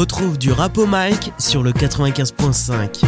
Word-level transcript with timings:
Retrouve 0.00 0.38
du 0.38 0.50
rap 0.50 0.78
au 0.78 0.86
mic 0.86 1.30
sur 1.38 1.62
le 1.62 1.72
95.5. 1.72 3.04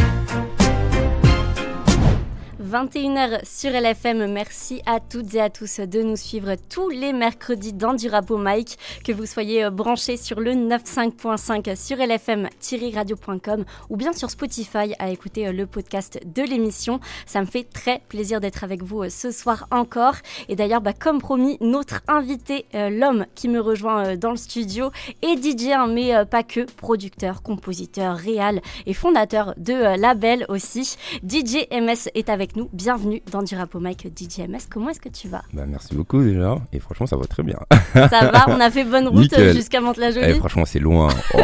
21h 2.73 3.45
sur 3.45 3.69
LFM. 3.69 4.33
Merci 4.33 4.81
à 4.87 4.99
toutes 4.99 5.35
et 5.35 5.41
à 5.41 5.51
tous 5.51 5.79
de 5.79 6.01
nous 6.01 6.15
suivre 6.15 6.55
tous 6.71 6.89
les 6.89 7.13
mercredis 7.13 7.71
dans 7.71 7.93
du 7.93 8.09
rap 8.09 8.31
mic. 8.31 8.79
Que 9.03 9.11
vous 9.11 9.27
soyez 9.27 9.65
euh, 9.65 9.69
branchés 9.69 10.17
sur 10.17 10.39
le 10.39 10.53
95.5 10.53 11.75
sur 11.75 11.97
lfm-radio.com 11.97 13.63
ou 13.91 13.95
bien 13.95 14.11
sur 14.11 14.31
Spotify 14.31 14.95
à 14.97 15.11
écouter 15.11 15.49
euh, 15.49 15.51
le 15.51 15.67
podcast 15.67 16.19
de 16.25 16.41
l'émission. 16.41 16.99
Ça 17.27 17.41
me 17.41 17.45
fait 17.45 17.63
très 17.63 18.01
plaisir 18.09 18.41
d'être 18.41 18.63
avec 18.63 18.81
vous 18.81 19.03
euh, 19.03 19.09
ce 19.09 19.29
soir 19.29 19.67
encore. 19.69 20.15
Et 20.49 20.55
d'ailleurs, 20.55 20.81
bah, 20.81 20.93
comme 20.93 21.19
promis, 21.19 21.59
notre 21.61 22.01
invité, 22.07 22.65
l'homme 22.73 23.27
qui 23.35 23.49
me 23.49 23.59
rejoint 23.59 24.15
dans 24.15 24.31
le 24.31 24.37
studio, 24.37 24.89
est 25.21 25.37
DJ, 25.37 25.73
hein, 25.73 25.85
mais 25.87 26.25
pas 26.25 26.41
que, 26.41 26.61
producteur, 26.61 27.43
compositeur, 27.43 28.15
réal 28.17 28.61
et 28.87 28.95
fondateur 28.95 29.53
de 29.57 29.95
label 29.99 30.47
aussi. 30.49 30.95
DJ 31.23 31.67
MS 31.71 32.09
est 32.15 32.29
avec 32.29 32.55
nous 32.55 32.62
Bienvenue 32.71 33.21
dans 33.31 33.43
du 33.43 33.55
rap 33.55 33.73
au 33.75 33.79
mic 33.79 34.07
DJMS. 34.15 34.59
Comment 34.69 34.89
est-ce 34.89 34.99
que 34.99 35.09
tu 35.09 35.27
vas? 35.27 35.41
Bah, 35.53 35.63
Merci 35.67 35.95
beaucoup 35.95 36.21
déjà. 36.21 36.57
Et 36.71 36.79
franchement, 36.79 37.05
ça 37.05 37.17
va 37.17 37.25
très 37.25 37.43
bien. 37.43 37.57
ça 37.93 38.07
va 38.31 38.45
On 38.47 38.59
a 38.59 38.69
fait 38.69 38.83
bonne 38.83 39.07
route 39.07 39.33
jusqu'à 39.53 39.81
Mantes-la-Jolie 39.81 40.27
eh, 40.29 40.33
Franchement, 40.35 40.65
c'est 40.65 40.79
loin. 40.79 41.09
Oh, 41.33 41.39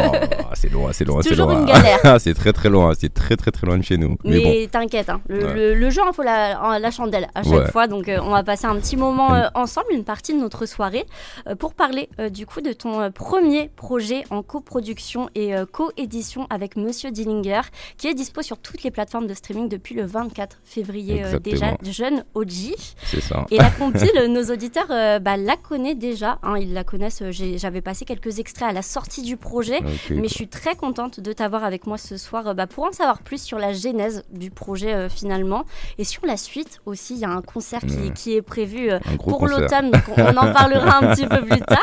c'est 0.54 0.70
loin, 0.70 0.92
c'est 0.92 1.04
loin, 1.04 1.22
c'est 1.22 1.30
toujours 1.30 1.50
une 1.50 1.64
galère. 1.66 2.20
c'est 2.20 2.34
très 2.34 2.52
très 2.52 2.68
loin. 2.68 2.92
C'est 2.98 3.12
très 3.12 3.36
très 3.36 3.50
très 3.50 3.66
loin 3.66 3.78
de 3.78 3.82
chez 3.82 3.96
nous. 3.96 4.16
Mais, 4.24 4.68
t'inquiète, 4.70 5.10
hein. 5.10 5.20
le, 5.28 5.90
jeu, 5.90 6.00
il 6.06 6.14
faut 6.14 6.22
la, 6.22 6.78
la, 6.78 6.90
chandelle 6.90 7.28
à 7.34 7.42
chaque 7.42 7.70
fois. 7.70 7.86
Donc, 7.86 8.08
euh, 8.08 8.18
on 8.22 8.30
va 8.30 8.42
passer 8.42 8.66
un 8.66 8.76
petit 8.76 8.96
moment 8.96 9.34
euh, 9.34 9.48
ensemble, 9.54 9.88
une 9.90 10.04
partie 10.04 10.34
de 10.34 10.38
notre 10.38 10.66
soirée, 10.66 11.06
euh, 11.46 11.54
pour 11.54 11.74
parler 11.74 12.08
du 12.30 12.46
coup 12.46 12.60
de 12.60 12.72
ton 12.72 13.10
premier 13.10 13.68
projet 13.68 14.24
en 14.30 14.42
coproduction 14.42 15.28
et 15.34 15.54
coédition 15.72 16.46
avec 16.50 16.76
Monsieur 16.76 17.10
Dillinger, 17.10 17.62
qui 17.96 18.06
est 18.06 18.14
dispo 18.14 18.42
sur 18.42 18.58
toutes 18.58 18.82
les 18.82 18.90
plateformes 18.90 19.26
de 19.26 19.34
streaming 19.34 19.68
depuis 19.68 19.94
le 19.94 20.04
24 20.04 20.58
février 20.64 21.09
euh, 21.18 21.38
déjà 21.38 21.76
jeune 21.82 22.24
OG. 22.34 22.74
C'est 23.04 23.20
ça. 23.20 23.46
Et 23.50 23.56
la 23.58 23.70
compile, 23.70 24.10
nos 24.28 24.44
auditeurs 24.44 24.86
euh, 24.90 25.18
bah, 25.18 25.36
la 25.36 25.56
connaissent 25.56 25.98
déjà. 25.98 26.38
Hein, 26.42 26.56
ils 26.58 26.72
la 26.72 26.84
connaissent. 26.84 27.22
Euh, 27.22 27.30
j'avais 27.32 27.80
passé 27.80 28.04
quelques 28.04 28.38
extraits 28.38 28.68
à 28.68 28.72
la 28.72 28.82
sortie 28.82 29.22
du 29.22 29.36
projet. 29.36 29.80
mais 30.10 30.28
je 30.28 30.34
suis 30.34 30.48
très 30.48 30.76
contente 30.76 31.20
de 31.20 31.32
t'avoir 31.32 31.64
avec 31.64 31.86
moi 31.86 31.98
ce 31.98 32.16
soir 32.16 32.54
bah, 32.54 32.66
pour 32.66 32.84
en 32.84 32.92
savoir 32.92 33.20
plus 33.22 33.42
sur 33.42 33.58
la 33.58 33.72
genèse 33.72 34.24
du 34.30 34.50
projet 34.50 35.08
finalement. 35.08 35.64
Et 35.98 36.04
sur 36.04 36.24
la 36.26 36.36
suite 36.36 36.80
aussi, 36.86 37.14
il 37.14 37.20
y 37.20 37.24
a 37.24 37.30
un 37.30 37.42
concert 37.42 37.80
qui, 37.80 38.12
qui 38.12 38.34
est 38.34 38.42
prévu 38.42 38.90
pour 39.18 39.46
l'automne. 39.46 39.90
On 40.16 40.36
en 40.36 40.52
parlera 40.52 40.98
un 41.04 41.14
petit 41.14 41.26
peu 41.26 41.42
plus 41.42 41.60
tard. 41.60 41.78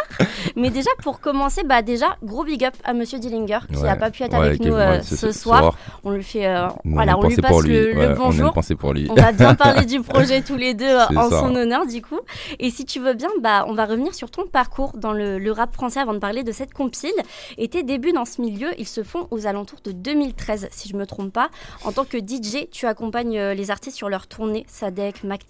Mais 0.56 0.70
déjà, 0.70 0.90
pour 1.04 1.20
commencer, 1.20 1.64
bah, 1.64 1.82
déjà, 1.82 2.18
gros 2.24 2.44
big 2.44 2.64
up 2.64 2.74
à 2.84 2.94
Monsieur 2.94 3.20
Dillinger 3.20 3.60
qui 3.74 3.82
n'a 3.82 3.96
pas 3.96 4.12
pu 4.12 4.24
être 4.24 4.36
avec 4.36 4.60
nous 4.62 4.76
ce, 5.04 5.32
soir. 5.32 5.76
On 6.04 6.12
lui 6.12 6.24
fait, 6.24 6.48
voilà, 6.86 7.18
on 7.18 7.28
lui 7.28 7.36
passe 7.36 7.64
le, 7.64 8.14
bonjour. 8.16 8.54
On, 8.56 8.76
pour 8.76 8.94
lui. 8.94 9.08
on 9.10 9.16
va 9.22 9.32
bien 9.32 9.56
parler 9.56 9.86
du 9.86 10.02
projet 10.02 10.42
tous 10.42 10.56
les 10.56 10.74
deux 10.74 10.98
en 11.16 11.30
son 11.30 11.56
honneur 11.56 11.86
du 11.86 12.02
coup. 12.02 12.20
Et 12.60 12.70
si 12.70 12.86
tu 12.86 13.00
veux 13.00 13.14
bien, 13.14 13.30
bah, 13.42 13.66
on 13.68 13.74
va 13.74 13.86
revenir 13.86 14.14
sur 14.14 14.30
ton 14.32 14.46
parcours 14.46 14.94
dans 14.96 15.14
le, 15.14 15.52
rap 15.52 15.74
français 15.74 16.00
avant 16.00 16.14
de 16.14 16.20
parler 16.20 16.44
de 16.44 16.52
cette 16.52 16.74
compile. 16.74 17.14
Et 17.58 17.68
tes 17.68 17.84
débuts 17.84 18.12
dans 18.12 18.26
ce 18.26 18.42
milieu, 18.42 18.70
ils 18.78 18.88
se 18.88 19.04
font 19.04 19.28
aux 19.32 19.48
alentours 19.48 19.80
de 19.84 19.92
2013, 19.92 20.68
si 20.72 20.90
je 20.90 20.96
me 20.96 21.06
trompe 21.06 21.34
pas. 21.34 21.50
En 21.84 21.92
tant 21.92 22.06
que 22.06 22.18
DJ, 22.18 22.68
tu 22.72 22.86
accompagnes 22.86 23.40
euh, 23.40 23.54
les 23.54 23.72
artistes 23.72 23.98
sur 23.98 24.10
leur 24.10 24.28
tournée, 24.28 24.66
Sadek, 24.68 25.24
Mac 25.24 25.42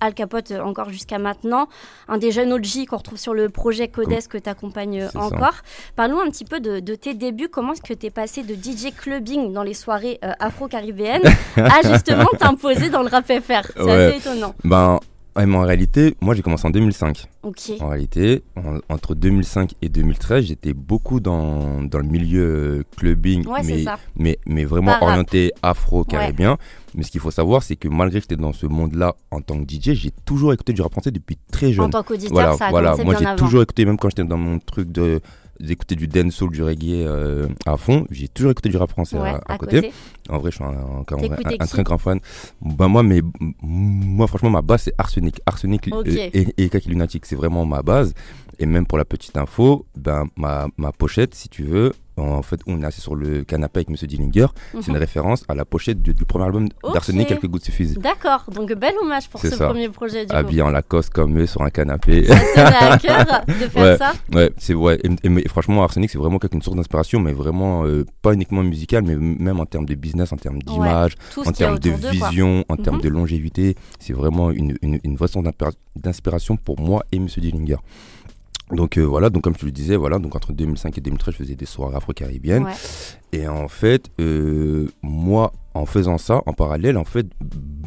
Al 0.00 0.14
Capote 0.14 0.50
euh, 0.50 0.60
encore 0.60 0.90
jusqu'à 0.90 1.18
maintenant. 1.18 1.68
Un 2.08 2.18
des 2.18 2.32
jeunes 2.32 2.52
OG 2.52 2.86
qu'on 2.88 2.96
retrouve 2.96 3.18
sur 3.18 3.34
le 3.34 3.48
projet 3.48 3.88
Codes 3.88 4.12
que 4.28 4.38
tu 4.38 4.48
accompagnes 4.48 5.02
euh, 5.02 5.18
encore. 5.18 5.56
Parlons 5.96 6.20
un 6.20 6.30
petit 6.30 6.44
peu 6.44 6.60
de, 6.60 6.94
tes 6.94 7.14
débuts. 7.14 7.48
Comment 7.48 7.72
est-ce 7.72 7.82
que 7.82 7.94
tu 7.94 8.06
es 8.06 8.10
passé 8.10 8.42
de 8.42 8.54
DJ 8.54 8.94
clubbing 8.96 9.52
dans 9.52 9.62
les 9.62 9.74
soirées 9.74 10.18
afro-caribéennes 10.40 11.22
à 11.56 11.88
justement 11.88 12.28
t'imposer 12.38 12.90
dans 12.90 13.02
le 13.02 13.08
rap 13.12 13.26
FR. 13.26 13.70
C'est 13.76 13.90
assez 13.90 14.18
étonnant. 14.18 14.54
Ben, 14.64 14.98
en 15.36 15.60
réalité, 15.62 16.14
moi 16.20 16.34
j'ai 16.34 16.42
commencé 16.42 16.66
en 16.66 16.70
2005. 16.70 17.26
Ok. 17.42 17.72
En 17.80 17.88
réalité, 17.88 18.42
entre 18.88 19.14
2005 19.14 19.74
et 19.82 19.88
2013, 19.88 20.44
j'étais 20.44 20.74
beaucoup 20.74 21.20
dans, 21.20 21.82
dans, 21.82 21.98
le 21.98 22.04
milieu 22.04 22.84
clubbing, 22.96 23.46
mais, 23.64 23.84
mais, 24.16 24.38
mais, 24.46 24.64
vraiment 24.64 24.94
orienté 25.00 25.52
afro-caribéen. 25.62 26.56
Mais 26.94 27.02
ce 27.02 27.10
qu'il 27.10 27.20
faut 27.20 27.30
savoir, 27.30 27.62
c'est 27.62 27.76
que 27.76 27.88
malgré 27.88 28.20
que 28.20 28.24
j'étais 28.24 28.40
dans 28.40 28.52
ce 28.52 28.66
monde-là 28.66 29.14
en 29.30 29.40
tant 29.40 29.58
que 29.58 29.64
DJ, 29.64 29.94
j'ai 29.94 30.10
toujours 30.26 30.52
écouté 30.52 30.74
du 30.74 30.82
rap 30.82 30.92
français 30.92 31.10
depuis 31.10 31.38
très 31.50 31.72
jeune. 31.72 31.86
En 31.86 31.90
tant 31.90 32.02
qu'auditeur, 32.02 32.32
voilà, 32.32 32.56
ça 32.56 32.66
a 32.66 32.70
voilà. 32.70 32.96
Moi 33.02 33.14
j'ai 33.18 33.36
toujours 33.36 33.62
écouté, 33.62 33.86
même 33.86 33.96
quand 33.96 34.10
j'étais 34.10 34.24
dans 34.24 34.36
mon 34.36 34.58
truc 34.58 34.92
de 34.92 35.20
d'écouter 35.62 35.94
du 35.94 36.08
dancehall, 36.08 36.50
du 36.50 36.62
reggae 36.62 37.04
euh, 37.06 37.48
à 37.66 37.76
fond. 37.76 38.06
J'ai 38.10 38.28
toujours 38.28 38.50
écouté 38.50 38.68
du 38.68 38.76
rap 38.76 38.90
français 38.90 39.16
à, 39.18 39.58
côté. 39.58 39.92
En 40.28 40.38
vrai, 40.38 40.50
je 40.50 40.56
suis 40.56 40.64
un, 40.64 41.04
un, 41.60 41.66
très 41.66 41.82
grand 41.82 41.98
fan. 41.98 42.20
Bah, 42.60 42.88
moi, 42.88 43.02
mais, 43.02 43.20
moi, 43.62 44.26
franchement, 44.26 44.50
ma 44.50 44.62
base, 44.62 44.82
c'est 44.82 44.94
Arsenic. 44.98 45.40
Arsenic 45.46 45.88
et, 46.06 46.54
et 46.56 46.68
Kaki 46.68 46.88
Lunatic, 46.88 47.26
c'est 47.26 47.36
vraiment 47.36 47.64
ma 47.64 47.82
base. 47.82 48.14
Et 48.58 48.66
même 48.66 48.86
pour 48.86 48.98
la 48.98 49.04
petite 49.04 49.36
info, 49.36 49.86
ben, 49.96 50.26
ma, 50.36 50.68
ma 50.76 50.92
pochette, 50.92 51.34
si 51.34 51.48
tu 51.48 51.62
veux, 51.64 51.92
en 52.16 52.42
fait, 52.42 52.60
on 52.66 52.82
est 52.82 52.84
assis 52.84 53.00
sur 53.00 53.14
le 53.14 53.44
canapé 53.44 53.78
avec 53.78 53.90
Monsieur 53.90 54.06
Dillinger. 54.06 54.46
C'est 54.72 54.86
une 54.86 54.94
mhm. 54.94 54.98
référence 55.00 55.44
à 55.48 55.54
la 55.54 55.64
pochette 55.64 56.02
du, 56.02 56.14
premier 56.14 56.44
album 56.46 56.68
d'Arsenic, 56.92 57.28
Quelques 57.28 57.46
gouttes 57.46 57.64
suffisent. 57.64 57.98
D'accord, 57.98 58.44
donc 58.52 58.72
bel 58.74 58.94
hommage 59.00 59.28
pour 59.28 59.40
ce 59.40 59.54
premier 59.54 59.88
projet. 59.88 60.26
Du 60.26 60.34
Habillé 60.34 60.62
en 60.62 60.70
Lacoste 60.70 61.10
comme 61.10 61.38
eux 61.38 61.46
sur 61.46 61.62
un 61.62 61.70
canapé. 61.70 62.24
Ça 62.54 62.92
à 62.92 62.98
cœur 62.98 63.24
de 63.46 63.52
faire 63.68 63.98
ça 63.98 64.12
Ouais, 64.32 64.52
c'est 64.58 64.74
ouais. 64.74 64.98
Et, 65.22 65.48
franchement, 65.48 65.82
Arsenic, 65.82 66.10
c'est 66.10 66.18
vraiment 66.18 66.38
une 66.52 66.62
source 66.62 66.76
d'inspiration, 66.76 67.20
mais 67.20 67.32
vraiment 67.32 67.84
euh, 67.84 68.04
pas 68.20 68.34
uniquement 68.34 68.62
musicale, 68.62 69.04
mais 69.04 69.16
même 69.16 69.60
en 69.60 69.66
termes 69.66 69.86
de 69.86 69.94
business, 69.94 70.32
en 70.32 70.36
termes 70.36 70.60
d'image, 70.62 71.14
en 71.36 71.52
termes 71.52 71.78
de 71.78 71.90
vision, 71.90 72.64
en 72.68 72.76
termes 72.76 72.96
mhm. 72.96 73.02
de 73.02 73.08
longévité. 73.08 73.76
C'est 73.98 74.12
vraiment 74.12 74.50
une, 74.50 74.76
une, 74.82 74.98
une 75.02 75.16
vraie 75.16 75.28
source 75.28 75.46
d'inspiration 75.96 76.56
pour 76.56 76.80
moi 76.80 77.04
et 77.12 77.18
Monsieur 77.18 77.40
Dillinger. 77.40 77.76
Donc 78.76 78.96
euh, 78.98 79.02
voilà, 79.02 79.30
donc 79.30 79.42
comme 79.42 79.54
je 79.58 79.66
le 79.66 79.72
disais, 79.72 79.96
voilà, 79.96 80.18
donc 80.18 80.34
entre 80.34 80.52
2005 80.52 80.96
et 80.98 81.00
2013, 81.00 81.34
je 81.34 81.38
faisais 81.38 81.54
des 81.54 81.66
soirées 81.66 81.96
afro-caribéennes. 81.96 82.66
Et 83.32 83.48
en 83.48 83.68
fait, 83.68 84.10
euh, 84.20 84.88
moi, 85.02 85.52
en 85.74 85.86
faisant 85.86 86.18
ça, 86.18 86.42
en 86.46 86.52
parallèle, 86.52 86.98
en 86.98 87.04
fait, 87.04 87.26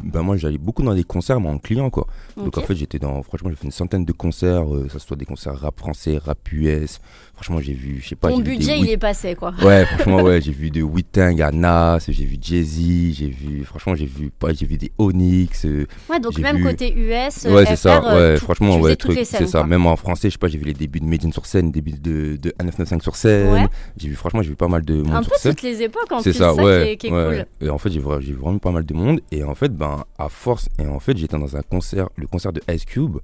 ben 0.02 0.22
moi 0.22 0.36
j'allais 0.36 0.58
beaucoup 0.58 0.82
dans 0.82 0.94
des 0.94 1.04
concerts, 1.04 1.40
mais 1.40 1.48
en 1.48 1.58
client 1.58 1.90
quoi. 1.90 2.06
Donc 2.36 2.56
en 2.58 2.62
fait, 2.62 2.74
j'étais 2.74 2.98
dans, 2.98 3.22
franchement, 3.22 3.50
j'ai 3.50 3.56
fait 3.56 3.64
une 3.64 3.70
centaine 3.72 4.04
de 4.04 4.12
concerts, 4.12 4.72
euh, 4.72 4.88
ça 4.92 4.98
soit 4.98 5.16
des 5.16 5.24
concerts 5.24 5.56
rap 5.58 5.78
français, 5.78 6.18
rap 6.18 6.38
US. 6.52 7.00
Franchement, 7.34 7.60
j'ai 7.60 7.74
vu, 7.74 8.00
je 8.02 8.08
sais 8.08 8.16
pas. 8.16 8.30
Ton 8.30 8.38
budget, 8.38 8.78
il 8.78 8.88
est 8.88 8.96
passé 8.96 9.34
quoi. 9.34 9.52
Ouais, 9.62 9.84
franchement, 9.84 10.22
ouais, 10.22 10.40
j'ai 10.40 10.52
vu 10.52 10.70
de 10.70 10.82
Witang 10.82 11.40
à 11.40 11.52
Nas, 11.52 11.98
j'ai 12.08 12.24
vu 12.24 12.38
Jay-Z, 12.40 13.14
j'ai 13.14 13.28
vu, 13.28 13.64
franchement, 13.64 13.94
j'ai 13.94 14.06
vu, 14.06 14.30
pas, 14.30 14.52
j'ai 14.52 14.66
vu 14.66 14.78
des 14.78 14.90
Onyx. 14.98 15.66
Euh, 15.66 15.86
ouais, 16.08 16.18
donc 16.18 16.38
même 16.38 16.62
côté 16.62 16.92
US. 16.92 17.44
Ouais, 17.44 17.66
c'est 17.66 17.76
ça, 17.76 18.16
ouais, 18.16 18.36
franchement, 18.38 18.78
ouais, 18.78 18.96
c'est 19.24 19.46
ça. 19.46 19.64
Même 19.64 19.86
en 19.86 19.96
français, 19.96 20.28
je 20.28 20.34
sais 20.34 20.38
pas, 20.38 20.48
j'ai 20.48 20.58
vu 20.58 20.64
les 20.64 20.74
débuts 20.74 21.00
de 21.00 21.04
Medine 21.04 21.32
sur 21.32 21.46
scène, 21.46 21.70
débuts 21.70 21.92
de, 21.92 22.36
de 22.36 22.54
1995 22.58 23.02
sur 23.02 23.16
scène. 23.16 23.68
J'ai 23.96 24.08
vu, 24.08 24.14
franchement, 24.14 24.42
j'ai 24.42 24.50
vu 24.50 24.56
pas 24.56 24.68
mal 24.68 24.84
de 24.84 25.02
monde 25.02 25.26
toutes 25.42 25.62
les 25.62 25.82
époques 25.82 26.10
en 26.10 26.22
plus, 26.22 26.32
ça, 26.32 26.54
ça 26.54 26.54
ouais, 26.54 26.96
qui 26.98 27.06
est, 27.06 27.10
cool. 27.10 27.46
Et 27.60 27.70
en 27.70 27.78
fait, 27.78 27.90
j'ai 27.90 28.00
vraiment 28.00 28.58
pas 28.58 28.70
mal 28.70 28.84
de 28.84 28.94
monde. 28.94 29.20
Et 29.30 29.44
en 29.44 29.54
fait, 29.54 29.68
ben, 29.68 30.04
à 30.18 30.28
force, 30.28 30.68
et 30.78 30.86
en 30.86 31.00
fait, 31.00 31.16
j'étais 31.16 31.38
dans 31.38 31.56
un 31.56 31.62
concert, 31.62 32.08
le 32.16 32.26
concert 32.26 32.52
de 32.52 32.60
Ice 32.72 32.84
Cube 32.84 33.18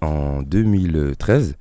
en 0.00 0.42
2013. 0.42 1.56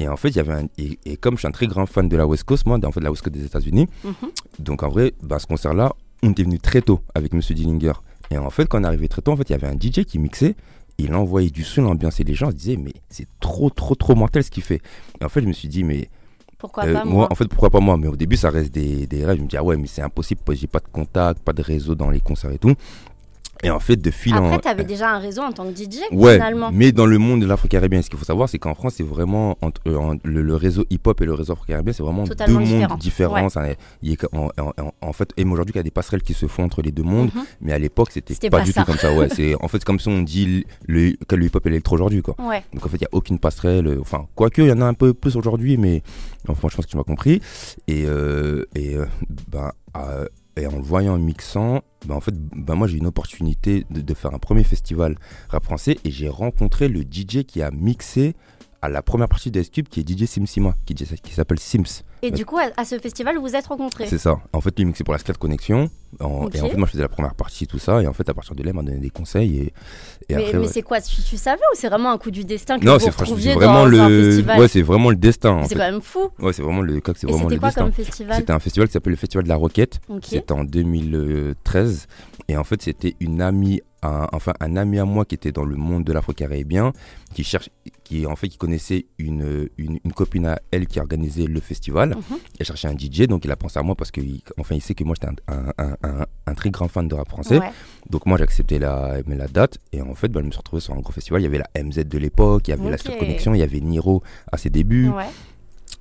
Et 0.00 0.08
en 0.08 0.16
fait, 0.16 0.28
il 0.28 0.36
y 0.36 0.40
avait 0.40 0.52
un, 0.52 0.66
et, 0.78 1.16
comme 1.16 1.34
je 1.34 1.40
suis 1.40 1.48
un 1.48 1.52
très 1.52 1.66
grand 1.66 1.86
fan 1.86 2.08
de 2.08 2.16
la 2.16 2.26
West 2.26 2.44
Coast, 2.44 2.66
moi, 2.66 2.78
en 2.82 2.92
fait, 2.92 3.00
de 3.00 3.04
la 3.04 3.10
West 3.10 3.22
Coast 3.22 3.34
des 3.34 3.44
États-Unis, 3.44 3.88
mhm. 4.04 4.14
donc 4.60 4.82
en 4.82 4.88
vrai, 4.88 5.12
ben, 5.22 5.38
ce 5.38 5.46
concert-là, 5.46 5.92
on 6.22 6.30
était 6.30 6.44
venu 6.44 6.58
très 6.58 6.82
tôt 6.82 7.00
avec 7.14 7.32
Monsieur 7.32 7.54
Dillinger. 7.54 7.94
Et 8.30 8.38
en 8.38 8.50
fait, 8.50 8.66
quand 8.66 8.80
on 8.80 8.84
est 8.84 8.86
arrivé 8.86 9.08
très 9.08 9.22
tôt, 9.22 9.32
en 9.32 9.36
fait, 9.36 9.48
il 9.48 9.52
y 9.52 9.54
avait 9.54 9.66
un 9.66 9.76
DJ 9.76 10.04
qui 10.04 10.18
mixait. 10.18 10.54
Il 10.98 11.14
envoyait 11.14 11.50
du 11.50 11.62
son, 11.62 11.82
l'ambiance 11.82 12.18
et 12.20 12.24
les 12.24 12.34
gens 12.34 12.50
se 12.50 12.56
disaient, 12.56 12.76
mais 12.76 12.92
c'est 13.08 13.28
trop, 13.40 13.70
trop, 13.70 13.94
trop 13.94 14.14
mortel 14.16 14.42
ce 14.42 14.50
qu'il 14.50 14.64
fait. 14.64 14.80
Et 15.20 15.24
en 15.24 15.28
fait, 15.28 15.40
je 15.40 15.46
me 15.46 15.52
suis 15.52 15.68
dit, 15.68 15.84
mais 15.84 16.10
pourquoi 16.58 16.84
euh, 16.86 16.92
pas 16.92 17.04
moi, 17.04 17.28
En 17.30 17.34
fait, 17.34 17.46
pourquoi 17.46 17.70
pas 17.70 17.80
moi? 17.80 17.96
Mais 17.96 18.08
au 18.08 18.16
début, 18.16 18.36
ça 18.36 18.50
reste 18.50 18.72
des, 18.72 19.06
des 19.06 19.24
rêves. 19.24 19.38
Je 19.38 19.42
me 19.42 19.48
dis, 19.48 19.56
ah 19.56 19.62
ouais, 19.62 19.76
mais 19.76 19.86
c'est 19.86 20.02
impossible, 20.02 20.40
j'ai 20.50 20.66
pas 20.66 20.80
de 20.80 20.88
contact, 20.90 21.40
pas 21.40 21.52
de 21.52 21.62
réseau 21.62 21.94
dans 21.94 22.10
les 22.10 22.20
concerts 22.20 22.50
et 22.50 22.58
tout. 22.58 22.74
Et 23.62 23.70
en 23.70 23.80
fait, 23.80 23.96
de 23.96 24.10
fil 24.10 24.32
Après, 24.34 24.44
en. 24.44 24.48
Après, 24.52 24.60
tu 24.60 24.68
avais 24.68 24.84
déjà 24.84 25.10
un 25.10 25.18
réseau 25.18 25.42
en 25.42 25.52
tant 25.52 25.64
que 25.64 25.76
DJ, 25.76 26.00
ouais, 26.12 26.34
finalement. 26.34 26.70
Mais 26.72 26.92
dans 26.92 27.06
le 27.06 27.18
monde 27.18 27.40
de 27.40 27.46
l'Afro-Caribéen, 27.46 28.02
ce 28.02 28.10
qu'il 28.10 28.18
faut 28.18 28.24
savoir, 28.24 28.48
c'est 28.48 28.58
qu'en 28.58 28.74
France, 28.74 28.94
c'est 28.96 29.06
vraiment. 29.06 29.56
Entre, 29.62 29.80
euh, 29.86 30.14
le, 30.24 30.54
réseau 30.54 30.84
hip-hop 30.90 31.20
et 31.20 31.24
le 31.24 31.34
réseau 31.34 31.52
Afro-Caribéen, 31.52 31.92
c'est 31.92 32.02
vraiment 32.02 32.24
deux 32.24 32.52
mondes 32.52 32.98
différents. 32.98 33.48
il 34.02 34.16
en, 34.32 34.50
en, 35.00 35.12
fait, 35.12 35.30
et 35.36 35.44
aujourd'hui, 35.44 35.72
il 35.74 35.78
y 35.78 35.80
a 35.80 35.84
des 35.84 35.90
passerelles 35.90 36.22
qui 36.22 36.34
se 36.34 36.46
font 36.46 36.64
entre 36.64 36.82
les 36.82 36.92
deux 36.92 37.02
mondes, 37.02 37.30
mhm. 37.34 37.44
mais 37.60 37.72
à 37.72 37.78
l'époque, 37.78 38.08
c'était 38.12 38.34
pas, 38.48 38.58
pas, 38.58 38.64
du 38.64 38.72
tout 38.72 38.84
comme 38.84 38.96
ça. 38.96 39.12
Ouais, 39.12 39.28
c'est, 39.28 39.54
en 39.62 39.68
fait, 39.68 39.84
comme 39.84 39.98
si 39.98 40.08
on 40.08 40.22
dit 40.22 40.64
le, 40.86 41.12
que 41.26 41.34
le 41.34 41.46
hip-hop 41.46 41.66
et 41.66 41.70
l'électro 41.70 41.94
aujourd'hui. 41.94 42.22
Quoi. 42.22 42.34
Ouais. 42.38 42.62
Donc, 42.72 42.86
en 42.86 42.88
fait, 42.88 42.96
il 42.96 43.02
n'y 43.02 43.06
a 43.06 43.12
aucune 43.12 43.38
passerelle. 43.38 43.86
Euh, 43.86 43.98
enfin, 44.00 44.26
quoique, 44.34 44.62
il 44.62 44.68
y 44.68 44.72
en 44.72 44.80
a 44.80 44.86
un 44.86 44.94
peu 44.94 45.14
plus 45.14 45.36
aujourd'hui, 45.36 45.76
mais 45.76 46.02
enfin, 46.48 46.68
je 46.70 46.76
pense 46.76 46.86
que 46.86 46.90
tu 46.90 46.96
m'as 46.96 47.04
compris. 47.04 47.40
Et, 47.86 48.04
euh, 48.06 48.64
et 48.74 48.96
bah, 49.48 49.74
et 50.58 50.66
en 50.66 50.76
le 50.76 50.82
voyant 50.82 51.18
mixant, 51.18 51.82
bah 52.06 52.14
en 52.14 52.20
fait, 52.20 52.34
bah 52.54 52.74
moi 52.74 52.86
j'ai 52.86 52.98
une 52.98 53.06
opportunité 53.06 53.86
de, 53.90 54.14
faire 54.14 54.34
un 54.34 54.38
premier 54.38 54.64
festival 54.64 55.16
rap 55.48 55.64
français 55.64 55.98
et 56.04 56.10
j'ai 56.10 56.28
rencontré 56.28 56.88
le 56.88 57.02
DJ 57.02 57.44
qui 57.46 57.62
a 57.62 57.70
mixé 57.70 58.34
à 58.80 58.88
la 58.88 59.02
première 59.02 59.28
partie 59.28 59.50
de 59.50 59.62
Cube 59.62 59.88
qui 59.88 60.00
est 60.00 60.08
DJ 60.08 60.24
Simsima, 60.24 60.74
qui, 60.86 60.94
qui 60.94 61.32
s'appelle 61.32 61.58
Sims. 61.58 62.02
Et 62.22 62.30
du 62.30 62.44
coup, 62.44 62.58
à, 62.58 62.84
ce 62.84 62.98
festival, 62.98 63.36
vous 63.36 63.42
vous 63.42 63.56
êtes 63.56 63.66
rencontrés 63.66 64.06
C'est 64.06 64.18
ça. 64.18 64.40
En 64.52 64.60
fait, 64.60 64.76
lui, 64.78 64.84
mixait 64.84 65.04
pour 65.04 65.12
la 65.12 65.18
Scat 65.18 65.34
Connexion. 65.34 65.90
Et 66.20 66.24
en 66.24 66.48
fait, 66.50 66.76
moi, 66.76 66.86
je 66.86 66.92
faisais 66.92 67.02
la 67.02 67.08
première 67.08 67.34
partie, 67.34 67.66
tout 67.66 67.78
ça. 67.78 68.02
Et 68.02 68.06
en 68.06 68.12
fait, 68.12 68.28
à 68.28 68.34
partir 68.34 68.54
de 68.54 68.62
là, 68.62 68.70
il 68.70 68.74
m'a 68.76 68.82
donné 68.82 68.98
des 68.98 69.10
conseils. 69.10 69.58
Et, 69.58 69.72
mais, 70.34 70.52
mais 70.54 70.68
c'est 70.68 70.82
quoi 70.82 71.00
tu, 71.00 71.36
savais 71.36 71.60
ou 71.72 71.76
c'est 71.76 71.88
vraiment 71.88 72.10
un 72.10 72.18
coup 72.18 72.30
du 72.30 72.44
destin 72.44 72.78
que 72.78 72.84
non, 72.84 72.96
vous 72.96 73.06
retrouviez 73.06 73.54
vraiment 73.54 73.84
dans 73.84 73.86
le... 73.86 74.00
un 74.00 74.08
festival 74.08 74.60
Ouais, 74.60 74.68
c'est 74.68 74.82
vraiment 74.82 75.10
le 75.10 75.16
destin. 75.16 75.62
C'est 75.68 75.74
quand 75.74 75.90
même 75.90 76.02
fou. 76.02 76.30
Ouais, 76.40 76.52
c'est 76.52 76.62
vraiment 76.62 76.80
le 76.80 77.00
cas 77.00 77.12
c'est 77.16 77.26
vraiment 77.26 77.44
le 77.44 77.50
destin. 77.50 77.68
C'était 77.68 77.80
quoi 77.80 77.84
comme 77.84 77.92
festival 77.92 78.36
C'était 78.36 78.52
un 78.52 78.58
festival 78.58 78.88
qui 78.88 78.92
s'appelle 78.92 79.12
le 79.12 79.16
Festival 79.16 79.44
de 79.44 79.48
la 79.48 79.56
Roquette. 79.56 80.00
C'était 80.22 80.52
en 80.52 80.64
2013. 80.64 82.06
Et 82.48 82.56
en 82.56 82.64
fait, 82.64 82.82
c'était 82.82 83.14
une 83.20 83.42
amie 83.42 83.80
un, 84.02 84.26
enfin 84.32 84.52
un 84.60 84.76
ami 84.76 84.98
à 84.98 85.04
moi 85.04 85.24
qui 85.24 85.34
était 85.34 85.52
dans 85.52 85.64
le 85.64 85.76
monde 85.76 86.04
de 86.04 86.12
l'afro-caribéen, 86.12 86.92
qui 87.34 87.44
cherche, 87.44 87.70
qui 88.04 88.26
en 88.26 88.36
fait 88.36 88.48
qui 88.48 88.58
connaissait 88.58 89.06
une, 89.18 89.68
une, 89.76 89.98
copine 90.14 90.46
à 90.46 90.58
elle 90.70 90.86
qui 90.86 91.00
organisait 91.00 91.46
le 91.46 91.60
festival. 91.60 92.16
Elle 92.16 92.36
mhm. 92.36 92.38
cherchait 92.62 92.88
un 92.88 92.96
DJ, 92.96 93.26
donc 93.26 93.44
il 93.44 93.50
a 93.50 93.56
pensé 93.56 93.78
à 93.78 93.82
moi 93.82 93.94
parce 93.94 94.10
que 94.10 94.20
enfin 94.58 94.74
il 94.74 94.80
sait 94.80 94.94
que 94.94 95.04
moi 95.04 95.14
j'étais 95.14 95.32
un, 95.48 95.72
un, 95.78 96.26
un, 96.46 96.54
très 96.54 96.70
grand 96.70 96.88
fan 96.88 97.08
de 97.08 97.14
rap 97.14 97.28
français. 97.28 97.60
Donc 98.10 98.26
moi 98.26 98.38
j'ai 98.38 98.44
accepté 98.44 98.78
la, 98.78 99.18
la 99.26 99.48
date 99.48 99.78
et 99.92 100.02
en 100.02 100.14
fait 100.14 100.28
bah, 100.28 100.40
je 100.40 100.46
me 100.46 100.50
suis 100.50 100.58
retrouvé 100.58 100.80
sur 100.80 100.94
un 100.94 101.00
gros 101.00 101.12
festival. 101.12 101.40
Il 101.40 101.44
y 101.44 101.46
avait 101.46 101.58
la 101.58 101.82
MZ 101.82 102.06
de 102.06 102.18
l'époque, 102.18 102.68
il 102.68 102.70
y 102.72 102.74
avait 102.74 102.90
la 102.90 102.98
Surconnexion, 102.98 103.54
il 103.54 103.58
y 103.58 103.62
avait 103.62 103.80
Niro 103.80 104.22
à 104.50 104.56
ses 104.56 104.70
débuts. 104.70 105.10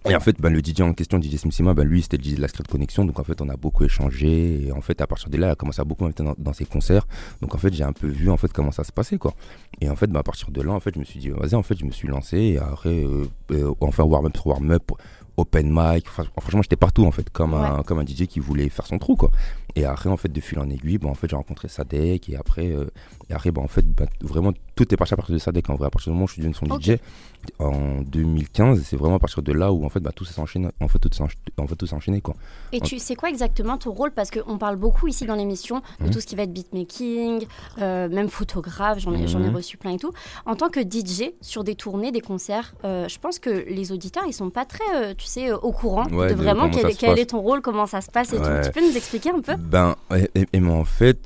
Et 0.10 0.16
en 0.16 0.20
fait, 0.20 0.40
ben, 0.40 0.52
le 0.52 0.60
DJ 0.60 0.82
en 0.82 0.94
question, 0.94 1.22
DJ 1.22 1.36
Simsima, 1.36 1.74
ben, 1.74 1.84
lui, 1.84 2.02
c'était 2.02 2.18
le 2.18 2.24
DJ 2.24 2.36
de 2.36 2.42
la 2.42 2.48
Street 2.48 2.64
Connection. 2.70 3.06
Donc, 3.06 3.20
en 3.20 3.24
fait, 3.24 3.42
on 3.42 3.50
a 3.50 3.58
beaucoup 3.58 3.84
échangé. 3.84 4.68
Et 4.68 4.72
en 4.72 4.82
fait, 4.82 5.02
à 5.02 5.08
partir 5.08 5.30
de 5.30 5.38
là, 5.38 5.48
il 5.48 5.52
a 5.52 5.56
commencé 5.56 5.82
à 5.82 5.84
beaucoup 5.84 6.04
m'inviter 6.04 6.24
dans, 6.38 6.54
ses 6.54 6.66
concerts. 6.66 7.08
Donc, 7.42 7.56
en 7.56 7.58
fait, 7.58 7.74
j'ai 7.74 7.84
un 7.84 7.94
peu 7.94 8.08
vu 8.08 8.30
en 8.30 8.38
fait, 8.38 8.52
comment 8.54 8.72
ça 8.72 8.84
se 8.84 8.92
passait. 8.92 9.18
Quoi. 9.18 9.34
Et 9.82 9.90
en 9.90 9.96
fait, 9.96 10.08
ben, 10.08 10.20
à 10.20 10.24
partir 10.24 10.50
de 10.52 10.62
là, 10.62 10.72
en 10.72 10.80
fait, 10.80 10.94
je 10.94 11.00
me 11.00 11.04
suis 11.04 11.20
dit, 11.20 11.30
vas-y, 11.30 11.56
en 11.56 11.64
fait, 11.64 11.78
je 11.78 11.86
me 11.86 11.92
suis 11.92 12.08
lancé. 12.08 12.38
Et 12.38 12.58
après, 12.58 13.04
euh, 13.04 13.26
euh, 13.52 13.74
enfin, 13.82 14.04
warm-up 14.04 14.36
sur 14.36 14.48
warm-up, 14.48 14.92
open 15.36 15.70
mic. 15.70 16.08
franchement, 16.08 16.62
j'étais 16.62 16.78
partout, 16.78 17.06
en 17.06 17.12
fait, 17.12 17.30
comme, 17.30 17.54
un, 17.54 17.84
comme 17.84 18.00
un 18.00 18.06
DJ 18.06 18.28
qui 18.28 18.40
voulait 18.40 18.70
faire 18.70 18.86
son 18.86 19.00
trou. 19.00 19.16
Quoi. 19.16 19.32
Et 19.78 19.86
après, 19.86 20.10
en 20.10 20.18
fait, 20.18 20.30
de 20.30 20.42
fil 20.42 20.58
en 20.58 20.68
aiguille, 20.72 20.98
ben, 20.98 21.10
en 21.10 21.14
fait, 21.14 21.30
j'ai 21.30 21.36
rencontré 21.36 21.68
Sadek. 21.68 22.30
Et 22.30 22.36
après, 22.36 22.72
euh, 22.72 22.90
et 23.30 23.34
après 23.34 23.52
ben, 23.52 23.62
en 23.62 23.68
fait, 23.68 23.86
ben, 23.86 24.08
vraiment, 24.22 24.52
tout 24.76 24.92
est 24.92 24.98
parti 24.98 25.14
à 25.14 25.18
partir 25.18 25.34
de 25.34 25.40
Sadek. 25.40 25.70
En 25.70 25.76
vrai, 25.76 25.86
à 25.86 25.90
partir 25.92 26.12
du 26.12 26.16
moment 26.16 26.26
où 26.26 26.28
je 26.28 26.34
suis 26.34 26.42
devenu 26.42 26.56
son 26.56 26.66
DJ, 26.66 26.98
en 27.60 28.02
2015. 28.02 28.84
C'est 28.84 28.96
vraiment 28.96 29.16
à 29.16 29.20
partir 29.20 29.42
de 29.42 29.52
là 29.52 29.72
où 29.72 29.86
en 29.86 29.90
fait 29.90 30.00
bah, 30.00 30.12
tout 30.14 30.26
s'est 30.26 30.40
enchaîné. 30.40 30.68
En 30.80 30.88
fait 30.88 31.00
tout 31.00 31.10
en 31.22 31.68
fait, 31.68 31.76
tout 31.76 31.94
enchaîné 31.94 32.22
quoi. 32.22 32.36
Et 32.72 32.82
tu 32.82 33.00
sais 33.00 33.16
quoi 33.16 33.30
exactement 33.30 33.78
ton 33.78 33.92
rôle? 33.92 34.12
Parce 34.12 34.32
qu'on 34.32 34.58
parle 34.58 34.76
beaucoup 34.76 35.08
ici 35.08 35.26
dans 35.26 35.36
l'émission 35.36 35.82
de 36.00 36.06
mhm. 36.06 36.12
tout 36.12 36.22
ce 36.22 36.26
qui 36.26 36.36
va 36.36 36.44
être 36.44 36.54
beatmaking, 36.54 37.46
euh, 37.80 38.10
même 38.10 38.30
photographe. 38.30 39.00
J'en 39.00 39.14
ai, 39.14 39.22
ai 39.22 39.38
mhm. 39.38 39.56
reçu 39.56 39.78
plein 39.78 39.92
et 39.92 39.98
tout. 39.98 40.12
En 40.46 40.56
tant 40.56 40.70
que 40.70 40.80
DJ 40.80 41.32
sur 41.42 41.64
des 41.64 41.76
tournées, 41.76 42.12
des 42.12 42.22
concerts, 42.22 42.74
euh, 42.84 43.08
je 43.08 43.20
pense 43.20 43.40
que 43.40 43.50
les 43.50 43.92
auditeurs 43.92 44.24
ils 44.28 44.34
sont 44.34 44.50
pas 44.50 44.66
très, 44.66 45.16
tu 45.16 45.26
sais, 45.26 45.52
au 45.52 45.72
courant 45.72 46.06
de 46.06 46.34
vraiment 46.34 46.70
quel, 46.70 47.20
est 47.20 47.30
ton 47.30 47.42
rôle, 47.42 47.62
comment 47.62 47.86
ça 47.86 48.02
se 48.02 48.12
passe 48.12 48.34
et 48.34 48.38
tout. 48.38 48.50
Tu 48.64 48.72
peux 48.72 48.82
nous 48.82 48.96
expliquer 48.96 49.32
un 49.32 49.42
peu? 49.42 49.54
Ben 49.68 49.96
et, 50.16 50.46
et, 50.54 50.62
en 50.62 50.86
fait 50.86 51.20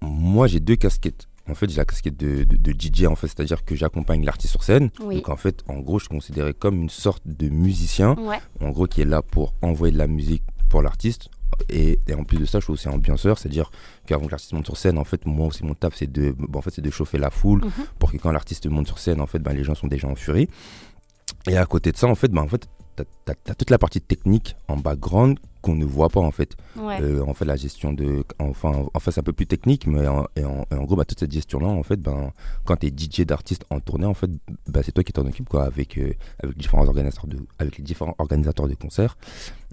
moi 0.00 0.46
j'ai 0.46 0.60
deux 0.60 0.76
casquettes 0.76 1.28
en 1.48 1.54
fait, 1.54 1.68
j'ai 1.68 1.76
la 1.76 1.84
casquette 1.84 2.16
de, 2.16 2.44
de, 2.44 2.72
DJ, 2.72 3.04
en 3.04 3.16
fait, 3.16 3.26
c'est-à-dire 3.26 3.64
que 3.64 3.74
j'accompagne 3.74 4.24
l'artiste 4.24 4.52
sur 4.52 4.64
scène. 4.64 4.90
Donc, 4.98 5.28
en 5.28 5.36
fait, 5.36 5.62
en 5.68 5.78
gros, 5.80 5.98
je 5.98 6.04
suis 6.04 6.14
considéré 6.14 6.54
comme 6.54 6.82
une 6.82 6.88
sorte 6.88 7.22
de 7.26 7.48
musicien, 7.48 8.16
en 8.60 8.70
gros, 8.70 8.86
qui 8.86 9.02
est 9.02 9.06
là 9.06 9.20
pour 9.20 9.54
envoyer 9.60 9.92
de 9.92 9.98
la 9.98 10.06
musique 10.06 10.42
pour 10.70 10.82
l'artiste. 10.82 11.28
Et, 11.68 11.98
en 12.16 12.24
plus 12.24 12.38
de 12.38 12.46
ça, 12.46 12.60
je 12.60 12.64
suis 12.64 12.72
aussi 12.72 12.88
ambianceur, 12.88 13.38
c'est-à-dire 13.38 13.70
qu'avant 14.06 14.26
que 14.26 14.30
l'artiste 14.30 14.54
monte 14.54 14.64
sur 14.64 14.76
scène, 14.76 14.98
en 14.98 15.04
fait, 15.04 15.26
moi 15.26 15.46
aussi, 15.46 15.64
mon 15.64 15.74
taf, 15.74 15.94
c'est 15.94 16.10
de, 16.10 16.34
en 16.52 16.62
fait, 16.62 16.80
de 16.80 16.90
chauffer 16.90 17.18
la 17.18 17.30
foule 17.30 17.60
mhm. 17.62 17.70
pour 17.98 18.10
que 18.10 18.16
quand 18.16 18.32
l'artiste 18.32 18.66
monte 18.66 18.86
sur 18.86 18.98
scène, 18.98 19.20
en 19.20 19.26
fait, 19.26 19.38
ben, 19.38 19.52
les 19.52 19.64
gens 19.64 19.74
sont 19.74 19.86
déjà 19.86 20.08
en 20.08 20.14
furie. 20.14 20.48
Et 21.46 21.58
à 21.58 21.66
côté 21.66 21.92
de 21.92 21.96
ça, 21.98 22.06
en 22.06 22.14
fait, 22.14 22.28
ben, 22.28 22.42
en 22.42 22.48
fait, 22.48 22.66
tu 22.96 23.02
as, 23.30 23.54
toute 23.54 23.70
la 23.70 23.78
partie 23.78 24.00
technique 24.00 24.56
en 24.66 24.78
background 24.78 25.38
qu'on 25.64 25.74
ne 25.74 25.86
voit 25.86 26.10
pas 26.10 26.20
en 26.20 26.30
fait. 26.30 26.56
Euh, 26.78 27.22
en 27.26 27.32
fait, 27.32 27.46
la 27.46 27.56
gestion 27.56 27.92
de. 27.94 28.22
Enfin, 28.38 28.86
en 28.92 29.00
fait, 29.00 29.10
c'est 29.10 29.20
un 29.20 29.24
peu 29.24 29.32
plus 29.32 29.46
technique, 29.46 29.86
mais 29.86 30.06
en, 30.06 30.26
en, 30.70 30.84
gros, 30.84 30.94
bah, 30.94 31.06
toute 31.06 31.18
cette 31.18 31.32
gestion-là, 31.32 31.66
en 31.66 31.82
fait, 31.82 31.96
ben, 31.96 32.32
quand 32.64 32.76
tu 32.76 32.86
es 32.86 32.90
DJ 32.90 33.22
d'artiste 33.22 33.64
en 33.70 33.80
tournée, 33.80 34.06
en 34.06 34.14
fait, 34.14 34.30
bah, 34.68 34.80
c'est 34.84 34.92
toi 34.92 35.02
qui 35.02 35.12
t'en 35.12 35.26
occupes 35.26 35.48
quoi, 35.48 35.64
avec, 35.64 35.96
euh, 35.96 36.12
avec, 36.42 36.58
différents 36.58 36.86
organisateurs 36.86 37.26
de, 37.26 37.38
avec 37.58 37.78
les 37.78 37.84
différents 37.84 38.14
organisateurs 38.18 38.68
de 38.68 38.74
concerts. 38.74 39.16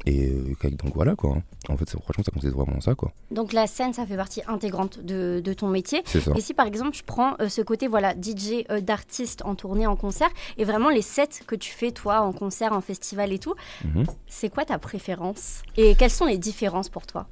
Et 0.06 0.30
euh, 0.30 0.70
donc 0.72 0.94
voilà 0.96 1.16
quoi. 1.16 1.38
En 1.70 1.78
fait, 1.78 1.90
franchement, 1.90 2.24
ça 2.24 2.32
consiste 2.32 2.54
vraiment 2.54 2.82
ça 2.82 2.96
quoi. 2.96 3.12
Donc 3.30 3.54
la 3.54 3.68
scène, 3.68 3.94
ça 3.94 4.06
fait 4.06 4.18
partie 4.18 4.42
intégrante 4.48 5.00
de, 5.00 5.42
de 5.44 5.54
ton 5.54 5.68
métier. 5.68 6.02
Ça. 6.06 6.20
Et 6.36 6.42
si 6.42 6.54
par 6.54 6.68
exemple, 6.68 6.96
je 6.96 7.04
prends 7.04 7.36
ce 7.48 7.62
côté 7.62 7.88
voilà 7.88 8.14
DJ 8.14 8.66
d'artiste 8.82 9.44
en 9.46 9.56
tournée, 9.56 9.88
en 9.88 9.96
concert, 9.96 10.30
et 10.58 10.66
vraiment 10.66 10.90
les 10.90 11.02
sets 11.02 11.44
que 11.46 11.56
tu 11.56 11.72
fais 11.72 11.92
toi 11.92 12.22
en 12.22 12.34
concert, 12.34 12.74
en 12.74 12.82
festival 12.82 13.32
et 13.32 13.40
tout, 13.40 13.56
mhm. 13.86 14.06
c'est 14.28 14.50
quoi 14.50 14.66
ta 14.66 14.80
préférence? 14.80 15.62
Et 15.78 15.96
quelles 15.96 16.12
sont 16.12 16.26
les 16.26 16.38
différences 16.38 16.90
pour 16.90 17.06
toi? 17.06 17.28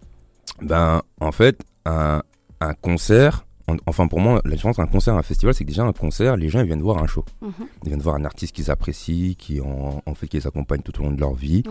Ben, 0.62 1.02
en 1.22 1.32
fait, 1.32 1.62
un, 1.86 2.22
un 2.62 2.74
concert, 2.74 3.46
enfin 3.86 4.08
pour 4.08 4.20
moi, 4.20 4.42
la 4.46 4.52
différence 4.52 4.80
entre 4.80 4.88
un 4.88 4.92
concert 4.92 5.14
et 5.14 5.18
un 5.18 5.24
festival, 5.24 5.54
c'est 5.54 5.64
que 5.64 5.70
déjà 5.70 5.84
un 5.84 5.94
concert, 5.94 6.36
les 6.36 6.50
gens 6.50 6.60
ils 6.60 6.66
viennent 6.66 6.82
voir 6.82 7.02
un 7.02 7.08
show. 7.08 7.26
Mhm. 7.42 7.54
Ils 7.84 7.90
viennent 7.90 8.02
voir 8.02 8.16
un 8.16 8.26
artiste 8.26 8.56
qu'ils 8.56 8.72
apprécient, 8.72 9.36
qui 9.38 9.62
en, 9.62 10.02
fait 10.16 10.28
qui 10.28 10.38
les 10.38 10.48
accompagne 10.48 10.82
tout 10.82 11.00
au 11.00 11.04
long 11.04 11.12
de 11.12 11.20
leur 11.20 11.34
vie. 11.34 11.64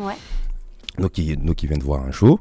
Donc, 0.99 1.19
ils, 1.19 1.37
donc 1.37 1.63
ils 1.63 1.69
viennent 1.69 1.83
voir 1.83 2.05
un 2.05 2.11
show. 2.11 2.41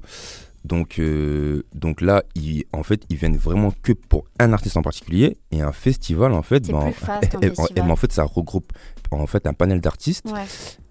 Donc, 0.66 1.00
euh, 1.00 1.64
donc 1.74 2.02
là, 2.02 2.24
ils, 2.36 2.66
en 2.74 2.84
fait, 2.84 3.02
ils 3.10 3.16
viennent 3.16 3.38
vraiment 3.38 3.72
que 3.84 3.94
pour 3.94 4.26
un 4.40 4.52
artiste 4.52 4.76
en 4.76 4.82
particulier 4.82 5.38
et 5.52 5.62
un 5.62 5.72
festival, 5.72 6.34
en 6.34 6.42
fait, 6.42 6.68
ben, 6.72 6.78
en, 6.78 7.96
fait, 7.96 8.12
ça 8.12 8.24
regroupe 8.24 8.74
en 9.12 9.28
fait 9.28 9.48
un 9.48 9.54
panel 9.54 9.80
d'artistes. 9.80 10.28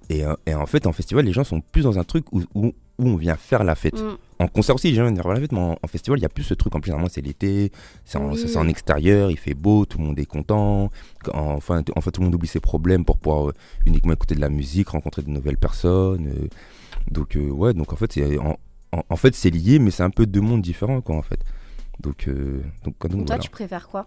Et, 0.08 0.24
euh, 0.24 0.34
et, 0.46 0.54
en 0.54 0.66
fait, 0.66 0.86
en 0.86 0.92
festival, 0.92 1.24
les 1.24 1.32
gens 1.32 1.44
sont 1.44 1.60
plus 1.60 1.82
dans 1.82 1.98
un 1.98 2.04
truc 2.04 2.32
où, 2.32 2.42
où, 2.54 2.72
où 2.98 3.08
on 3.08 3.16
vient 3.16 3.36
faire 3.36 3.64
la 3.64 3.74
fête. 3.74 4.00
Mm. 4.00 4.16
En 4.38 4.48
concert 4.48 4.74
aussi, 4.74 4.94
gens 4.94 5.02
viennent 5.02 5.16
faire 5.16 5.28
la 5.28 5.40
fête, 5.40 5.52
mais 5.52 5.60
en, 5.60 5.88
festival, 5.88 6.18
il 6.18 6.22
n'y 6.22 6.26
a 6.26 6.30
plus 6.30 6.42
ce 6.42 6.54
truc. 6.54 6.74
En 6.74 6.80
plus, 6.80 6.90
normalement, 6.90 7.10
c'est 7.12 7.20
l'été, 7.20 7.72
c'est 8.04 8.18
en, 8.18 8.32
en, 8.32 8.68
extérieur, 8.68 9.30
il 9.30 9.38
fait 9.38 9.54
beau, 9.54 9.86
tout 9.86 9.98
le 9.98 10.04
monde 10.04 10.18
est 10.18 10.26
content. 10.26 10.90
Enfin, 11.32 11.82
en 11.94 12.00
fait, 12.00 12.10
tout 12.10 12.20
le 12.20 12.26
monde 12.26 12.34
oublie 12.34 12.48
ses 12.48 12.60
problèmes 12.60 13.04
pour 13.04 13.18
pouvoir 13.18 13.48
euh, 13.48 13.54
uniquement 13.86 14.12
écouter 14.12 14.34
de 14.34 14.40
la 14.40 14.50
musique, 14.50 14.88
rencontrer 14.90 15.22
de 15.22 15.30
nouvelles 15.30 15.58
personnes. 15.58 16.28
Euh. 16.28 16.48
donc, 17.10 17.36
ouais, 17.36 17.74
donc 17.74 17.92
en 17.92 17.96
fait, 17.96 18.12
c'est 18.12 18.38
en, 18.38 18.58
en, 18.92 19.16
fait, 19.16 19.34
c'est 19.34 19.50
lié, 19.50 19.78
mais 19.78 19.90
c'est 19.90 20.02
un 20.02 20.10
peu 20.10 20.26
deux 20.26 20.40
mondes 20.40 20.62
différents, 20.62 21.00
quoi, 21.00 21.16
en 21.16 21.22
fait. 21.22 21.40
Donc, 22.00 22.28
donc, 22.84 23.06
donc 23.08 23.26
toi, 23.26 23.38
tu 23.38 23.48
préfères 23.48 23.88
quoi? 23.88 24.06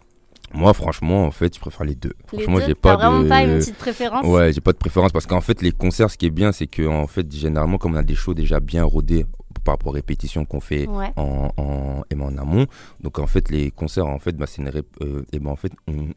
Moi, 0.54 0.74
franchement, 0.74 1.26
en 1.26 1.32
fait, 1.32 1.56
je 1.56 1.60
préfère 1.60 1.86
les 1.86 1.96
deux. 1.96 2.14
Les 2.34 2.44
franchement, 2.44 2.66
j'ai 2.66 2.76
pas 2.76 2.96
vraiment 2.96 3.28
pas 3.28 3.44
une 3.44 3.60
petite 3.60 3.78
préférence? 3.78 4.26
Ouais, 4.26 4.52
j'ai 4.52 4.62
pas 4.62 4.74
de 4.74 4.78
préférence 4.78 5.12
parce 5.12 5.28
qu'en 5.28 5.42
fait, 5.42 5.62
les 5.62 5.72
concerts, 5.72 6.10
ce 6.10 6.18
qui 6.18 6.26
est 6.26 6.32
bien, 6.32 6.52
c'est 6.52 6.68
que 6.68 6.88
en 6.88 7.08
fait, 7.08 7.32
généralement, 7.32 7.78
comme 7.78 7.94
on 7.94 7.98
a 7.98 8.04
des 8.04 8.16
shows 8.16 8.34
déjà 8.34 8.60
bien 8.60 8.84
rodés 8.84 9.26
par 9.64 9.74
rapport 9.74 9.90
aux 9.90 9.96
répétitions 9.96 10.46
qu'on 10.46 10.60
fait 10.60 10.88
en, 10.88 11.52
en, 11.58 12.04
en, 12.20 12.38
amont, 12.38 12.66
donc 13.02 13.20
en 13.20 13.28
fait, 13.28 13.50
les 13.50 13.72
concerts, 13.72 14.08
en 14.08 14.20
fait, 14.20 14.36
bah, 14.36 14.46
c'est 14.48 14.62
une 14.62 14.72
euh, 15.02 15.24
et 15.32 15.40
ben, 15.40 15.52
en 15.52 15.56
fait, 15.56 15.72
on, 15.88 16.08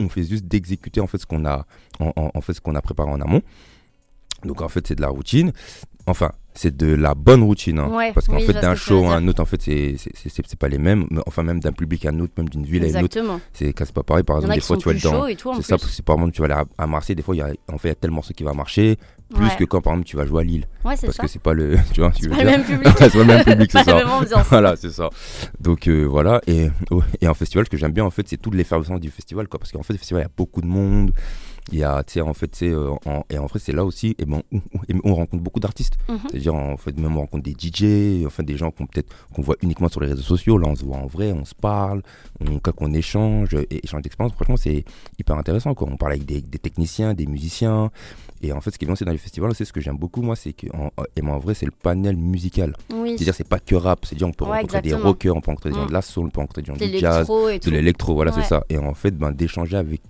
on 0.00 0.08
fait 0.08 0.24
juste 0.24 0.46
d'exécuter 0.46 1.00
en 1.00 1.06
fait 1.06 1.18
ce 1.18 1.26
qu'on 1.26 1.44
a, 1.46 1.66
en, 2.00 2.12
en, 2.16 2.40
fait, 2.40 2.52
ce 2.52 2.60
qu'on 2.60 2.74
a 2.74 2.82
préparé 2.82 3.10
en 3.10 3.20
amont. 3.20 3.42
Donc 4.44 4.62
en 4.62 4.68
fait, 4.68 4.86
c'est 4.86 4.94
de 4.94 5.02
la 5.02 5.08
routine. 5.08 5.52
Enfin, 6.06 6.32
c'est 6.54 6.76
de 6.76 6.94
la 6.94 7.14
bonne 7.14 7.42
routine. 7.42 7.78
Hein. 7.78 8.12
parce 8.14 8.26
qu'en 8.28 8.38
fait, 8.38 8.52
d'un 8.52 8.74
show 8.74 9.06
à 9.06 9.16
un 9.16 9.28
autre, 9.28 9.42
en 9.42 9.44
fait, 9.44 9.60
c'est 9.62 10.58
pas 10.58 10.68
les 10.68 10.78
mêmes. 10.78 11.06
Enfin, 11.26 11.42
même 11.42 11.60
d'un 11.60 11.72
public 11.72 12.06
à 12.06 12.10
un 12.10 12.20
autre, 12.20 12.32
même 12.36 12.48
d'une 12.48 12.64
ville 12.64 12.84
à 12.84 12.88
une 12.98 13.04
autre. 13.04 13.18
C'est 13.52 13.92
pas 13.92 14.02
pareil. 14.02 14.22
Par 14.22 14.36
exemple, 14.36 14.54
des 14.54 14.60
fois, 14.60 14.76
tu 14.76 14.92
vas 14.92 14.94
dans. 14.94 15.26
C'est 15.56 15.62
ça, 15.62 15.76
c'est 15.78 16.04
par 16.04 16.16
exemple, 16.16 16.32
tu 16.32 16.42
vas 16.42 16.54
aller 16.54 16.64
à 16.78 16.86
Marseille, 16.86 17.16
des 17.16 17.22
fois, 17.22 17.34
il 17.34 17.38
y 17.38 17.42
a, 17.42 17.50
en 17.72 17.78
fait, 17.78 17.88
il 17.88 17.90
y 17.90 17.92
a 17.92 17.96
tel 17.96 18.10
morceau 18.10 18.32
qui 18.34 18.44
va 18.44 18.52
marcher, 18.52 18.98
plus 19.34 19.50
que 19.58 19.64
quand, 19.64 19.80
par 19.80 19.94
exemple, 19.94 20.08
tu 20.08 20.16
vas 20.16 20.26
jouer 20.26 20.42
à 20.42 20.44
Lille. 20.44 20.66
parce 20.82 21.00
que 21.00 21.26
c'est 21.26 21.42
pas 21.42 21.54
le. 21.54 21.76
Tu 21.92 22.00
vois, 22.00 22.10
pas, 22.10 22.44
le 22.44 22.44
même 22.44 22.64
public. 22.64 22.88
c'est 22.98 23.10
pas 23.10 23.18
le 23.18 23.24
même 23.24 23.44
public, 23.44 23.70
c'est 23.72 23.84
ça. 24.28 24.42
voilà, 24.48 24.76
c'est 24.76 24.90
ça. 24.90 25.10
Donc, 25.60 25.88
euh, 25.88 26.04
voilà. 26.04 26.40
Et, 26.46 26.68
et 27.20 27.28
en 27.28 27.34
festival, 27.34 27.66
ce 27.66 27.70
que 27.70 27.76
j'aime 27.76 27.92
bien, 27.92 28.04
en 28.04 28.10
fait, 28.10 28.28
c'est 28.28 28.36
toute 28.36 28.54
l'effervescence 28.54 29.00
du 29.00 29.10
festival, 29.10 29.48
quoi. 29.48 29.58
Parce 29.58 29.72
qu'en 29.72 29.82
fait, 29.82 29.92
le 29.92 29.98
festival, 29.98 30.22
il 30.22 30.24
y 30.24 30.26
a 30.26 30.32
beaucoup 30.36 30.60
de 30.60 30.66
monde. 30.66 31.12
Il 31.72 31.78
y 31.78 31.84
a, 31.84 32.04
en 32.22 32.34
fait, 32.34 32.54
c'est 32.54 32.68
euh, 32.68 32.94
et 33.30 33.38
en 33.38 33.48
fait, 33.48 33.58
c'est 33.58 33.72
là 33.72 33.84
aussi, 33.84 34.14
et 34.18 34.26
ben, 34.26 34.42
on, 35.04 35.14
rencontre 35.14 35.42
beaucoup 35.42 35.60
d'artistes. 35.60 35.96
Mhm. 36.08 36.18
C'est-à-dire, 36.30 36.54
en 36.54 36.76
fait, 36.76 36.96
même 36.98 37.16
on 37.16 37.20
rencontre 37.20 37.42
des 37.42 37.52
DJ, 37.52 38.26
enfin, 38.26 38.42
des 38.42 38.56
gens 38.56 38.70
qu'on 38.70 38.86
peut-être 38.86 39.14
qu'on 39.32 39.42
voit 39.42 39.56
uniquement 39.62 39.88
sur 39.88 40.00
les 40.00 40.08
réseaux 40.08 40.22
sociaux. 40.22 40.58
Là, 40.58 40.68
on 40.68 40.76
se 40.76 40.84
voit 40.84 40.98
en 40.98 41.06
vrai, 41.06 41.32
on 41.32 41.44
se 41.44 41.54
parle, 41.54 42.02
on, 42.40 42.58
qu'on 42.58 42.92
échange, 42.92 43.54
et 43.54 43.84
échange 43.84 44.02
d'expérience. 44.02 44.34
Franchement, 44.34 44.58
c'est 44.58 44.84
hyper 45.18 45.36
intéressant. 45.36 45.74
Quoi. 45.74 45.88
On 45.90 45.96
parle 45.96 46.12
avec 46.12 46.26
des, 46.26 46.42
techniciens, 46.42 47.14
des 47.14 47.26
musiciens, 47.26 47.90
et 48.44 48.52
en 48.52 48.60
fait, 48.60 48.70
ce 48.70 48.78
qui 48.78 48.84
est 48.84 48.86
bien 48.86 48.92
aussi 48.92 49.04
dans 49.04 49.12
les 49.12 49.18
festivals, 49.18 49.54
c'est 49.54 49.64
ce 49.64 49.72
que 49.72 49.80
j'aime 49.80 49.96
beaucoup, 49.96 50.20
moi, 50.20 50.36
c'est 50.36 50.52
que, 50.52 50.66
en, 50.76 50.90
et 51.16 51.22
en 51.22 51.38
vrai, 51.38 51.54
c'est 51.54 51.64
le 51.64 51.72
panel 51.72 52.16
musical. 52.16 52.74
C'est-à-dire, 52.90 53.34
c'est 53.34 53.48
pas 53.48 53.58
que 53.58 53.74
rap, 53.74 54.04
c'est-à-dire, 54.04 54.28
on 54.28 54.32
peut 54.32 54.44
rencontrer 54.44 54.82
des 54.82 54.94
rockers, 54.94 55.34
on 55.34 55.40
peut 55.40 55.50
rencontrer 55.50 55.70
des 55.70 55.76
gens 55.76 55.86
de 55.86 55.92
la 55.92 56.02
soul, 56.02 56.26
on 56.26 56.30
peut 56.30 56.40
rencontrer 56.40 56.62
des 56.62 56.66
gens 56.66 56.74
du 56.74 56.98
jazz, 56.98 57.26
de 57.26 57.70
l'électro, 57.70 58.14
voilà, 58.14 58.32
c'est 58.32 58.42
ça. 58.42 58.64
Et 58.68 58.78
en 58.78 58.94
fait, 58.94 59.12
ben, 59.16 59.32
d'échanger 59.32 59.76
avec, 59.76 60.02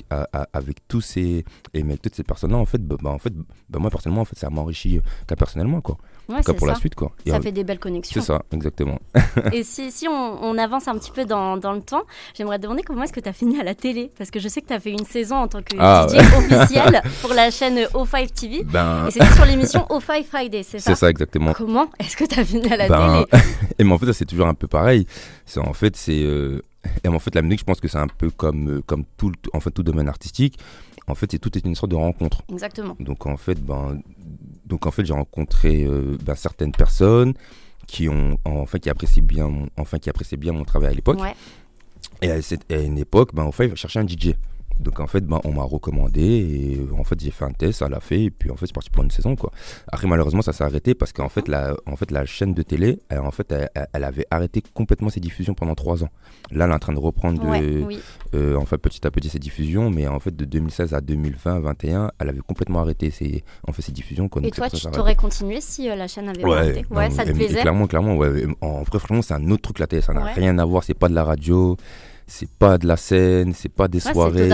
avec 0.53 0.79
tous 0.89 1.01
ces, 1.01 1.45
et 1.73 1.81
avec 1.81 2.03
toutes 2.03 2.15
ces 2.15 2.25
personnes-là, 2.25 2.59
en 2.59 2.67
fait, 2.67 2.83
ben, 2.83 2.97
en 3.05 3.19
fait 3.19 3.33
ben, 3.69 3.79
moi, 3.79 3.91
personnellement, 3.91 4.23
en 4.23 4.27
fait, 4.27 4.39
ça 4.39 4.51
m'enrichit 4.51 4.99
euh, 4.99 5.35
personnellement, 5.37 5.81
quoi. 5.81 5.97
Ouais, 6.29 6.41
pour 6.43 6.67
la 6.67 6.75
suite 6.75 6.95
quoi. 6.95 7.13
ça 7.27 7.41
fait 7.41 7.53
des 7.53 7.65
belles 7.65 7.79
connexions. 7.79 8.21
C'est 8.21 8.27
ça, 8.27 8.43
exactement. 8.53 8.99
et 9.53 9.63
si, 9.63 9.91
si 9.91 10.09
on, 10.09 10.59
avance 10.59 10.89
un 10.89 10.97
petit 10.97 11.11
peu 11.11 11.25
dans, 11.25 11.57
dans 11.57 11.73
le 11.73 11.81
temps, 11.81 12.05
j'aimerais 12.35 12.59
te 12.59 12.63
demander 12.63 12.83
comment 12.83 13.03
est-ce 13.03 13.13
que 13.13 13.21
tu 13.21 13.29
as 13.29 13.33
fini 13.33 13.61
à 13.61 13.65
la 13.65 13.75
télé? 13.75 14.11
Parce 14.17 14.31
que 14.31 14.39
je 14.39 14.49
sais 14.49 14.63
que 14.63 14.69
tu 14.69 14.73
as 14.73 14.81
fait 14.81 14.93
une 14.93 15.05
saison 15.05 15.37
en 15.37 15.49
tant 15.49 15.63
que 15.63 15.77
ah, 15.79 16.07
DJ 16.09 16.17
officiel 16.37 17.03
pour 17.21 17.35
la 17.35 17.51
chaîne 17.51 17.79
O5 17.93 18.33
TV. 18.33 18.63
Ben... 18.63 19.07
Et 19.09 19.11
c'était 19.11 19.33
sur 19.33 19.45
l'émission 19.45 19.81
O5 19.91 20.25
Friday, 20.25 20.63
c'est 20.63 20.79
ça? 20.79 20.91
C'est 20.91 21.01
ça, 21.01 21.11
exactement. 21.11 21.53
Comment 21.53 21.91
est-ce 21.99 22.17
que 22.17 22.25
tu 22.25 22.39
as 22.39 22.45
fini 22.45 22.73
à 22.73 22.77
la 22.77 22.89
ben... 22.89 23.25
télé? 23.31 23.43
Et 23.79 23.85
mais 23.85 23.93
en 23.93 23.99
fait, 23.99 24.13
c'est 24.13 24.25
toujours 24.25 24.47
un 24.47 24.55
peu 24.55 24.69
pareil. 24.69 25.07
C'est 25.45 25.61
en 25.61 25.73
fait, 25.73 25.97
c'est. 25.97 26.23
Euh, 26.23 26.63
et 27.03 27.09
en 27.09 27.19
fait, 27.19 27.35
la 27.35 27.43
musique, 27.43 27.61
je 27.61 27.65
pense 27.65 27.81
que 27.81 27.89
c'est 27.89 27.99
un 27.99 28.07
peu 28.07 28.31
comme, 28.31 28.79
euh, 28.79 28.83
comme 28.85 29.05
tout, 29.17 29.33
en 29.53 29.61
fait, 29.61 29.71
tout 29.71 29.83
domaine 29.83 30.09
artistique. 30.09 30.59
En 31.07 31.15
fait, 31.15 31.31
c'est 31.31 31.39
tout 31.39 31.57
est 31.57 31.65
une 31.65 31.75
sorte 31.75 31.91
de 31.91 31.97
rencontre. 31.97 32.43
Exactement. 32.51 32.97
Donc 32.99 33.27
en 33.27 33.37
fait, 33.37 33.61
ben, 33.61 34.01
donc 34.67 34.87
en 34.87 34.91
fait, 34.91 35.05
j'ai 35.05 35.13
rencontré 35.13 35.85
euh, 35.85 36.17
ben, 36.23 36.35
certaines 36.35 36.73
personnes 36.73 37.35
qui 37.87 38.09
ont, 38.09 38.39
enfin, 38.45 38.79
qui 38.79 38.91
apprécient 38.91 39.23
bien, 39.23 39.49
mon, 39.49 39.69
enfin, 39.77 39.99
qui 39.99 40.09
appréciaient 40.09 40.37
bien 40.37 40.53
mon 40.53 40.65
travail 40.65 40.91
à 40.91 40.95
l'époque. 40.95 41.19
Et 42.23 42.31
à, 42.31 42.41
cette, 42.43 42.71
à, 42.73 42.79
une 42.79 42.99
époque, 42.99 43.35
ben, 43.35 43.45
enfin, 43.45 43.65
il 43.65 43.77
chercher 43.77 44.01
un 44.01 44.07
DJ. 44.07 44.35
Donc 44.81 45.01
en 45.01 45.07
fait, 45.07 45.21
ben, 45.23 45.41
on 45.45 45.53
m'a 45.53 45.63
recommandé 45.63 46.23
et 46.23 46.99
en 46.99 47.05
fait 47.05 47.21
j'ai 47.21 47.31
fait 47.31 47.45
un 47.45 47.53
test, 47.53 47.79
ça 47.79 47.89
l'a 47.89 48.01
fait 48.01 48.25
et 48.25 48.31
puis 48.31 48.51
en 48.51 48.57
fait 48.57 48.67
c'est 48.67 48.75
parti 48.75 48.91
pour 48.91 49.05
une 49.05 49.11
saison 49.11 49.37
quoi. 49.37 49.51
Après 49.89 50.07
malheureusement 50.07 50.43
ça 50.43 50.53
s'est 50.53 50.65
arrêté 50.65 50.95
parce 50.95 51.13
qu'en 51.13 51.29
fait 51.29 51.49
la, 51.49 51.75
en 51.87 51.97
fait 51.97 52.11
la 52.11 52.27
chaîne 52.27 52.55
de 52.55 52.63
télé, 52.63 53.01
elle, 53.09 53.21
en 53.21 53.31
fait 53.31 53.53
elle, 53.53 54.05
avait 54.05 54.27
arrêté 54.31 54.63
complètement 54.75 55.11
ses 55.11 55.21
diffusions 55.21 55.55
pendant 55.55 55.75
trois 55.75 56.03
ans. 56.05 56.11
Là 56.51 56.65
elle 56.65 56.71
est 56.71 56.75
en 56.75 56.79
train 56.79 56.93
de 56.93 56.99
reprendre 56.99 57.41
de, 57.41 57.85
euh, 58.35 58.57
en 58.57 58.65
fait 58.65 58.79
petit 58.79 59.07
à 59.07 59.11
petit 59.11 59.29
ses 59.29 59.39
diffusions, 59.39 59.91
mais 59.91 60.07
en 60.09 60.21
fait 60.21 60.35
de 60.35 60.45
2016 60.45 60.95
à 60.95 61.01
2020, 61.01 61.61
2021, 61.61 62.11
elle 62.19 62.29
avait 62.29 62.41
complètement 62.41 62.81
arrêté 62.81 63.11
ses, 63.11 63.45
en 63.67 63.73
fait 63.73 63.83
ses 63.83 63.93
diffusions. 63.93 64.29
Quoi, 64.29 64.43
et 64.45 64.51
toi 64.51 64.69
tu 64.71 64.87
t'aurais 64.91 65.15
continué 65.15 65.61
si 65.61 65.89
euh, 65.89 65.97
la 65.97 66.09
chaîne 66.09 66.29
avait 66.29 66.45
arrêté? 66.45 66.85
Ouais, 66.91 67.11
ça 67.11 67.25
te 67.25 67.33
plaisait? 67.33 67.61
Clairement, 67.61 67.87
clairement, 67.87 68.17
ouais. 68.17 68.47
En 68.61 68.83
vrai 68.83 68.99
franchement 68.99 69.23
c'est 69.23 69.35
un 69.35 69.51
autre 69.51 69.63
truc 69.63 69.79
la 69.79 69.87
télé, 69.87 70.03
ça 70.03 70.13
n'a 70.13 70.25
rien 70.25 70.59
à 70.59 70.65
voir, 70.65 70.83
c'est 70.85 70.95
pas 70.95 71.09
de 71.09 71.15
la 71.15 71.25
radio 71.25 71.77
c'est 72.27 72.49
pas 72.49 72.79
de 72.79 72.87
la 72.87 72.97
scène, 72.97 73.53
c'est 73.55 73.69
pas 73.69 73.89
des 73.89 74.01
soirées, 74.01 74.49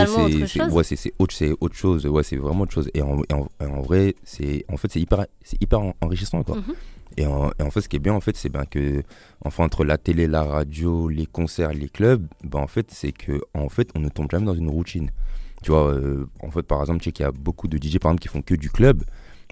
c'est 0.47 0.62
ouais, 0.65 0.85
c'est 0.85 1.12
autre, 1.19 1.35
autre 1.61 1.75
chose, 1.75 2.07
ouais, 2.07 2.23
c'est 2.23 2.37
vraiment 2.37 2.62
autre 2.62 2.73
chose. 2.73 2.91
Et 2.95 3.03
en, 3.03 3.23
en, 3.33 3.81
vrai, 3.83 4.17
c'est 4.25 4.65
en 4.69 4.77
fait 4.77 4.91
c'est 4.93 5.00
hyper, 5.00 5.27
c'est 5.43 5.61
hyper 5.62 5.81
enrichissant 6.00 6.43
quoi. 6.43 6.57
Mhm. 6.57 6.75
Et 7.17 7.27
en, 7.27 7.50
et 7.59 7.62
en, 7.62 7.71
fait, 7.71 7.81
ce 7.81 7.89
qui 7.89 7.97
est 7.97 8.00
bien, 8.00 8.15
en 8.15 8.21
fait, 8.21 8.37
c'est 8.37 8.49
ben 8.49 8.65
que, 8.65 9.03
enfin, 9.45 9.65
entre 9.65 9.85
la 9.85 9.99
télé, 9.99 10.29
la 10.29 10.45
radio, 10.45 11.09
les 11.09 11.27
concerts, 11.27 11.73
les 11.73 11.89
clubs, 11.89 12.25
ben 12.45 12.61
en 12.61 12.69
fait, 12.69 12.91
c'est 12.93 13.11
que, 13.12 13.41
en 13.53 13.69
fait, 13.69 13.91
on 13.97 14.00
ne 14.00 14.09
tombe 14.09 14.31
jamais 14.31 14.47
dans 14.47 14.55
une 14.55 14.71
routine. 14.71 15.11
Tu 15.62 15.73
vois, 15.73 15.93
euh, 15.93 16.27
en 16.41 16.50
fait, 16.50 16.62
par 16.62 16.81
exemple, 16.81 17.00
tu 17.00 17.07
sais 17.07 17.12
qu'il 17.12 17.25
y 17.25 17.29
a 17.29 17.33
beaucoup 17.33 17.69
de 17.69 17.77
DJ, 17.77 17.99
par 17.99 18.12
exemple, 18.12 18.23
qui 18.23 18.29
font 18.29 18.43
que 18.43 18.55
du 18.55 18.71
club 18.71 19.03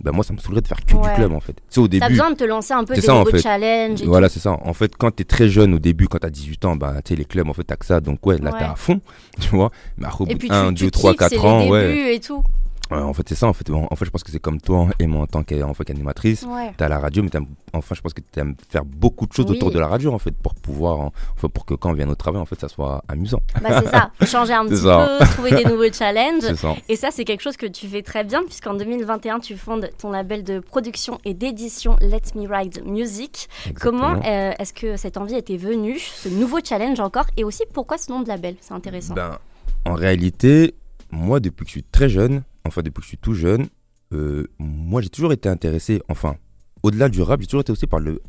bah 0.02 0.12
moi 0.12 0.24
ça 0.24 0.32
me 0.32 0.38
saoulerait 0.38 0.60
de 0.60 0.68
faire 0.68 0.84
que 0.84 0.92
du 0.92 1.14
club 1.14 1.32
en 1.32 1.40
fait. 1.40 1.56
C'est 1.68 1.80
au 1.80 1.88
début. 1.88 2.00
T'as 2.00 2.08
besoin 2.08 2.30
de 2.30 2.36
te 2.36 2.44
lancer 2.44 2.72
un 2.72 2.84
peu 2.84 2.94
des 2.94 3.06
nouveaux 3.06 3.38
challenges. 3.38 4.02
Voilà, 4.02 4.28
c'est 4.28 4.40
ça. 4.40 4.52
En 4.52 4.72
fait, 4.72 4.96
quand 4.96 5.10
t'es 5.10 5.24
très 5.24 5.48
jeune 5.48 5.74
au 5.74 5.78
début, 5.78 6.08
quand 6.08 6.18
t'as 6.18 6.30
18 6.30 6.64
ans, 6.64 6.76
bah 6.76 6.94
tu 7.04 7.14
sais 7.14 7.18
les 7.18 7.24
clubs 7.24 7.48
en 7.48 7.52
fait 7.52 7.64
t'as 7.64 7.76
que 7.76 7.86
ça, 7.86 8.00
donc 8.00 8.24
ouais 8.26 8.38
là 8.38 8.52
t'es 8.52 8.64
à 8.64 8.74
fond, 8.76 9.00
tu 9.40 9.48
vois. 9.50 9.70
Mais 9.96 10.06
après 10.06 10.24
au 10.24 10.26
bout 10.26 10.34
de 10.34 10.52
1, 10.52 10.72
2, 10.72 10.90
3, 10.90 11.14
4 11.14 11.44
ans, 11.44 11.68
ouais. 11.68 12.14
Et 12.14 12.20
tout 12.20 12.42
en 12.90 13.12
fait, 13.12 13.28
c'est 13.28 13.34
ça. 13.34 13.46
En 13.46 13.52
fait, 13.52 13.68
en, 13.70 13.94
fait, 13.96 14.04
je 14.04 14.10
pense 14.10 14.22
que 14.22 14.30
c'est 14.30 14.40
comme 14.40 14.60
toi 14.60 14.88
et 14.98 15.06
moi 15.06 15.22
en 15.22 15.26
tant 15.26 15.42
qu'animatrice. 15.42 16.46
tu 16.76 16.84
as 16.84 16.88
la 16.88 16.98
radio, 16.98 17.22
mais 17.22 17.30
enfin, 17.72 17.94
je 17.94 18.00
pense 18.00 18.14
que 18.14 18.20
tu 18.20 18.40
aimes 18.40 18.54
faire 18.68 18.84
beaucoup 18.84 19.26
de 19.26 19.32
choses 19.32 19.50
autour 19.50 19.70
de 19.70 19.78
la 19.78 19.88
radio, 19.88 20.12
en 20.12 20.18
fait, 20.18 20.32
pour 20.32 20.54
pouvoir, 20.54 21.10
pour 21.36 21.64
que 21.66 21.74
quand 21.74 21.90
on 21.90 21.94
vienne 21.94 22.10
au 22.10 22.14
travail, 22.14 22.40
en 22.40 22.46
fait, 22.46 22.60
ça 22.60 22.68
soit 22.68 23.04
amusant. 23.08 23.40
Bah, 23.62 23.80
c'est 23.82 23.88
ça. 23.88 24.10
Changer 24.26 24.54
un 24.54 24.66
petit 24.66 24.82
peu, 24.82 25.26
trouver 25.32 25.62
des 25.62 25.64
nouveaux 25.64 25.92
challenges. 25.92 26.44
Et 26.88 26.96
ça, 26.96 27.10
c'est 27.10 27.24
quelque 27.24 27.42
chose 27.42 27.56
que 27.56 27.66
tu 27.66 27.86
fais 27.88 28.02
très 28.02 28.24
bien, 28.24 28.42
puisqu'en 28.44 28.74
2021, 28.74 29.40
tu 29.40 29.56
fondes 29.56 29.90
ton 29.98 30.10
label 30.10 30.44
de 30.44 30.60
production 30.60 31.18
et 31.24 31.34
d'édition 31.34 31.96
Let 32.00 32.34
Me 32.34 32.48
Ride 32.48 32.82
Music. 32.84 33.48
Comment 33.80 34.20
euh, 34.24 34.52
est-ce 34.58 34.72
que 34.72 34.96
cette 34.96 35.16
envie 35.16 35.34
était 35.34 35.56
venue, 35.56 35.98
ce 35.98 36.28
nouveau 36.28 36.58
challenge 36.64 37.00
encore, 37.00 37.26
et 37.36 37.44
aussi 37.44 37.64
pourquoi 37.72 37.98
ce 37.98 38.10
nom 38.10 38.20
de 38.20 38.28
label? 38.28 38.56
C'est 38.60 38.74
intéressant. 38.74 39.14
Ben, 39.14 39.38
en 39.84 39.94
réalité, 39.94 40.74
moi, 41.10 41.40
depuis 41.40 41.64
que 41.64 41.68
je 41.68 41.72
suis 41.72 41.84
très 41.84 42.08
jeune, 42.08 42.42
enfin 42.68 42.82
depuis 42.82 43.00
que 43.00 43.04
je 43.04 43.08
suis 43.08 43.18
tout 43.18 43.34
jeune, 43.34 43.66
euh, 44.12 44.46
moi 44.58 45.02
j'ai 45.02 45.08
toujours 45.08 45.32
été 45.32 45.48
intéressé, 45.48 46.00
enfin, 46.08 46.36
au-delà 46.82 47.08
du 47.08 47.22
rap, 47.22 47.40
j'ai 47.40 47.46
toujours 47.46 47.62
été 47.62 47.72
aussi 47.72 47.86
par 47.86 48.00
le. 48.00 48.20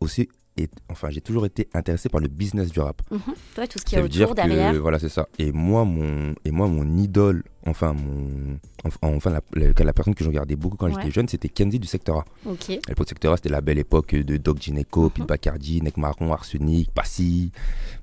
Aussi, 0.00 0.28
et, 0.56 0.68
enfin, 0.88 1.10
j'ai 1.10 1.20
toujours 1.20 1.46
été 1.46 1.68
intéressé 1.74 2.08
par 2.08 2.20
le 2.20 2.28
business 2.28 2.70
du 2.70 2.78
rap. 2.78 3.02
Mhm. 3.10 3.18
tout 3.18 3.78
ce 3.78 3.84
qui 3.84 3.96
est 3.96 4.02
autour, 4.02 4.34
derrière. 4.36 4.72
voilà, 4.80 5.00
c'est 5.00 5.08
ça. 5.08 5.26
Et 5.38 5.50
moi, 5.50 5.84
mon, 5.84 6.34
et 6.44 6.52
moi, 6.52 6.68
mon 6.68 6.96
idole, 6.96 7.42
enfin, 7.66 7.92
mon, 7.92 8.58
enfin, 9.02 9.30
la, 9.30 9.40
la, 9.54 9.92
personne 9.92 10.14
que 10.14 10.22
je 10.22 10.28
regardais 10.28 10.54
beaucoup 10.54 10.76
quand 10.76 10.88
j'étais 10.88 11.10
jeune, 11.10 11.26
c'était 11.26 11.48
Kenzie 11.48 11.80
du 11.80 11.88
Secteur 11.88 12.18
A. 12.18 12.24
Ok. 12.46 12.70
À 12.70 12.88
l'époque, 12.88 13.08
Secteur 13.08 13.32
A, 13.32 13.36
c'était 13.36 13.48
la 13.48 13.62
belle 13.62 13.78
époque 13.78 14.14
de 14.14 14.36
Doc 14.36 14.60
Gineco, 14.60 15.10
mm 15.18 15.24
Bacardi, 15.26 15.82
Nek 15.82 15.96
Marron, 15.96 16.32
Arsenic, 16.32 16.92
Passy. 16.92 17.50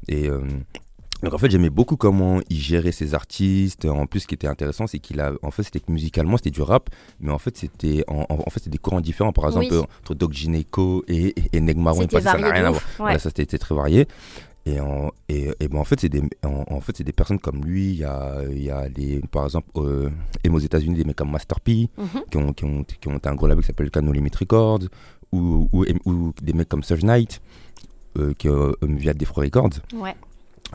Et, 0.10 0.28
euh, 0.28 0.42
donc 1.24 1.34
en 1.34 1.38
fait 1.38 1.50
j'aimais 1.50 1.70
beaucoup 1.70 1.98
comment 1.98 2.40
il 2.50 2.58
gérait 2.60 2.92
ses 2.92 3.13
artistes. 3.13 3.86
En 3.86 4.06
plus 4.06 4.22
ce 4.22 4.28
qui 4.28 4.36
était 4.36 4.48
intéressant 4.48 4.88
c'est 4.88 5.00
qu'il 5.00 5.20
a 5.20 5.34
en 5.42 5.51
fait 5.51 5.63
c'était 5.63 5.82
musicalement 5.88 6.38
c'était 6.38 6.51
du 6.51 6.62
rap 6.62 6.90
mais 7.20 7.32
en 7.32 7.40
fait 7.40 7.58
c'était 7.58 8.04
en, 8.08 8.25
fait 8.50 8.60
c'était 8.60 8.70
des 8.72 8.78
courants 8.78 9.01
différents 9.01 9.34
par 9.34 9.46
exemple 9.46 9.74
entre 10.01 10.16
Doc 10.16 10.34
Gineco 10.34 11.04
et, 11.08 11.34
et, 11.54 11.62
Negmaron 11.62 12.08
ça 12.10 12.22
n'a 12.22 12.51
rien 12.51 12.66
à 12.66 12.72
voir. 12.72 13.20
ça 13.20 13.30
c'était 13.30 13.58
très 13.58 13.75
varié. 13.75 14.08
Et 14.66 14.80
en, 14.80 15.10
et, 15.28 15.50
et 15.60 15.68
ben 15.68 15.80
en 15.80 15.84
fait, 15.84 16.00
c'est 16.00 16.10
des, 16.10 16.22
en, 16.44 16.82
fait, 16.82 16.98
c'est 16.98 17.04
des 17.04 17.13
personnes 17.13 17.40
comme 17.40 17.66
lui. 17.66 17.90
Il 17.90 17.98
y 17.98 18.04
a, 18.04 18.44
il 18.48 18.62
y 18.62 18.70
a 18.70 18.88
les, 18.90 19.20
par 19.22 19.46
exemple, 19.46 19.70
euh, 19.78 20.10
aux 20.48 20.60
États-Unis, 20.60 20.96
des 20.96 21.04
mecs 21.04 21.16
comme 21.16 21.32
Master 21.32 21.60
P, 21.60 21.90
mhm. 21.98 22.08
qui, 22.30 22.38
ont, 22.38 22.54
qui, 22.54 22.66
ont, 22.66 22.84
qui 22.84 23.08
ont 23.08 23.20
un 23.24 23.36
gros 23.36 23.48
label 23.48 23.63
qui 23.63 23.68
s'appelle 23.68 23.90
Cano 23.90 24.12
Limit 24.12 24.32
Records, 24.40 24.84
ou, 25.32 25.68
ou, 25.74 25.86
ou, 26.06 26.34
des 26.42 26.54
mecs 26.54 26.70
comme 26.70 26.84
Surge 26.84 27.04
Knight, 27.04 27.42
euh, 28.20 28.34
qui, 28.38 28.50
euh, 28.50 28.74
via 28.84 29.16
Defro 29.16 29.42
Records. 29.42 29.80
Ouais. 29.96 30.16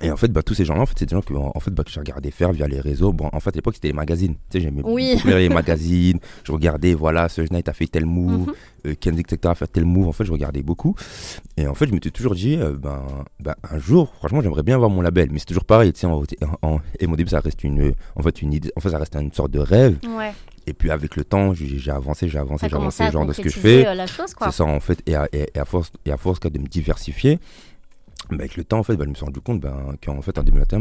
Et 0.02 0.10
en 0.10 0.16
fait, 0.16 0.28
bah, 0.28 0.42
tous 0.42 0.54
ces 0.54 0.64
gens-là, 0.64 0.82
en 0.82 0.86
fait, 0.86 0.94
c'est 0.98 1.06
des 1.06 1.14
gens 1.14 1.22
que, 1.22 1.34
en 1.34 1.60
fait, 1.60 1.70
bah, 1.70 1.84
que 1.84 1.90
j'ai 1.90 2.00
regardé 2.00 2.30
faire 2.30 2.52
via 2.52 2.66
les 2.66 2.80
réseaux. 2.80 3.12
Bon, 3.12 3.28
en 3.32 3.40
fait, 3.40 3.50
à 3.50 3.56
l'époque, 3.56 3.74
c'était 3.74 3.88
les 3.88 3.94
magazines. 3.94 4.34
Tu 4.34 4.58
sais, 4.58 4.60
j'aimais 4.60 4.82
oui. 4.84 5.14
beaucoup 5.14 5.28
les 5.28 5.48
magazines. 5.60 6.18
Je 6.44 6.52
regardais, 6.52 6.94
voilà, 6.94 7.28
ce 7.28 7.40
Knight 7.42 7.68
a 7.68 7.72
fait 7.72 7.86
tel 7.86 8.06
move, 8.06 8.46
mm 8.46 8.52
-hmm. 8.84 8.96
Kendrick, 8.96 9.32
etc. 9.32 9.50
a 9.52 9.54
fait 9.54 9.66
tel 9.66 9.84
move. 9.84 10.08
En 10.08 10.12
fait, 10.12 10.24
je 10.24 10.32
regardais 10.32 10.62
beaucoup. 10.62 10.94
Et 11.56 11.66
en 11.66 11.74
fait, 11.74 11.86
je 11.88 11.92
m'étais 11.94 12.10
toujours 12.10 12.34
dit, 12.34 12.56
euh, 12.56 12.76
ben, 12.76 13.02
ben, 13.40 13.54
un 13.70 13.78
jour, 13.78 14.12
franchement, 14.18 14.42
j'aimerais 14.42 14.62
bien 14.62 14.74
avoir 14.74 14.90
mon 14.90 15.02
label. 15.02 15.28
Mais 15.32 15.38
c'est 15.38 15.46
toujours 15.52 15.64
pareil, 15.64 15.92
tu 15.92 16.00
sais, 16.00 16.06
en, 16.06 16.80
et 17.00 17.06
mon 17.06 17.16
début, 17.16 17.30
ça 17.30 17.40
reste 17.40 17.64
une, 17.64 17.92
en 18.18 18.22
fait, 18.22 18.42
une 18.42 18.52
idée, 18.52 18.70
en 18.76 18.80
fait, 18.80 18.90
ça 18.90 18.98
reste 18.98 19.16
une 19.16 19.32
sorte 19.32 19.50
de 19.50 19.60
rêve. 19.60 19.96
Ouais. 20.20 20.32
Et 20.68 20.74
puis 20.74 20.90
avec 20.90 21.14
le 21.16 21.24
temps, 21.24 21.54
j'ai 21.54 21.90
avancé, 21.90 22.28
j'ai 22.28 22.38
avancé, 22.38 22.68
j'ai 22.68 22.74
avancé, 22.74 23.08
genre 23.12 23.24
de 23.24 23.32
ce 23.32 23.40
que 23.40 23.48
je 23.48 23.58
fais. 23.58 23.86
Euh, 23.86 24.06
c'est 24.06 24.50
ça 24.50 24.64
en 24.64 24.80
fait, 24.80 25.00
et 25.06 25.14
à, 25.14 25.28
et 25.32 25.46
à 25.56 25.64
force, 25.64 25.92
et 26.04 26.10
à 26.10 26.16
force 26.16 26.40
de 26.40 26.58
me 26.58 26.66
diversifier, 26.66 27.38
bah, 28.30 28.36
avec 28.40 28.56
le 28.56 28.64
temps, 28.64 28.78
en 28.78 28.82
fait, 28.82 28.96
bah, 28.96 29.04
je 29.04 29.10
me 29.10 29.14
suis 29.14 29.24
rendu 29.24 29.40
compte 29.40 29.60
ben, 29.60 29.94
qu'en 30.04 30.20
fait, 30.22 30.38
en 30.38 30.42
2021, 30.42 30.80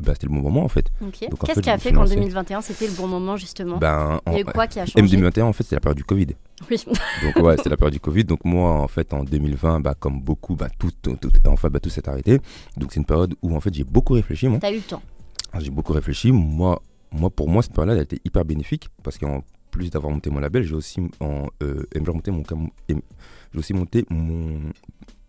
bah, 0.00 0.12
c'était 0.14 0.26
le 0.26 0.32
bon 0.32 0.42
moment, 0.42 0.64
en 0.64 0.68
fait. 0.68 0.86
Qu'est-ce 1.12 1.60
qui 1.60 1.70
a 1.70 1.78
fait 1.78 1.92
qu'en 1.92 2.04
2021, 2.04 2.60
c'était 2.60 2.86
le 2.86 2.92
bon 2.92 3.06
moment, 3.06 3.36
justement? 3.36 3.78
Ben, 3.78 4.20
Il 4.26 4.32
y 4.32 4.36
a 4.36 4.40
eu 4.40 4.44
quoi 4.44 4.66
qui 4.66 4.80
a 4.80 4.86
changé? 4.86 5.00
En 5.00 5.06
2021, 5.06 5.46
en 5.46 5.52
fait, 5.52 5.62
c'était 5.64 5.76
la 5.76 5.80
période 5.80 5.96
du 5.96 6.04
Covid. 6.04 6.28
Oui. 6.70 6.84
Donc, 7.22 7.44
ouais, 7.44 7.56
c'était 7.56 7.70
la 7.70 7.76
période 7.76 7.94
du 7.94 8.00
Covid. 8.00 8.24
Donc, 8.24 8.44
moi, 8.44 8.70
en 8.70 8.88
fait, 8.88 9.12
en 9.12 9.24
2020, 9.24 9.80
bah, 9.80 9.94
comme 9.98 10.20
beaucoup, 10.20 10.54
bah, 10.54 10.68
tout, 10.78 10.90
tout, 11.02 11.16
tout, 11.16 11.30
enfin, 11.46 11.68
bah, 11.68 11.80
tout 11.80 11.90
s'est 11.90 12.08
arrêté. 12.08 12.40
Donc, 12.76 12.92
c'est 12.92 13.00
une 13.00 13.06
période 13.06 13.34
où, 13.42 13.54
en 13.54 13.60
fait, 13.60 13.72
j'ai 13.72 13.84
beaucoup 13.84 14.14
réfléchi. 14.14 14.48
T'as 14.60 14.72
eu 14.72 14.76
le 14.76 14.80
temps 14.82 15.02
J'ai 15.58 15.70
beaucoup 15.70 15.92
réfléchi. 15.92 16.32
Moi, 16.32 16.80
moi, 17.12 17.30
pour 17.30 17.48
moi, 17.48 17.62
cette 17.62 17.72
période-là, 17.72 17.94
elle 17.94 18.00
a 18.00 18.02
été 18.02 18.20
hyper 18.24 18.44
bénéfique 18.44 18.88
parce 19.02 19.18
qu'en 19.18 19.42
plus 19.70 19.90
d'avoir 19.90 20.12
monté 20.12 20.30
mon 20.30 20.40
label, 20.40 20.62
j'ai 20.62 20.74
aussi, 20.74 21.00
en, 21.20 21.46
euh, 21.62 21.84
monté 22.06 22.30
mon, 22.30 22.42
j'ai 22.88 23.58
aussi 23.58 23.74
monté 23.74 24.06
mon, 24.10 24.72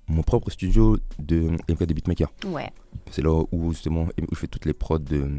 mon 0.07 0.23
propre 0.23 0.49
studio 0.49 0.97
de 1.19 1.51
MK 1.69 1.85
de 1.85 1.93
beatmaker. 1.93 2.31
Ouais. 2.45 2.69
C'est 3.11 3.21
là 3.21 3.43
où 3.51 3.71
justement 3.71 4.03
où 4.03 4.35
je 4.35 4.39
fais 4.39 4.47
toutes 4.47 4.65
les 4.65 4.73
prods 4.73 4.99
de, 4.99 5.29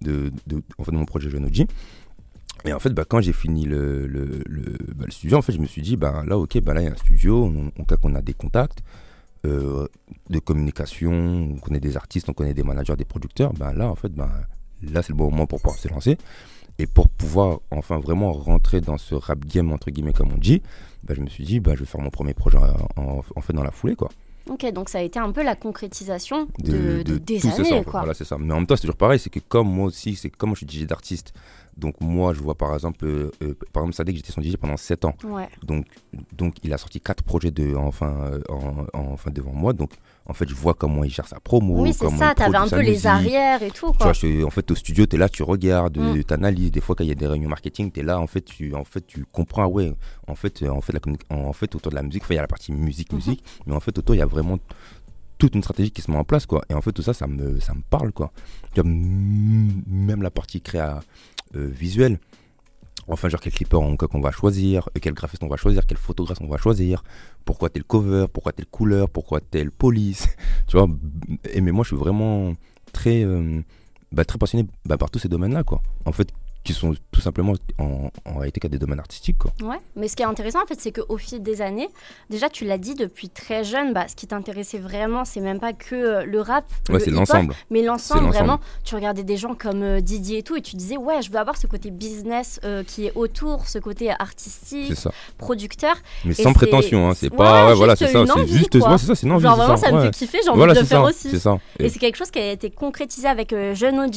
de, 0.00 0.32
de, 0.46 0.62
en 0.78 0.84
fait, 0.84 0.92
de 0.92 0.96
mon 0.96 1.04
projet 1.04 1.30
Jeune 1.30 1.44
OG. 1.44 1.66
Et 2.64 2.72
en 2.72 2.78
fait, 2.78 2.90
bah, 2.90 3.04
quand 3.06 3.20
j'ai 3.20 3.32
fini 3.32 3.64
le, 3.64 4.06
le, 4.06 4.42
le, 4.46 4.62
bah, 4.94 5.04
le, 5.06 5.10
studio, 5.10 5.36
en 5.36 5.42
fait, 5.42 5.52
je 5.52 5.58
me 5.58 5.66
suis 5.66 5.82
dit, 5.82 5.96
bah, 5.96 6.24
là, 6.26 6.38
ok, 6.38 6.60
bah, 6.60 6.74
là, 6.74 6.80
il 6.82 6.84
y 6.84 6.88
a 6.88 6.92
un 6.92 6.96
studio, 6.96 7.44
on, 7.44 7.70
on, 8.02 8.14
a 8.14 8.22
des 8.22 8.34
contacts 8.34 8.82
euh, 9.44 9.86
de 10.30 10.38
communication, 10.38 11.12
on 11.54 11.58
connaît 11.58 11.80
des 11.80 11.96
artistes, 11.96 12.28
on 12.28 12.32
connaît 12.32 12.54
des 12.54 12.62
managers, 12.62 12.96
des 12.96 13.04
producteurs. 13.04 13.52
Bah, 13.52 13.72
là, 13.72 13.88
en 13.88 13.94
fait, 13.94 14.08
bah, 14.08 14.30
là, 14.82 15.02
c'est 15.02 15.10
le 15.10 15.16
bon 15.16 15.30
moment 15.30 15.46
pour 15.46 15.60
pouvoir 15.60 15.78
se 15.78 15.88
lancer. 15.88 16.18
Et 16.78 16.86
pour 16.86 17.08
pouvoir 17.08 17.60
enfin 17.70 17.98
vraiment 17.98 18.32
rentrer 18.32 18.80
dans 18.80 18.98
ce 18.98 19.14
rap 19.14 19.44
game, 19.46 19.72
entre 19.72 19.90
guillemets, 19.90 20.12
comme 20.12 20.32
on 20.32 20.38
dit, 20.38 20.62
bah, 21.02 21.14
je 21.16 21.20
me 21.22 21.28
suis 21.28 21.44
dit, 21.44 21.60
bah, 21.60 21.72
je 21.74 21.80
vais 21.80 21.86
faire 21.86 22.00
mon 22.00 22.10
premier 22.10 22.34
projet 22.34 22.58
en, 22.96 23.20
en 23.34 23.40
fait 23.40 23.52
dans 23.52 23.62
la 23.64 23.70
foulée. 23.70 23.96
quoi. 23.96 24.10
Ok, 24.48 24.64
donc 24.72 24.88
ça 24.88 24.98
a 24.98 25.02
été 25.02 25.18
un 25.18 25.32
peu 25.32 25.42
la 25.42 25.56
concrétisation 25.56 26.46
de, 26.60 27.02
des 27.02 27.46
années, 27.48 27.82
quoi. 27.82 28.00
Voilà, 28.00 28.14
c'est 28.14 28.24
ça. 28.24 28.38
Mais 28.38 28.52
en 28.52 28.58
même 28.58 28.66
temps, 28.66 28.76
c'est 28.76 28.82
toujours 28.82 28.96
pareil, 28.96 29.18
c'est 29.18 29.30
que 29.30 29.40
comme 29.40 29.68
moi 29.68 29.86
aussi, 29.86 30.14
c'est 30.14 30.30
comme 30.30 30.54
je 30.54 30.64
suis 30.64 30.68
DJ 30.68 30.86
d'artiste, 30.86 31.32
Donc 31.76 32.00
moi, 32.00 32.32
je 32.32 32.40
vois 32.40 32.54
par 32.54 32.72
exemple, 32.72 33.04
euh, 33.04 33.30
euh, 33.42 33.54
par 33.72 33.82
exemple 33.82 33.96
Sadek, 33.96 34.16
j'étais 34.16 34.32
son 34.32 34.40
DJ 34.42 34.56
pendant 34.56 34.76
7 34.76 35.04
ans. 35.04 35.14
Donc, 35.64 35.86
donc 36.32 36.54
il 36.62 36.72
a 36.72 36.78
sorti 36.78 37.00
4 37.00 37.24
projets 37.24 37.50
de, 37.50 37.74
enfin, 37.74 38.30
en, 38.48 38.86
enfin 38.92 39.30
devant 39.32 39.52
moi. 39.52 39.72
Donc 39.72 39.90
en 40.28 40.32
fait, 40.32 40.48
je 40.48 40.54
vois 40.54 40.74
comment 40.74 41.04
il 41.04 41.10
gère 41.10 41.28
sa 41.28 41.38
promo. 41.38 41.82
Oui, 41.82 41.92
c'est 41.92 42.10
ça, 42.10 42.34
t'avais 42.34 42.56
un 42.56 42.68
peu 42.68 42.80
les 42.80 43.06
arrières 43.06 43.62
et 43.62 43.70
tout. 43.70 43.92
Quoi. 43.92 44.12
Tu 44.12 44.38
vois, 44.38 44.46
en 44.46 44.50
fait, 44.50 44.70
au 44.70 44.74
studio, 44.74 45.06
tu 45.06 45.16
es 45.16 45.18
là, 45.18 45.28
tu 45.28 45.42
regardes, 45.42 45.98
mm. 45.98 46.24
tu 46.24 46.34
analyses. 46.34 46.72
Des 46.72 46.80
fois, 46.80 46.94
quand 46.96 47.04
il 47.04 47.08
y 47.08 47.12
a 47.12 47.14
des 47.14 47.26
réunions 47.26 47.48
marketing, 47.48 47.92
tu 47.92 48.00
es 48.00 48.02
là, 48.02 48.18
en 48.18 48.26
fait, 48.26 48.42
tu, 48.42 48.74
en 48.74 48.84
fait, 48.84 49.06
tu 49.06 49.24
comprends, 49.30 49.62
ah 49.62 49.68
ouais, 49.68 49.94
en 50.26 50.34
fait, 50.34 50.64
en 50.68 50.80
fait, 50.80 50.92
la, 50.92 51.36
en 51.36 51.52
fait 51.52 51.74
autour 51.74 51.90
de 51.90 51.96
la 51.96 52.02
musique, 52.02 52.24
il 52.28 52.34
y 52.34 52.38
a 52.38 52.42
la 52.42 52.48
partie 52.48 52.72
musique, 52.72 53.12
mm-hmm. 53.12 53.16
musique, 53.16 53.44
mais 53.66 53.74
en 53.74 53.80
fait, 53.80 53.96
autour, 53.98 54.14
il 54.14 54.18
y 54.18 54.22
a 54.22 54.26
vraiment 54.26 54.58
toute 55.38 55.54
une 55.54 55.62
stratégie 55.62 55.90
qui 55.90 56.02
se 56.02 56.10
met 56.10 56.16
en 56.16 56.24
place 56.24 56.46
quoi 56.46 56.62
et 56.70 56.72
en 56.72 56.80
fait 56.80 56.92
tout 56.92 57.02
ça 57.02 57.12
ça 57.12 57.26
me 57.26 57.60
ça 57.60 57.74
me 57.74 57.82
parle 57.90 58.10
quoi 58.10 58.32
même 58.74 60.22
la 60.22 60.30
partie 60.30 60.62
créa 60.62 61.00
euh, 61.54 61.68
visuelle 61.70 62.18
enfin 63.08 63.28
genre 63.28 63.40
quel 63.40 63.52
clipper 63.52 63.76
on, 63.76 63.96
qu'on 63.96 64.20
va 64.20 64.30
choisir 64.30 64.88
quel 65.00 65.14
graphiste 65.14 65.42
on 65.42 65.48
va 65.48 65.56
choisir 65.56 65.86
quel 65.86 65.98
photographe 65.98 66.38
on 66.40 66.48
va 66.48 66.58
choisir 66.58 67.04
pourquoi 67.44 67.68
tel 67.68 67.84
cover 67.84 68.26
pourquoi 68.32 68.52
telle 68.52 68.66
couleur 68.66 69.08
pourquoi 69.08 69.40
telle 69.40 69.70
police. 69.70 70.28
Tu 70.66 70.76
vois 70.76 70.88
et 71.52 71.60
mais 71.60 71.72
moi 71.72 71.84
je 71.84 71.88
suis 71.88 71.96
vraiment 71.96 72.54
très 72.92 73.24
euh, 73.24 73.60
bah, 74.12 74.24
très 74.24 74.38
passionné 74.38 74.66
bah, 74.84 74.96
par 74.96 75.10
tous 75.10 75.18
ces 75.20 75.28
domaines 75.28 75.54
là 75.54 75.62
quoi. 75.62 75.80
En 76.04 76.12
fait 76.12 76.32
qui 76.66 76.74
sont 76.74 76.94
tout 77.12 77.20
simplement 77.20 77.54
en, 77.78 78.10
en 78.24 78.34
réalité 78.38 78.60
qu'à 78.60 78.68
des 78.68 78.78
domaines 78.78 78.98
artistiques. 78.98 79.38
Quoi. 79.38 79.52
Ouais, 79.62 79.78
mais 79.94 80.08
ce 80.08 80.16
qui 80.16 80.22
est 80.22 80.26
intéressant 80.26 80.62
en 80.62 80.66
fait, 80.66 80.78
c'est 80.80 80.92
qu'au 80.92 81.16
fil 81.16 81.42
des 81.42 81.62
années, 81.62 81.88
déjà 82.28 82.48
tu 82.48 82.64
l'as 82.64 82.76
dit 82.76 82.94
depuis 82.94 83.28
très 83.28 83.62
jeune, 83.62 83.92
bah, 83.94 84.06
ce 84.08 84.16
qui 84.16 84.26
t'intéressait 84.26 84.78
vraiment, 84.78 85.24
c'est 85.24 85.40
même 85.40 85.60
pas 85.60 85.72
que 85.72 85.94
euh, 85.94 86.24
le 86.24 86.40
rap, 86.40 86.64
ouais, 86.90 86.98
c'est 86.98 87.10
l'ensemble, 87.10 87.54
mais 87.70 87.82
l'ensemble 87.82 88.26
vraiment. 88.26 88.60
Tu 88.84 88.94
regardais 88.94 89.22
des 89.22 89.36
gens 89.36 89.54
comme 89.54 89.82
euh, 89.82 90.00
Didier 90.00 90.38
et 90.38 90.42
tout, 90.42 90.56
et 90.56 90.60
tu 90.60 90.76
disais 90.76 90.96
ouais, 90.96 91.22
je 91.22 91.30
veux 91.30 91.38
avoir 91.38 91.56
ce 91.56 91.66
côté 91.68 91.90
business 91.90 92.60
euh, 92.64 92.82
qui 92.82 93.06
est 93.06 93.12
autour, 93.14 93.68
ce 93.68 93.78
côté 93.78 94.10
artistique, 94.10 94.92
producteur. 95.38 95.94
Mais 96.24 96.34
sans 96.34 96.52
prétention, 96.52 97.08
hein, 97.08 97.14
c'est 97.14 97.30
pas, 97.30 97.68
ouais, 97.68 97.74
voilà, 97.74 97.94
c'est 97.94 98.08
ça, 98.08 98.24
c'est 98.26 98.46
juste, 98.48 98.72
c'est 98.72 99.06
ça, 99.06 99.14
c'est 99.14 99.26
non, 99.26 99.38
Genre 99.38 99.56
vraiment, 99.56 99.76
ça 99.76 99.92
me 99.92 100.02
fait 100.02 100.10
kiffer, 100.10 100.40
j'ai 100.42 100.50
envie 100.50 100.74
de 100.74 100.80
le 100.80 100.84
faire 100.84 101.04
aussi. 101.04 101.30
Et 101.78 101.88
c'est 101.88 101.98
quelque 102.00 102.16
chose 102.16 102.32
qui 102.32 102.40
a 102.40 102.50
été 102.50 102.70
concrétisé 102.70 103.28
avec 103.28 103.54
Jeune 103.74 104.00
OG, 104.00 104.16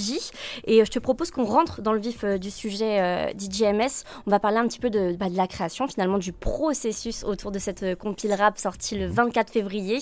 et 0.66 0.84
je 0.84 0.90
te 0.90 0.98
propose 0.98 1.30
qu'on 1.30 1.46
rentre 1.46 1.82
dans 1.82 1.94
le 1.94 2.00
vif 2.00 2.24
du 2.40 2.50
sujet 2.52 3.00
euh, 3.00 3.34
d'IGMS, 3.34 4.04
on 4.26 4.32
va 4.32 4.40
parler 4.40 4.58
un 4.58 4.68
petit 4.68 4.80
peu 4.80 4.90
de, 4.90 5.14
bah, 5.14 5.30
de, 5.30 5.38
la 5.38 5.48
création, 5.48 5.88
finalement, 5.88 6.18
du 6.18 6.32
processus 6.32 7.24
autour 7.24 7.52
de 7.52 7.60
cette 7.60 7.84
euh, 7.84 7.96
compile 7.96 8.34
rap 8.34 8.58
sortie 8.58 8.98
le 8.98 9.08
24 9.08 9.52
février. 9.52 10.00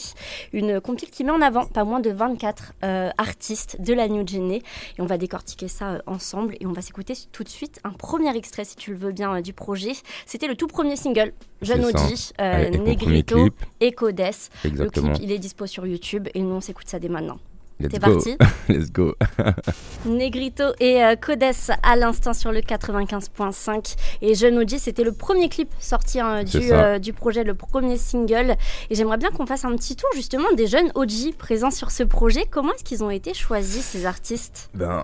Une 0.54 0.80
compile 0.80 1.10
qui 1.10 1.24
met 1.24 1.32
en 1.32 1.42
avant 1.42 1.66
pas 1.66 1.84
moins 1.84 2.00
de 2.00 2.12
24 2.12 2.74
euh, 2.84 3.10
artistes 3.18 3.82
de 3.82 3.94
la 3.94 4.08
New 4.08 4.26
Gen. 4.26 4.52
Et 4.52 4.64
on 5.00 5.06
va 5.06 5.18
décortiquer 5.18 5.68
ça 5.68 6.02
ensemble 6.06 6.56
et 6.60 6.66
on 6.66 6.72
va 6.72 6.82
s'écouter 6.82 7.14
tout 7.32 7.44
de 7.44 7.50
suite 7.50 7.80
un 7.84 7.92
premier 7.92 8.36
extrait, 8.36 8.64
si 8.64 8.76
tu 8.76 8.92
le 8.92 8.98
veux 8.98 9.12
bien, 9.12 9.42
du 9.42 9.54
projet. 9.54 9.94
C'était 10.26 10.48
le 10.48 10.56
tout 10.56 10.68
premier 10.68 10.96
single, 10.96 11.34
Jeune 11.62 11.86
Audi, 11.86 12.32
Negrito 12.40 13.50
et 13.82 13.92
Codes. 13.92 14.22
Le 14.64 14.90
clip, 14.90 15.14
il 15.22 15.32
est 15.32 15.40
dispo 15.40 15.66
sur 15.66 15.86
YouTube 15.86 16.28
et 16.34 16.42
nous, 16.42 16.56
on 16.56 16.62
s'écoute 16.62 16.88
ça 16.88 17.00
dès 17.00 17.10
maintenant. 17.10 17.40
T'es 17.80 18.00
parti 18.00 18.36
Let's 18.70 18.92
go. 18.92 19.16
Negrito 20.06 20.64
et 20.80 21.04
euh, 21.04 21.16
Codes 21.16 21.44
à 21.84 21.96
l'instant 21.96 22.34
sur 22.34 22.52
le 22.52 22.60
95.5. 22.60 23.96
Et 24.22 24.36
Jeune 24.36 24.58
OG, 24.58 24.78
c'était 24.78 25.04
le 25.04 25.12
premier 25.12 25.48
clip 25.50 25.70
sorti 25.80 26.20
hein, 26.20 26.44
du, 26.44 26.72
euh, 26.72 26.98
du, 27.00 27.14
projet, 27.14 27.44
le 27.44 27.54
premier 27.54 27.98
single. 27.98 28.56
Et 28.90 28.96
j'aimerais 28.96 29.18
bien 29.18 29.30
qu'on 29.30 29.46
fasse 29.46 29.66
un 29.66 29.76
petit 29.76 29.96
tour 29.96 30.10
justement 30.16 30.52
des 30.54 30.68
jeunes 30.68 30.92
OG 30.96 31.36
présents 31.38 31.72
sur 31.72 31.92
ce 31.92 32.04
projet. 32.04 32.46
Comment 32.50 32.74
est-ce 32.74 32.84
qu'ils 32.84 33.04
ont 33.04 33.12
été 33.12 33.34
choisis, 33.34 33.84
ces 33.86 34.06
artistes? 34.06 34.70
Ben, 34.74 35.04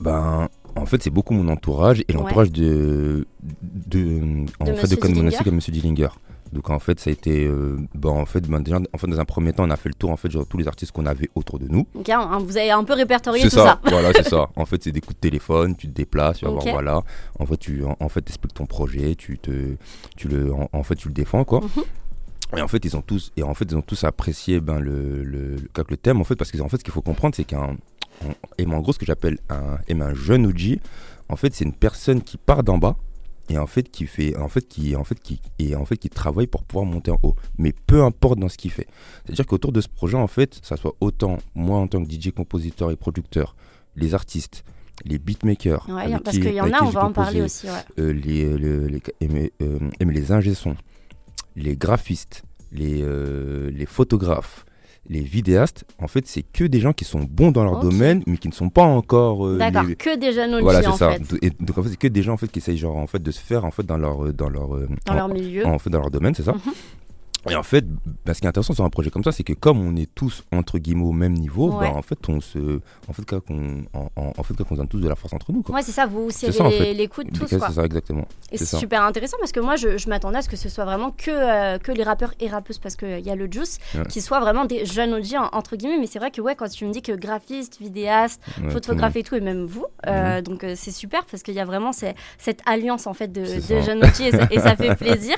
ben 0.00 0.48
en 0.76 0.86
fait, 0.86 1.02
c'est 1.02 1.10
beaucoup 1.10 1.34
mon 1.34 1.48
entourage 1.50 2.04
et 2.08 2.12
l'entourage 2.12 2.50
de, 2.50 3.26
de, 3.62 4.44
en 4.60 4.66
fait, 4.66 4.88
de 4.88 4.96
Code 4.96 5.14
Monastic 5.14 5.46
et 5.46 5.50
M. 5.50 5.58
Dillinger. 5.58 6.08
Donc 6.54 6.70
en 6.70 6.78
fait, 6.78 7.00
ça 7.00 7.10
a 7.10 7.12
été, 7.12 7.46
euh, 7.46 7.76
bon, 7.94 8.16
en 8.20 8.26
fait, 8.26 8.48
ben, 8.48 8.60
déjà, 8.60 8.78
en 8.78 8.98
fait, 8.98 9.08
dans 9.08 9.18
un 9.18 9.24
premier 9.24 9.52
temps, 9.52 9.64
on 9.64 9.70
a 9.70 9.76
fait 9.76 9.88
le 9.88 9.94
tour 9.96 10.10
en 10.10 10.16
fait, 10.16 10.30
genre, 10.30 10.46
tous 10.46 10.56
les 10.56 10.68
artistes 10.68 10.92
qu'on 10.92 11.04
avait 11.04 11.28
autour 11.34 11.58
de 11.58 11.66
nous. 11.66 11.84
Ok, 11.94 12.08
hein, 12.08 12.38
vous 12.40 12.56
avez 12.56 12.70
un 12.70 12.84
peu 12.84 12.92
répertorié 12.92 13.42
tout 13.42 13.50
ça. 13.50 13.80
voilà, 13.84 14.12
c'est 14.14 14.28
ça. 14.28 14.48
En 14.54 14.64
fait, 14.64 14.84
c'est 14.84 14.92
des 14.92 15.00
coups 15.00 15.16
de 15.16 15.20
téléphone, 15.20 15.74
tu 15.74 15.88
te 15.88 15.92
déplaces, 15.92 16.38
tu 16.38 16.44
vas 16.44 16.52
voir, 16.52 16.64
voilà. 16.64 17.02
En 17.40 17.44
fait, 17.44 17.56
tu, 17.56 17.82
en, 17.84 18.08
fait, 18.08 18.20
expliques 18.28 18.54
ton 18.54 18.66
projet, 18.66 19.16
tu 19.16 19.36
te, 19.38 19.74
tu 20.16 20.28
le, 20.28 20.52
en, 20.72 20.82
fait, 20.84 20.94
tu 20.94 21.08
le 21.08 21.14
défends, 21.14 21.44
quoi. 21.44 21.60
Mhm. 21.60 21.82
Et 22.56 22.62
en 22.62 22.68
fait, 22.68 22.84
ils 22.84 22.96
ont 22.96 23.02
tous, 23.02 23.32
et 23.36 23.42
en 23.42 23.54
fait, 23.54 23.64
ils 23.68 23.76
ont 23.76 23.82
tous 23.82 24.04
apprécié 24.04 24.60
ben, 24.60 24.78
le, 24.78 25.24
le, 25.24 25.56
le, 25.56 25.96
thème, 25.96 26.20
en 26.20 26.24
fait, 26.24 26.36
parce 26.36 26.52
qu'en 26.52 26.68
fait, 26.68 26.76
ce 26.76 26.84
qu'il 26.84 26.92
faut 26.92 27.02
comprendre, 27.02 27.34
c'est 27.34 27.42
qu'un, 27.42 27.76
et 28.58 28.66
en 28.66 28.78
gros, 28.78 28.92
ce 28.92 28.98
que 29.00 29.06
j'appelle 29.06 29.38
un, 29.50 29.78
un 30.00 30.14
jeune 30.14 30.46
OG, 30.46 30.78
en 31.28 31.34
fait, 31.34 31.52
c'est 31.52 31.64
une 31.64 31.72
personne 31.72 32.22
qui 32.22 32.36
part 32.36 32.62
d'en 32.62 32.78
bas 32.78 32.94
et 33.48 33.58
en 33.58 33.66
fait 33.66 33.90
qui 33.90 34.06
fait 34.06 34.36
en 34.36 34.48
fait 34.48 34.66
qui 34.66 34.96
en 34.96 35.04
fait 35.04 35.20
qui 35.20 35.40
et 35.58 35.76
en 35.76 35.84
fait 35.84 35.96
qui 35.96 36.08
travaille 36.08 36.46
pour 36.46 36.64
pouvoir 36.64 36.86
monter 36.86 37.10
en 37.10 37.18
haut. 37.22 37.34
Mais 37.58 37.72
peu 37.72 38.02
importe 38.02 38.38
dans 38.38 38.48
ce 38.48 38.56
qu'il 38.56 38.70
fait. 38.70 38.86
C'est 39.24 39.32
à 39.32 39.34
dire 39.34 39.46
qu'autour 39.46 39.72
de 39.72 39.80
ce 39.80 39.88
projet 39.88 40.16
en 40.16 40.26
fait 40.26 40.58
ça 40.62 40.76
soit 40.76 40.94
autant 41.00 41.38
moi 41.54 41.78
en 41.78 41.86
tant 41.86 42.02
que 42.04 42.10
DJ 42.10 42.30
compositeur 42.30 42.90
et 42.90 42.96
producteur 42.96 43.56
les 43.96 44.14
artistes 44.14 44.64
les 45.04 45.18
beatmakers 45.18 45.86
parce 46.24 46.38
qu'il 46.38 46.54
y 46.54 46.60
en 46.60 46.72
a 46.72 46.82
on 46.82 46.90
va 46.90 47.04
en 47.06 47.12
parler 47.12 47.42
aussi 47.42 47.66
euh, 47.98 48.12
les, 48.12 48.44
euh, 48.44 48.86
les, 48.86 49.02
les, 49.20 49.52
euh, 49.60 49.78
les 50.00 50.32
ingé 50.32 50.52
les 51.56 51.76
graphistes 51.76 52.42
les, 52.72 53.04
les 53.70 53.86
photographes 53.86 54.64
les 55.08 55.20
vidéastes, 55.20 55.84
en 55.98 56.08
fait, 56.08 56.26
c'est 56.26 56.42
que 56.42 56.64
des 56.64 56.80
gens 56.80 56.92
qui 56.92 57.04
sont 57.04 57.20
bons 57.20 57.50
dans 57.50 57.64
leur 57.64 57.80
domaine, 57.80 58.22
mais 58.26 58.36
qui 58.38 58.48
ne 58.48 58.52
sont 58.54 58.70
pas 58.70 58.82
encore. 58.82 59.46
Euh, 59.46 59.58
D'accord, 59.58 59.84
que 59.98 60.16
des 60.16 60.32
jeunes 60.32 60.58
Voilà, 60.60 60.82
c'est 60.82 60.96
ça. 60.96 61.16
Et 61.42 61.50
donc 61.50 61.76
en 61.78 61.82
fait, 61.82 61.90
c'est 61.90 61.98
que 61.98 62.08
des 62.08 62.22
gens 62.22 62.34
en 62.34 62.36
fait 62.36 62.48
qui 62.50 62.58
essayent 62.58 62.78
genre 62.78 62.96
en 62.96 63.06
fait 63.06 63.22
de 63.22 63.30
se 63.30 63.40
faire 63.40 63.64
en 63.64 63.70
fait 63.70 63.84
dans 63.84 63.98
leur 63.98 64.32
dans 64.32 64.48
leur 64.48 64.74
euh, 64.74 64.88
dans 65.06 65.14
leur 65.14 65.28
milieu, 65.28 65.66
en 65.66 65.78
fait 65.78 65.90
dans 65.90 66.00
leur 66.00 66.10
domaine, 66.10 66.34
c'est 66.34 66.42
ça. 66.44 66.52
Mhm. 66.52 66.72
Et 67.50 67.56
en 67.56 67.62
fait, 67.62 67.84
bah, 68.24 68.34
ce 68.34 68.40
qui 68.40 68.46
est 68.46 68.48
intéressant 68.48 68.74
sur 68.74 68.84
un 68.84 68.90
projet 68.90 69.10
comme 69.10 69.24
ça, 69.24 69.32
c'est 69.32 69.44
que 69.44 69.52
comme 69.52 69.80
on 69.80 69.96
est 69.96 70.08
tous 70.14 70.44
entre 70.52 70.78
guillemets 70.78 71.04
au 71.04 71.12
même 71.12 71.34
niveau, 71.34 71.70
bah, 71.70 71.92
en 71.94 72.02
fait, 72.02 72.18
on 72.28 72.40
se, 72.40 72.80
en 73.08 73.12
fait, 73.12 73.24
quand 73.24 73.40
on, 73.50 73.84
en, 73.92 74.10
en, 74.16 74.42
fait, 74.42 74.54
quand 74.54 74.64
on 74.70 74.76
donne 74.76 74.88
tous 74.88 75.00
de 75.00 75.08
la 75.08 75.14
force 75.14 75.32
entre 75.32 75.52
nous. 75.52 75.62
Quoi. 75.62 75.74
Ouais, 75.74 75.82
c'est 75.82 75.92
ça. 75.92 76.06
Vous 76.06 76.30
serrez 76.30 76.78
les, 76.78 76.94
les, 76.94 77.08
coudes 77.08 77.32
tous. 77.32 77.46
C'est 77.46 77.58
ça, 77.58 77.84
exactement. 77.84 78.26
Et 78.52 78.58
c'est 78.58 78.76
super 78.76 79.02
intéressant 79.02 79.36
parce 79.38 79.52
que 79.52 79.60
moi, 79.60 79.76
je, 79.76 79.98
je 79.98 80.08
m'attendais 80.08 80.38
à 80.38 80.42
ce 80.42 80.48
que 80.48 80.56
ce 80.56 80.68
soit 80.68 80.84
vraiment 80.84 81.10
que 81.10 81.30
euh, 81.30 81.78
que 81.78 81.92
les 81.92 82.02
rappeurs 82.02 82.34
et 82.40 82.48
rappeuses 82.48 82.78
parce 82.78 82.96
qu'il 82.96 83.20
y 83.20 83.30
a 83.30 83.34
le 83.34 83.50
juice, 83.50 83.78
qui 84.08 84.20
soient 84.20 84.40
vraiment 84.40 84.64
des 84.64 84.86
jeunes 84.86 85.14
OG 85.14 85.34
entre 85.52 85.76
guillemets. 85.76 85.98
Mais 85.98 86.06
c'est 86.06 86.18
vrai 86.18 86.30
que 86.30 86.40
ouais, 86.40 86.54
quand 86.54 86.68
tu 86.68 86.86
me 86.86 86.92
dis 86.92 87.02
que 87.02 87.12
graphiste, 87.12 87.78
vidéaste, 87.80 88.40
photographe 88.70 89.16
et 89.16 89.22
tout, 89.22 89.34
et 89.34 89.40
même 89.40 89.64
vous, 89.64 89.86
euh, 90.06 90.36
mhm. 90.36 90.42
donc 90.42 90.64
euh, 90.64 90.74
c'est 90.76 90.90
super 90.90 91.24
parce 91.26 91.42
qu'il 91.42 91.54
y 91.54 91.60
a 91.60 91.64
vraiment 91.64 91.92
cette 91.92 92.60
alliance 92.66 93.06
en 93.06 93.14
fait 93.14 93.32
de, 93.32 93.42
de 93.42 93.80
jeunes 93.82 94.04
OG 94.04 94.20
et, 94.20 94.54
et, 94.54 94.58
ça 94.60 94.76
fait 94.76 94.94
plaisir. 94.96 95.36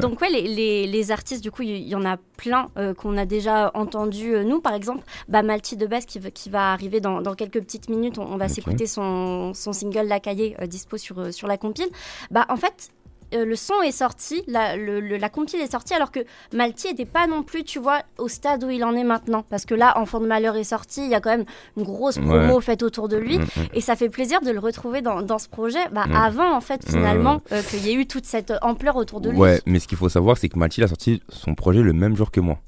donc 0.00 0.20
ouais, 0.20 0.30
les, 0.30 0.42
les, 0.42 0.86
les 0.86 1.10
artistes 1.10 1.27
du 1.36 1.50
coup, 1.50 1.62
il 1.62 1.86
y 1.86 1.94
en 1.94 2.04
a 2.04 2.16
plein 2.36 2.70
euh, 2.76 2.94
qu'on 2.94 3.16
a 3.16 3.26
déjà 3.26 3.70
entendu. 3.74 4.34
Euh, 4.34 4.44
nous, 4.44 4.60
par 4.60 4.74
exemple, 4.74 5.04
bah, 5.28 5.42
Malti 5.42 5.76
de 5.76 5.86
Best 5.86 6.08
qui, 6.08 6.20
qui 6.32 6.50
va 6.50 6.72
arriver 6.72 7.00
dans, 7.00 7.22
quelques 7.34 7.60
petites 7.60 7.88
minutes. 7.88 8.18
On, 8.18 8.36
va 8.36 8.48
s'écouter 8.48 8.86
son, 8.86 9.52
single 9.54 10.06
La 10.06 10.20
Cahier 10.20 10.56
euh, 10.60 10.66
dispo 10.66 10.96
sur, 10.96 11.32
sur 11.32 11.46
la 11.46 11.58
compile. 11.58 11.88
Bah, 12.30 12.46
en 12.48 12.56
fait, 12.56 12.90
euh, 13.34 13.44
le 13.44 13.56
son 13.56 13.80
est 13.82 13.92
sorti, 13.92 14.42
la, 14.46 14.76
la 14.76 15.28
compile 15.28 15.60
est 15.60 15.70
sortie, 15.70 15.94
alors 15.94 16.10
que 16.10 16.20
Malti 16.52 16.88
n'était 16.88 17.04
pas 17.04 17.26
non 17.26 17.42
plus, 17.42 17.64
tu 17.64 17.78
vois, 17.78 18.02
au 18.18 18.28
stade 18.28 18.64
où 18.64 18.70
il 18.70 18.84
en 18.84 18.94
est 18.94 19.04
maintenant. 19.04 19.44
Parce 19.48 19.64
que 19.64 19.74
là, 19.74 19.98
Enfant 19.98 20.20
de 20.20 20.26
Malheur 20.26 20.56
est 20.56 20.64
sorti, 20.64 21.04
il 21.04 21.10
y 21.10 21.14
a 21.14 21.20
quand 21.20 21.30
même 21.30 21.44
une 21.76 21.84
grosse 21.84 22.18
promo 22.18 22.60
faite 22.60 22.82
autour 22.82 23.08
de 23.08 23.16
lui. 23.16 23.38
Mm, 23.38 23.42
mm. 23.42 23.66
Et 23.74 23.80
ça 23.80 23.96
fait 23.96 24.08
plaisir 24.08 24.40
de 24.40 24.50
le 24.50 24.58
retrouver 24.58 25.02
dans, 25.02 25.22
dans 25.22 25.38
ce 25.38 25.48
projet, 25.48 25.80
bah, 25.92 26.06
mm. 26.06 26.16
avant, 26.16 26.54
en 26.54 26.60
fait, 26.60 26.88
finalement, 26.88 27.42
euh, 27.52 27.62
qu'il 27.62 27.86
y 27.86 27.90
ait 27.90 27.94
eu 27.94 28.06
toute 28.06 28.24
cette 28.24 28.52
ampleur 28.62 28.96
autour 28.96 29.20
de 29.20 29.30
lui. 29.30 29.38
Ouais, 29.38 29.60
mais 29.66 29.78
ce 29.78 29.88
qu'il 29.88 29.98
faut 29.98 30.08
savoir, 30.08 30.38
c'est 30.38 30.48
que 30.48 30.58
Malti 30.58 30.82
a 30.82 30.88
sorti 30.88 31.22
son 31.28 31.54
projet 31.54 31.82
le 31.82 31.92
même 31.92 32.16
jour 32.16 32.30
que 32.30 32.40
moi. 32.40 32.58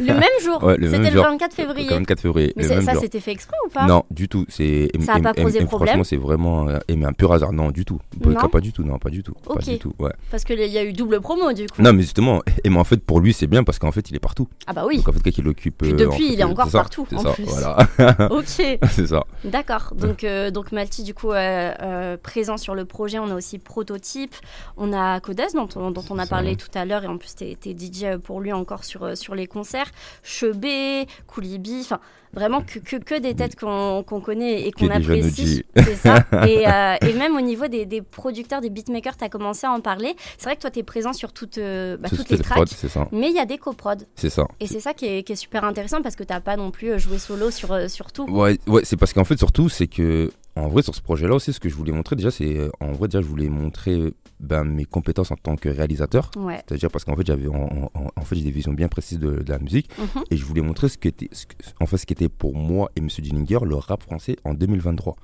Le 0.00 0.06
même 0.14 0.22
jour 0.42 0.60
C'était 0.60 1.10
le 1.10 1.20
24 1.20 1.54
février. 1.54 1.88
Le 1.88 1.96
24 1.96 2.20
février. 2.20 2.52
Mais 2.56 2.64
ça, 2.64 2.94
c'était 2.94 3.20
fait 3.20 3.32
exprès 3.32 3.56
ou 3.66 3.68
pas? 3.68 3.86
Non, 3.86 4.04
du 4.10 4.28
tout. 4.28 4.44
C'est, 4.48 4.90
ça 5.00 5.18
n'a 5.18 5.32
pas 5.32 5.34
posé 5.34 5.64
problème 5.64 5.88
Franchement, 5.88 6.04
c'est 6.04 6.16
vraiment 6.16 6.68
euh, 6.68 6.78
un 6.88 7.12
pur 7.12 7.32
hasard. 7.32 7.52
Non, 7.52 7.70
du 7.70 7.84
tout. 7.84 8.00
Non? 8.24 8.48
Pas 8.48 8.60
du 8.60 8.72
tout, 8.72 8.84
non, 8.84 8.98
pas 8.98 9.10
du 9.10 9.22
tout. 9.22 9.34
Pas 9.46 9.60
du 9.60 9.78
tout 9.78 9.92
ouais. 9.98 10.12
Parce 10.30 10.44
qu'il 10.44 10.58
y 10.58 10.78
a 10.78 10.84
eu 10.84 10.92
double 10.92 11.20
promo, 11.20 11.52
du 11.52 11.66
coup. 11.66 11.82
Non, 11.82 11.92
mais 11.92 12.02
justement, 12.02 12.42
et 12.64 12.70
mais 12.70 12.78
en 12.78 12.84
fait, 12.84 13.02
pour 13.02 13.20
lui, 13.20 13.32
c'est 13.32 13.46
bien 13.46 13.64
parce 13.64 13.78
qu'en 13.78 13.92
fait, 13.92 14.10
il 14.10 14.16
est 14.16 14.20
partout. 14.20 14.48
Ah 14.66 14.72
bah 14.72 14.84
oui. 14.86 14.98
Donc 14.98 15.08
en 15.08 15.12
fait, 15.12 15.30
qu'il 15.30 15.46
occupe. 15.48 15.78
Puis 15.78 15.92
depuis, 15.92 16.32
il 16.32 16.40
est 16.40 16.44
encore 16.44 16.70
partout, 16.70 17.06
en 17.14 17.22
ça, 17.22 17.30
plus. 17.32 17.44
Voilà. 17.44 17.78
ok. 18.30 18.44
c'est 18.44 19.06
ça. 19.06 19.24
D'accord. 19.44 19.92
Donc, 19.96 20.24
euh, 20.24 20.50
donc 20.50 20.72
Malti, 20.72 21.02
du 21.02 21.14
coup, 21.14 21.32
euh, 21.32 22.16
présent 22.22 22.56
sur 22.56 22.74
le 22.74 22.84
projet. 22.84 23.18
On 23.18 23.30
a 23.30 23.34
aussi 23.34 23.58
Prototype. 23.58 24.34
On 24.76 24.92
a 24.92 25.20
Codes, 25.20 25.40
dont, 25.54 25.90
dont 25.90 26.04
on 26.10 26.18
a 26.18 26.26
parlé 26.26 26.56
tout 26.56 26.70
à 26.74 26.84
l'heure. 26.84 27.04
Et 27.04 27.08
en 27.08 27.18
plus, 27.18 27.34
t'es 27.34 27.56
DJ 27.64 28.18
pour 28.22 28.40
lui 28.40 28.52
encore 28.52 28.84
sur, 28.84 29.16
sur 29.16 29.34
les 29.34 29.46
concerts. 29.46 29.83
Chebet, 30.22 31.06
Koulibi, 31.26 31.80
enfin 31.82 32.00
vraiment 32.34 32.60
que, 32.60 32.78
que, 32.78 32.96
que, 32.96 33.18
des 33.18 33.34
têtes 33.34 33.56
qu'on 33.56 34.02
connaît 34.04 34.66
et 34.66 34.72
qu'on 34.72 34.90
apprécie. 34.90 35.64
Ça. 35.96 36.24
Et, 36.46 36.66
euh, 36.68 36.96
et, 37.00 37.12
même 37.14 37.36
au 37.36 37.40
niveau 37.40 37.68
des, 37.68 37.86
des 37.86 38.02
producteurs, 38.02 38.60
des 38.60 38.70
beatmakers, 38.70 39.16
tu 39.16 39.24
as 39.24 39.28
commencé 39.28 39.66
à 39.66 39.70
en 39.70 39.80
parler. 39.80 40.14
C'est 40.36 40.44
vrai 40.44 40.56
que 40.56 40.60
toi, 40.60 40.70
tu 40.70 40.80
es 40.80 40.82
présent 40.82 41.12
sur 41.12 41.32
toutes, 41.32 41.58
euh, 41.58 41.96
bah, 41.96 42.08
toutes 42.08 42.28
les 42.28 42.38
tracks, 42.38 42.68
mais 43.12 43.30
il 43.30 43.34
y 43.34 43.38
a 43.38 43.46
des 43.46 43.58
coprods. 43.58 44.04
C'est 44.16 44.30
ça. 44.30 44.46
Et 44.60 44.66
c'est 44.66 44.80
ça 44.80 44.92
qui 44.92 45.06
est, 45.06 45.22
qui 45.22 45.32
est, 45.32 45.36
super 45.36 45.64
intéressant 45.64 46.02
parce 46.02 46.16
que 46.16 46.24
tu 46.24 46.32
n'as 46.32 46.40
pas 46.40 46.56
non 46.56 46.70
plus 46.70 46.90
euh, 46.90 46.98
joué 46.98 47.18
solo 47.18 47.50
sur, 47.50 47.90
sur 47.90 48.12
tout. 48.12 48.24
Ouais, 48.24 48.58
ouais 48.66 48.82
c'est 48.84 48.96
parce 48.96 49.12
qu'en 49.12 49.24
fait, 49.24 49.38
surtout, 49.38 49.68
c'est 49.68 49.86
que 49.86 50.30
en 50.56 50.68
vrai, 50.68 50.82
sur 50.82 50.94
ce 50.94 51.02
projet-là 51.02 51.34
aussi, 51.34 51.52
ce 51.52 51.58
que 51.58 51.68
je 51.68 51.74
voulais 51.74 51.92
montrer 51.92 52.14
déjà, 52.14 52.30
c'est 52.30 52.70
en 52.80 52.92
vrai 52.92 53.08
déjà, 53.08 53.20
je 53.20 53.26
voulais 53.26 53.48
montrer 53.48 54.14
ben, 54.38 54.62
mes 54.62 54.84
compétences 54.84 55.32
en 55.32 55.36
tant 55.36 55.56
que 55.56 55.68
réalisateur. 55.68 56.30
C'est-à-dire 56.34 56.90
parce 56.90 57.04
qu'en 57.04 57.16
fait, 57.16 57.26
j'avais 57.26 57.48
en, 57.48 58.24
fait, 58.24 58.36
j'ai 58.36 58.44
des 58.44 58.50
visions 58.52 58.72
bien 58.72 58.88
précises 58.88 59.18
de, 59.18 59.44
la 59.48 59.58
musique 59.58 59.90
mhm. 59.98 60.22
et 60.30 60.36
je 60.36 60.44
voulais 60.44 60.62
montrer 60.62 60.88
ce 60.88 60.96
qu'était, 60.96 61.28
ce, 61.32 61.46
en 61.80 61.86
fait, 61.86 61.96
ce 61.96 62.06
qu'était 62.06 62.28
pour 62.28 62.54
moi 62.54 62.90
et 62.94 63.00
Monsieur 63.00 63.22
Dillinger 63.22 63.64
le 63.64 63.74
rap 63.74 64.02
français 64.02 64.36
en 64.44 64.54
2023. 64.54 65.16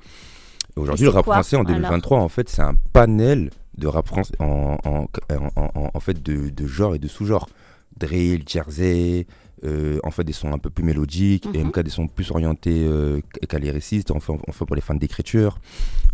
Aujourd'hui, 0.77 1.05
le 1.05 1.11
rap 1.11 1.25
français 1.25 1.57
en 1.57 1.65
2023, 1.65 2.19
en 2.19 2.29
fait, 2.29 2.49
c'est 2.49 2.63
un 2.63 2.75
panel 2.93 3.51
de 3.77 3.87
rap 3.87 4.07
français 4.07 4.35
en, 4.41 4.79
en, 4.85 6.01
fait 6.01 6.23
de, 6.23 6.51
de 6.51 6.67
genres 6.67 6.95
et 6.97 6.99
de 6.99 7.09
sous-genres. 7.09 7.49
Drill, 7.97 8.45
jersey, 8.47 9.27
euh, 9.65 9.99
en 10.05 10.11
fait 10.11 10.25
des 10.25 10.33
sons 10.33 10.53
un 10.53 10.59
peu 10.59 10.71
plus 10.71 10.85
mélodiques, 10.85 11.47
et 11.55 11.63
MK 11.63 11.81
des 11.81 11.91
sons 11.91 12.07
plus 12.07 12.31
orientés 12.31 12.85
euh, 12.87 13.21
on 14.11 14.17
enfin, 14.17 14.37
enfin 14.49 14.65
pour 14.65 14.77
les 14.77 14.83
fans 14.83 14.95
d'écriture, 14.95 15.59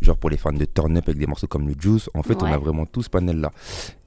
genre 0.01 0.17
pour 0.17 0.31
les 0.31 0.37
fans 0.37 0.53
de 0.53 0.65
turn 0.65 0.97
up 0.97 1.05
avec 1.09 1.19
des 1.19 1.27
morceaux 1.27 1.47
comme 1.47 1.69
le 1.69 1.75
Juice, 1.79 2.11
en 2.15 2.23
fait 2.23 2.43
on 2.43 2.47
a 2.47 2.59
vraiment 2.59 2.87
tout 2.87 3.03
ce 3.03 3.11
panel 3.11 3.41
là. 3.41 3.53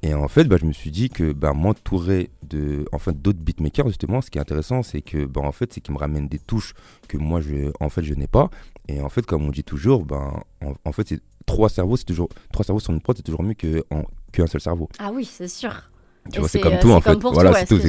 Et 0.02 0.14
en 0.14 0.28
fait 0.28 0.46
bah, 0.46 0.58
je 0.60 0.66
me 0.66 0.74
suis 0.74 0.92
dit 0.92 1.10
que 1.10 1.32
bah, 1.32 1.54
m'entourer 1.54 2.30
de 2.44 2.86
enfin, 2.92 3.12
d'autres 3.12 3.40
beatmakers 3.40 3.88
justement, 3.88 4.22
ce 4.22 4.30
qui 4.30 4.38
est 4.38 4.42
intéressant 4.42 4.84
c'est 4.84 5.02
que 5.02 5.26
bah, 5.26 5.42
en 5.42 5.52
fait 5.52 5.72
c'est 5.74 5.82
qu'ils 5.82 5.94
me 5.94 6.00
ramènent 6.00 6.28
des 6.28 6.40
touches 6.40 6.74
que 7.08 7.18
moi 7.18 7.42
je, 7.42 7.72
en 7.80 7.90
fait 7.90 8.04
je 8.04 8.14
n'ai 8.14 8.28
pas. 8.28 8.50
Et 8.88 9.02
en 9.02 9.10
fait 9.10 9.26
comme 9.26 9.46
on 9.46 9.52
dit 9.52 9.64
toujours, 9.64 10.06
ben 10.06 10.42
en, 10.84 10.92
fait 10.92 11.08
c'est 11.08 11.22
trois 11.46 11.70
cerveaux, 11.70 11.96
c'est 11.96 12.06
toujours 12.06 12.30
trois 12.52 12.66
cerveaux 12.66 12.80
sur 12.80 12.92
une 12.92 13.02
prod, 13.02 13.16
c'est 13.16 13.24
toujours 13.24 13.44
mieux 13.44 13.54
qu'un 13.54 14.48
seul 14.48 14.62
cerveau. 14.62 14.90
Ah 15.00 15.12
oui, 15.14 15.26
c'est 15.26 15.48
sûr. 15.48 15.89
Tu 16.32 16.40
vois, 16.40 16.50
c'est 16.50 16.60
comme 16.60 16.78
tout 16.80 16.92
en 16.92 17.02
fait. 17.02 17.18
Voilà, 17.22 17.54
c'est 17.54 17.66
tout. 17.66 17.80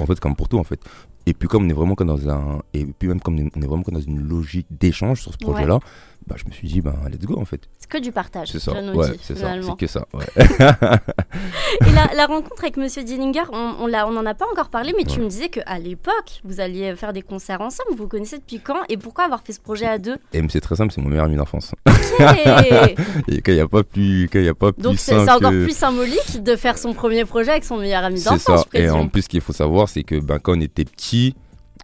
En 0.00 0.06
fait, 0.06 0.20
comme 0.20 0.36
pour 0.36 0.48
tout 0.48 0.58
en 0.58 0.64
fait. 0.64 0.80
Et 1.26 1.34
puis 1.34 1.48
comme 1.48 1.66
on 1.66 1.68
est 1.68 1.74
vraiment 1.74 1.94
comme 1.94 2.08
dans 2.08 2.28
un 2.28 2.62
et 2.74 2.84
puis 2.84 3.08
même 3.08 3.20
comme 3.20 3.34
on 3.34 3.60
est 3.60 3.66
vraiment 3.66 3.82
comme 3.82 3.94
dans 3.94 4.00
une 4.00 4.20
logique 4.20 4.66
d'échange 4.70 5.22
sur 5.22 5.32
ce 5.32 5.38
projet-là, 5.38 5.78
bah, 6.26 6.36
je 6.38 6.44
me 6.46 6.52
suis 6.52 6.68
dit, 6.68 6.80
bah, 6.80 6.94
let's 7.10 7.24
go 7.24 7.38
en 7.38 7.44
fait. 7.44 7.60
C'est 7.78 7.88
que 7.88 7.98
du 7.98 8.12
partage. 8.12 8.48
C'est 8.48 8.58
ça, 8.58 8.72
ouais, 8.72 9.06
c'est 9.22 9.36
ça, 9.36 9.54
c'est 9.60 9.76
que 9.76 9.86
ça. 9.86 10.06
Ouais. 10.12 10.24
et 10.36 11.92
la, 11.92 12.14
la, 12.14 12.26
rencontre 12.26 12.62
avec 12.62 12.76
Monsieur 12.76 13.02
Dillinger, 13.02 13.44
on, 13.52 13.74
on, 13.80 13.92
on 13.92 14.16
en 14.16 14.26
a 14.26 14.34
pas 14.34 14.46
encore 14.50 14.68
parlé, 14.68 14.94
mais 14.96 15.04
tu 15.04 15.20
me 15.20 15.28
disais 15.28 15.48
qu'à 15.48 15.78
l'époque, 15.78 16.40
vous 16.44 16.60
alliez 16.60 16.94
faire 16.96 17.12
des 17.12 17.22
concerts 17.22 17.60
ensemble. 17.60 17.90
Vous 17.92 18.04
vous 18.04 18.08
connaissez 18.08 18.38
depuis 18.38 18.60
quand 18.60 18.82
Et 18.88 18.96
pourquoi 18.96 19.24
avoir 19.24 19.42
fait 19.42 19.52
ce 19.52 19.60
projet 19.60 19.86
à 19.86 19.98
deux? 19.98 20.16
Et 20.32 20.42
c'est 20.48 20.60
très 20.60 20.76
simple, 20.76 20.92
c'est 20.92 21.00
mon 21.00 21.08
meilleur 21.08 21.26
ami 21.26 21.36
d'enfance. 21.36 21.72
et 21.88 23.40
quand 23.40 23.52
il 23.52 23.54
n'y 23.54 23.60
a 23.60 23.68
pas 23.68 23.82
plus, 23.82 24.28
quand 24.32 24.38
il 24.38 24.48
a 24.48 24.54
pas 24.54 24.72
plus 24.72 24.82
Donc 24.82 24.98
c'est 24.98 25.16
encore 25.16 25.50
plus 25.50 25.76
symbolique 25.76 26.42
de 26.42 26.56
faire 26.56 26.78
son 26.78 26.94
premier 26.94 27.24
projet 27.24 27.52
avec 27.52 27.64
son 27.64 27.78
meilleur 27.78 28.04
ami 28.04 28.22
d'enfance. 28.22 28.66
C'est 28.72 28.78
ça. 28.78 28.84
Et 28.84 28.90
en 28.90 29.08
plus, 29.08 29.22
ce 29.22 29.28
qu'il 29.28 29.40
faut 29.40 29.52
savoir, 29.52 29.88
c'est 29.88 30.02
que 30.02 30.18
ben, 30.20 30.38
quand 30.38 30.56
on 30.56 30.60
était 30.60 30.84
petit, 30.84 31.34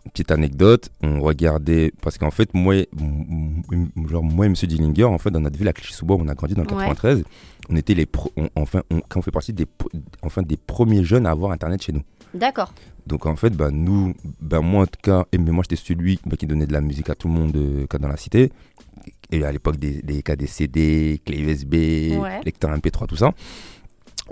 petite 0.09 0.31
anecdote, 0.31 0.91
on 1.03 1.21
regardait, 1.21 1.93
parce 2.03 2.19
qu'en 2.19 2.31
fait, 2.31 2.53
moi, 2.55 2.75
genre, 4.09 4.23
moi 4.23 4.47
et 4.47 4.49
M. 4.49 4.55
Dillinger, 4.55 5.05
en 5.05 5.19
fait, 5.19 5.31
dans 5.31 5.41
notre 5.41 5.59
ville 5.59 5.69
à 5.69 5.73
Clichy-sous-Bois, 5.73 6.17
on 6.21 6.29
a 6.29 6.35
grandi 6.35 6.55
dans 6.55 6.63
le 6.63 6.69
93, 6.69 7.25
on 7.71 7.77
était 7.77 7.95
les, 7.95 8.07
enfin, 8.57 8.83
on, 8.91 9.01
on 9.15 9.23
fait 9.23 9.31
partie 9.31 9.53
des, 9.53 9.67
enfin, 10.23 10.43
des 10.43 10.57
premiers 10.57 11.05
jeunes 11.05 11.27
à 11.27 11.31
avoir 11.31 11.53
Internet 11.53 11.83
chez 11.83 11.93
nous. 11.93 12.03
D'accord. 12.35 12.73
Donc 13.07 13.25
en 13.25 13.37
fait, 13.37 13.51
bah, 13.57 13.71
nous, 13.71 14.15
bah, 14.41 14.61
moi 14.61 14.83
en 14.83 14.87
tout 14.87 15.01
cas, 15.03 15.25
et, 15.33 15.39
mais 15.39 15.51
moi 15.51 15.65
j'étais 15.65 15.83
celui 15.83 16.21
bah, 16.27 16.37
qui 16.37 16.47
donnait 16.47 16.67
de 16.67 16.73
la 16.73 16.83
musique 16.83 17.09
à 17.09 17.15
tout 17.15 17.29
le 17.29 17.35
monde 17.35 17.57
euh, 17.57 17.87
dans 17.99 18.09
la 18.09 18.17
cité. 18.19 18.53
Et 19.31 19.43
à 19.45 19.53
l'époque, 19.53 19.79
des, 19.79 20.03
des, 20.03 20.23
des 20.23 20.47
CD, 20.47 21.21
clés 21.25 21.41
USB, 21.41 21.75
lecteur 22.45 22.71
MP3, 22.71 23.07
tout 23.07 23.17
ça. 23.17 23.33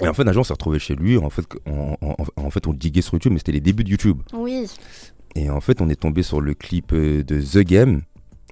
Et 0.00 0.08
en 0.08 0.12
fait, 0.12 0.28
un 0.28 0.32
jour, 0.32 0.42
on 0.42 0.44
s'est 0.44 0.52
retrouvé 0.52 0.78
chez 0.78 0.94
lui. 0.94 1.16
En 1.16 1.30
fait, 1.30 1.46
on, 1.66 1.96
en 2.36 2.50
fait, 2.50 2.66
on 2.66 2.74
diguait 2.74 3.00
sur 3.00 3.14
YouTube, 3.14 3.32
mais 3.32 3.38
c'était 3.38 3.52
les 3.52 3.60
débuts 3.60 3.84
de 3.84 3.90
YouTube. 3.90 4.20
Oui. 4.34 4.66
Et 5.36 5.50
en 5.50 5.60
fait, 5.60 5.80
on 5.80 5.88
est 5.88 6.00
tombé 6.00 6.22
sur 6.22 6.40
le 6.40 6.54
clip 6.54 6.92
euh, 6.92 7.22
de 7.22 7.40
The 7.40 7.58
Game. 7.58 8.02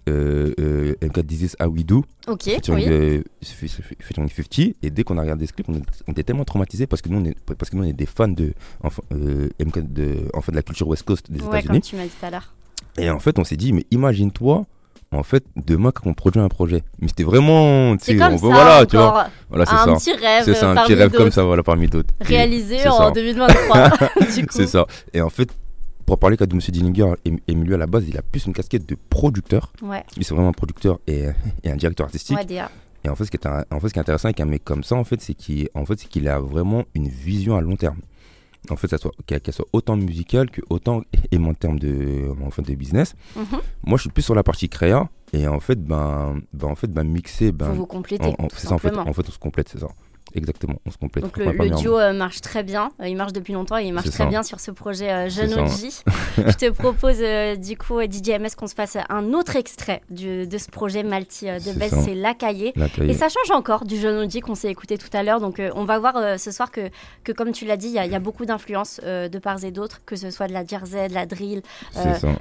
Euh, 0.07 0.53
euh, 0.61 0.95
MK 1.03 1.27
This 1.27 1.57
How 1.59 1.69
We 1.69 1.87
Do. 1.87 2.05
Ok. 2.29 2.43
oui. 2.69 3.23
50. 3.41 4.59
Et 4.83 4.91
dès 4.91 5.03
qu'on 5.03 5.17
a 5.17 5.23
regardé 5.23 5.47
ce 5.47 5.55
clip, 5.55 5.67
on, 5.71 6.13
était 6.13 6.25
tellement 6.25 6.45
traumatisés 6.45 6.87
parce 6.87 7.01
que 7.01 7.09
nous, 7.09 7.21
on 7.21 7.25
est, 7.25 7.35
parce 7.57 7.71
que 7.71 7.77
nous, 7.77 7.85
on 7.85 7.87
est 7.87 7.95
des 7.95 8.05
fans 8.05 8.29
de, 8.29 8.53
enfin, 8.83 9.03
euh, 9.15 9.49
MK 9.65 9.95
de, 9.95 10.29
en 10.35 10.43
fait, 10.43 10.53
de 10.53 10.57
la 10.57 10.63
culture 10.63 10.87
West 10.89 11.05
Coast 11.05 11.33
des 11.33 11.41
ouais, 11.41 11.61
États-Unis. 11.61 11.81
Tu 11.81 11.97
m'as 11.97 12.05
dit 12.05 12.11
tout 12.11 12.27
à 12.27 12.31
l'heure. 12.31 12.53
Et 12.99 13.09
en 13.09 13.19
fait, 13.19 13.39
on 13.39 13.45
s'est 13.45 13.57
dit, 13.57 13.73
mais 13.73 13.87
imagine-toi 13.91 14.67
en 15.13 15.23
fait 15.23 15.45
demain 15.55 15.93
quand 15.93 16.11
on 16.11 16.15
produit 16.15 16.41
un 16.41 16.49
projet 16.49 16.83
mais 16.99 17.07
c'était 17.07 17.23
vraiment 17.23 17.95
c'est 18.01 18.17
comme 18.17 18.37
ça 18.37 18.47
voilà 18.47 18.85
tu 18.85 18.97
vois 18.97 19.29
voilà 19.49 19.65
c'est 19.65 19.75
un 19.75 19.95
petit 19.95 20.13
rêve 20.13 20.45
c'est 20.45 20.55
ça 20.55 20.73
un 20.73 20.75
petit 20.75 20.95
rêve 20.95 21.13
comme 21.13 21.31
ça 21.31 21.45
voilà 21.45 21.63
parmi 21.63 21.87
d'autres 21.87 22.13
réalisé 22.21 22.89
en 22.89 23.13
2023 23.13 23.91
c'est 24.51 24.67
ça 24.67 24.87
et 25.13 25.21
en 25.21 25.31
fait 25.31 25.51
pour 26.07 26.19
parler 26.19 26.37
de 26.37 26.45
M. 26.45 26.59
Dillinger, 26.59 27.15
Emilio 27.49 27.75
à 27.75 27.79
la 27.79 27.87
base, 27.87 28.05
il 28.09 28.17
a 28.19 28.23
plus 28.23 28.47
une 28.47 28.53
casquette 28.53 28.89
de 28.89 28.97
producteur. 29.09 29.73
Ouais. 29.83 30.05
Lui, 30.17 30.25
c'est 30.25 30.35
vraiment 30.35 30.51
un 30.51 30.53
producteur 30.53 30.99
et, 31.07 31.27
un 31.65 31.77
directeur 31.77 32.07
artistique. 32.07 32.37
Ouais, 32.37 32.47
et 33.05 33.09
en 33.11 33.17
fait, 33.17 33.27
ce 33.27 33.31
qui 33.31 33.37
est, 33.37 33.47
en 33.47 33.81
fait, 33.81 33.89
ce 33.89 33.93
qui 33.93 33.99
est 33.99 34.03
intéressant 34.03 34.29
avec 34.29 34.41
un 34.41 34.47
mec 34.47 34.65
comme 34.65 34.83
ça, 34.83 34.97
en 34.97 35.05
fait, 35.05 35.21
c'est 35.21 35.35
qu'il 35.35 35.69
en 35.75 35.85
fait, 35.85 35.97
qu'il 35.97 36.27
a 36.29 36.41
vraiment 36.41 36.85
une 36.95 37.09
vision 37.09 37.55
à 37.55 37.61
long 37.61 37.77
terme. 37.77 37.99
En 38.71 38.77
fait, 38.77 38.89
qu'elle 39.27 39.53
soit 39.53 39.67
autant 39.75 39.95
musicale 39.95 40.51
que 40.51 40.63
autant 40.71 41.03
et 41.31 41.37
en 41.37 41.53
termes 41.53 41.79
de, 41.79 42.31
en 42.43 42.51
fait, 42.51 42.63
de 42.63 42.75
business. 42.75 43.15
Mhm. 43.37 43.45
Moi, 43.85 43.99
je 43.99 44.03
suis 44.03 44.11
plus 44.11 44.23
sur 44.23 44.35
la 44.35 44.43
partie 44.43 44.71
créa 44.71 45.11
et 45.35 45.47
en 45.47 45.61
fait, 45.61 45.79
ben, 45.83 46.41
ben 46.55 46.69
en 46.69 46.75
fait, 46.75 46.87
ben 46.87 47.05
mixer, 47.05 47.53
ben, 47.53 47.69
vous 47.69 47.81
vous 47.81 47.87
complétez. 47.87 48.35
C'est 48.55 48.69
ça, 48.69 48.75
en 48.75 48.79
fait, 48.79 48.97
en 48.97 49.13
fait, 49.13 49.29
on 49.29 49.33
se 49.33 49.39
complète, 49.39 49.69
c'est 49.69 49.81
ça. 49.81 49.89
Exactement, 50.33 50.81
on 50.85 50.91
se 50.91 50.99
complète. 50.99 51.23
Donc 51.23 51.37
le, 51.37 51.71
duo 51.71 51.99
euh, 51.99 52.13
marche 52.13 52.41
très 52.41 52.63
bien, 52.63 52.91
euh, 53.01 53.07
il 53.07 53.17
marche 53.17 53.33
depuis 53.33 53.53
longtemps 53.53 53.79
et 53.79 53.85
il 53.85 53.93
marche 53.93 54.11
très 54.11 54.27
bien 54.27 54.43
sur 54.43 54.59
ce 54.59 54.71
projet 54.71 55.11
euh, 55.11 55.29
Jeune 55.29 55.53
OG. 55.55 55.69
Je 56.39 56.55
te 56.55 56.71
propose 56.71 57.19
du 57.61 57.77
coup, 57.77 58.01
DJ 58.01 58.41
MS, 58.41 58.57
qu'on 58.57 58.67
se 58.67 58.75
fasse 58.75 58.97
un 59.09 59.33
autre 59.33 59.55
extrait 59.57 60.01
de 60.11 60.59
ce 60.59 60.71
projet 60.71 61.03
Malti 61.03 61.47
de 61.47 61.79
Bess, 61.79 61.95
c'est 62.05 62.15
La 62.15 62.35
Cahier. 62.35 62.73
Et 63.03 63.15
ça 63.15 63.29
change 63.29 63.51
encore 63.57 63.85
du 63.85 63.97
Jeune 63.97 64.25
OG 64.25 64.41
qu'on 64.41 64.55
s'est 64.55 64.71
écouté 64.71 64.99
tout 64.99 65.15
à 65.15 65.23
l'heure. 65.23 65.41
Donc 65.41 65.61
on 65.75 65.85
va 65.85 65.99
voir 65.99 66.39
ce 66.39 66.51
soir 66.51 66.71
que, 66.71 66.91
que, 67.23 67.33
comme 67.33 67.53
tu 67.53 67.65
l'as 67.65 67.77
dit, 67.77 67.89
il 67.89 67.95
y, 67.95 68.15
a 68.15 68.19
beaucoup 68.19 68.45
d'influences 68.45 69.01
de 69.05 69.39
part 69.39 69.63
et 69.65 69.71
d'autre, 69.71 70.01
que 70.05 70.17
ce 70.17 70.31
soit 70.31 70.49
de 70.49 70.53
la 70.53 70.67
jersey, 70.67 71.09
de 71.09 71.15
la 71.15 71.27
drill, 71.27 71.63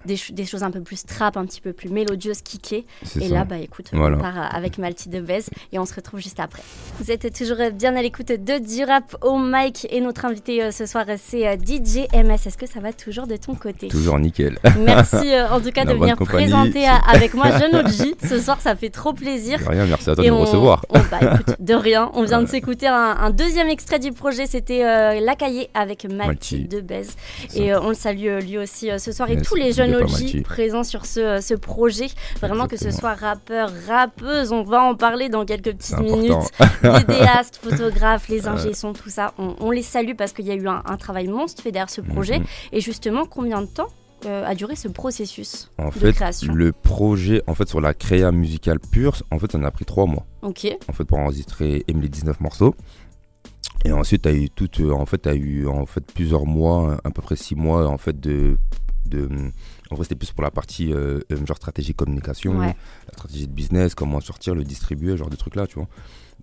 des, 0.06 0.18
des, 0.32 0.46
choses 0.46 0.64
un 0.64 0.72
peu 0.72 0.82
plus 0.82 1.06
trap, 1.06 1.38
un 1.38 1.46
petit 1.46 1.62
peu 1.62 1.74
plus 1.74 1.90
mélodieuses, 1.90 2.42
kickées. 2.42 2.86
Et 3.22 3.28
là, 3.28 3.44
bah 3.44 3.58
écoute, 3.58 3.92
on 3.94 4.18
part 4.18 4.56
avec 4.56 4.80
Malti 4.80 5.10
de 5.10 5.22
Bez 5.22 5.50
et 5.72 5.80
on 5.80 5.86
se 5.86 5.94
retrouve 5.94 6.20
juste 6.20 6.40
après. 6.40 6.64
Vous 7.00 7.12
êtes 7.12 7.32
toujours 7.34 7.60
bien 7.74 7.96
à 7.96 8.02
l'écoute 8.02 8.28
de 8.28 8.60
du 8.60 8.84
rap 8.84 9.16
au 9.22 9.38
mic 9.38 9.88
et 9.90 10.00
notre 10.00 10.26
invité 10.26 10.64
euh, 10.64 10.72
ce 10.72 10.86
soir 10.86 11.06
c'est 11.18 11.48
euh, 11.48 11.56
DJ 11.56 12.08
MS. 12.14 12.46
Est-ce 12.46 12.58
que 12.58 12.68
ça 12.68 12.80
va 12.80 12.94
toujours 12.94 13.28
de 13.28 13.36
ton 13.36 13.56
côté? 13.56 13.88
Toujours 13.88 14.20
nickel. 14.20 14.60
Merci 14.80 15.16
euh, 15.34 15.50
en 15.50 15.60
tout 15.60 15.72
cas 15.72 15.86
de 15.86 15.94
venir 15.94 16.16
présenter 16.18 16.86
avec 17.08 17.34
moi 17.34 17.58
Jeune 17.58 17.76
OG. 17.76 18.16
Ce 18.28 18.40
soir 18.40 18.62
ça 18.62 18.76
fait 18.76 18.90
trop 18.90 19.14
plaisir. 19.14 19.60
De 19.60 19.66
rien, 19.66 19.86
merci 19.86 20.10
à 20.10 20.16
toi 20.16 20.24
de 20.24 20.30
me 20.30 20.36
recevoir. 20.36 20.86
bah, 21.12 21.20
écoute, 21.22 21.56
de 21.60 21.74
rien. 21.74 22.12
On 22.14 22.24
vient 22.24 22.42
de 22.42 22.48
s'écouter 22.48 22.88
un, 22.88 23.30
deuxième 23.32 23.68
extrait 23.68 24.00
du 24.00 24.12
projet, 24.12 24.46
c'était 24.46 24.84
La 25.20 25.36
Cahier 25.36 25.70
avec 25.74 26.06
Malti 26.06 26.68
de 26.68 26.82
Bez. 26.82 27.08
Et 27.56 27.76
on 27.76 27.90
le 27.90 27.96
salue 27.96 28.40
lui 28.42 28.58
aussi 28.58 28.90
ce 28.98 29.12
soir 29.12 29.30
et 29.30 29.42
tous 29.42 29.56
les 29.56 29.74
jeunes 29.74 29.96
OG 29.96 30.44
présents 30.44 30.84
sur 30.84 31.06
ce, 31.06 31.40
ce 31.42 31.54
projet. 31.54 32.08
Vraiment 32.42 32.68
que 32.68 32.78
ce 32.78 32.92
soit 32.92 33.14
rappeur, 33.14 33.72
rappeuse, 33.88 34.52
on 34.52 34.64
va 34.64 34.84
en 34.84 34.96
parler 34.96 35.30
dans 35.30 35.46
quelques 35.46 35.74
petites 35.74 36.00
minutes. 36.00 36.34
Vidéaste, 36.82 37.60
photographes, 37.64 38.28
les 38.28 38.48
ingés 38.48 38.74
sont 38.74 38.94
tout 38.94 39.10
ça, 39.10 39.34
on, 39.38 39.72
les 39.72 39.82
salue 39.82 40.16
parce 40.18 40.34
qu'il 40.34 40.46
y 40.46 40.52
a 40.52 40.56
eu 40.56 40.68
un, 40.68 40.98
travail 40.98 41.28
monstre 41.28 41.62
fait 41.62 41.72
derrière 41.72 41.90
ce 41.90 42.02
projet. 42.02 42.40
Mhm. 42.40 42.46
Et 42.72 42.82
justement, 42.82 43.26
combien 43.26 43.62
de 43.62 43.68
temps 43.68 43.90
euh, 44.26 44.46
a 44.46 44.56
duré 44.56 44.76
ce 44.76 44.88
processus 44.88 45.70
en 45.78 45.88
de 45.88 45.92
fait, 45.92 46.14
création 46.14 46.54
Le 46.54 46.72
projet, 46.72 47.42
en 47.48 47.56
fait, 47.56 47.68
sur 47.68 47.82
la 47.82 47.94
créa 47.94 48.32
musicale 48.32 48.80
pure, 48.80 49.16
en 49.32 49.40
fait, 49.40 49.52
ça 49.52 49.58
en 49.58 49.64
a 49.64 49.72
pris 49.72 49.86
trois 49.86 50.06
mois. 50.06 50.26
Ok. 50.42 50.68
En 50.88 50.94
fait, 50.94 51.04
pour 51.04 51.18
enregistrer 51.18 51.84
les 51.88 52.10
19 52.10 52.40
morceaux. 52.40 52.76
Et 53.86 53.92
ensuite, 53.92 54.22
tu 54.22 54.30
as 54.30 54.34
eu 54.34 54.50
tout, 54.50 54.70
euh, 54.80 54.92
en 54.92 55.06
fait, 55.06 55.28
as 55.28 55.36
eu 55.36 55.68
en 55.68 55.86
fait 55.86 56.06
plusieurs 56.14 56.46
mois, 56.46 56.98
à 57.04 57.12
peu 57.12 57.22
près 57.22 57.36
six 57.36 57.56
mois, 57.56 57.88
en 57.88 57.98
fait, 57.98 58.18
de, 58.18 58.58
de 59.06 59.28
en 59.94 60.04
c'était 60.04 60.16
plus 60.16 60.32
pour 60.32 60.44
la 60.44 60.52
partie 60.52 60.94
euh, 60.94 61.20
genre 61.46 61.58
stratégie 61.58 61.94
communication, 61.94 62.60
la 62.60 62.74
stratégie 63.14 63.48
de 63.48 63.54
business, 63.54 63.96
comment 63.96 64.20
sortir, 64.20 64.56
le 64.56 64.64
distribuer, 64.64 65.18
genre 65.18 65.30
de 65.30 65.36
trucs 65.36 65.56
là, 65.56 65.68
tu 65.68 65.76
vois. 65.76 65.88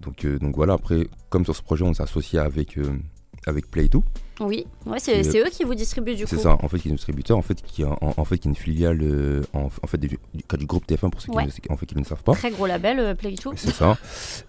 Donc, 0.01 0.25
euh, 0.25 0.39
donc 0.39 0.57
voilà, 0.57 0.75
après, 0.75 1.09
comme 1.29 1.45
sur 1.45 1.55
ce 1.55 1.63
projet, 1.63 1.85
on 1.85 1.95
s'est 1.95 2.03
associé 2.03 2.39
avec, 2.39 2.79
euh, 2.79 2.99
avec 3.47 3.71
Play2. 3.71 4.03
Oui, 4.41 4.67
ouais, 4.87 4.99
c'est 4.99 5.21
eux 5.39 5.51
qui 5.51 5.65
vous 5.65 5.75
distribuent 5.75 6.15
du 6.15 6.25
coup. 6.25 6.31
C'est 6.31 6.39
ça, 6.39 6.57
en 6.63 6.69
fait, 6.69 6.79
qui 6.79 6.89
est 6.89 6.93
un 6.93 6.95
distributeur, 6.95 7.37
en 7.37 7.43
fait, 7.43 7.61
qui, 7.61 7.85
en, 7.85 7.99
en 8.01 8.25
fait, 8.25 8.39
qui 8.39 8.49
est 8.49 8.51
une 8.51 8.57
filiale 8.57 9.01
euh, 9.03 9.43
en, 9.53 9.69
en, 9.83 9.87
fait, 9.87 9.99
du, 9.99 10.09
du, 10.09 10.67
groupe 10.67 10.87
TF1 10.87 11.11
pour 11.11 11.21
ceux 11.21 11.31
qui, 11.31 11.71
en 11.71 11.77
fait, 11.77 11.85
qui 11.85 11.95
ne 11.99 12.05
savent 12.05 12.23
pas. 12.23 12.33
Très 12.33 12.51
gros 12.51 12.67
label, 12.67 13.15
Play2. 13.17 13.53
C'est 13.57 13.73
ça. 13.73 13.99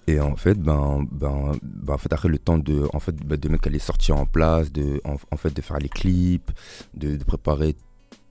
Et 0.07 0.21
en 0.21 0.37
fait, 0.37 0.57
ben, 0.57 1.05
ben, 1.11 1.51
ben, 1.61 1.93
en 1.93 1.97
fait, 1.97 2.13
après 2.13 2.29
le 2.29 2.39
temps 2.39 2.57
de, 2.57 2.87
en 2.93 2.99
fait, 2.99 3.15
ben, 3.17 3.37
de 3.37 3.49
mettre 3.49 3.67
les 3.67 3.79
sorties 3.79 4.13
en 4.13 4.25
place, 4.25 4.71
de, 4.71 5.01
en, 5.03 5.37
fait, 5.37 5.53
de 5.53 5.61
faire 5.61 5.79
les 5.79 5.89
clips, 5.89 6.51
de, 6.93 7.17
de 7.17 7.23
préparer 7.25 7.75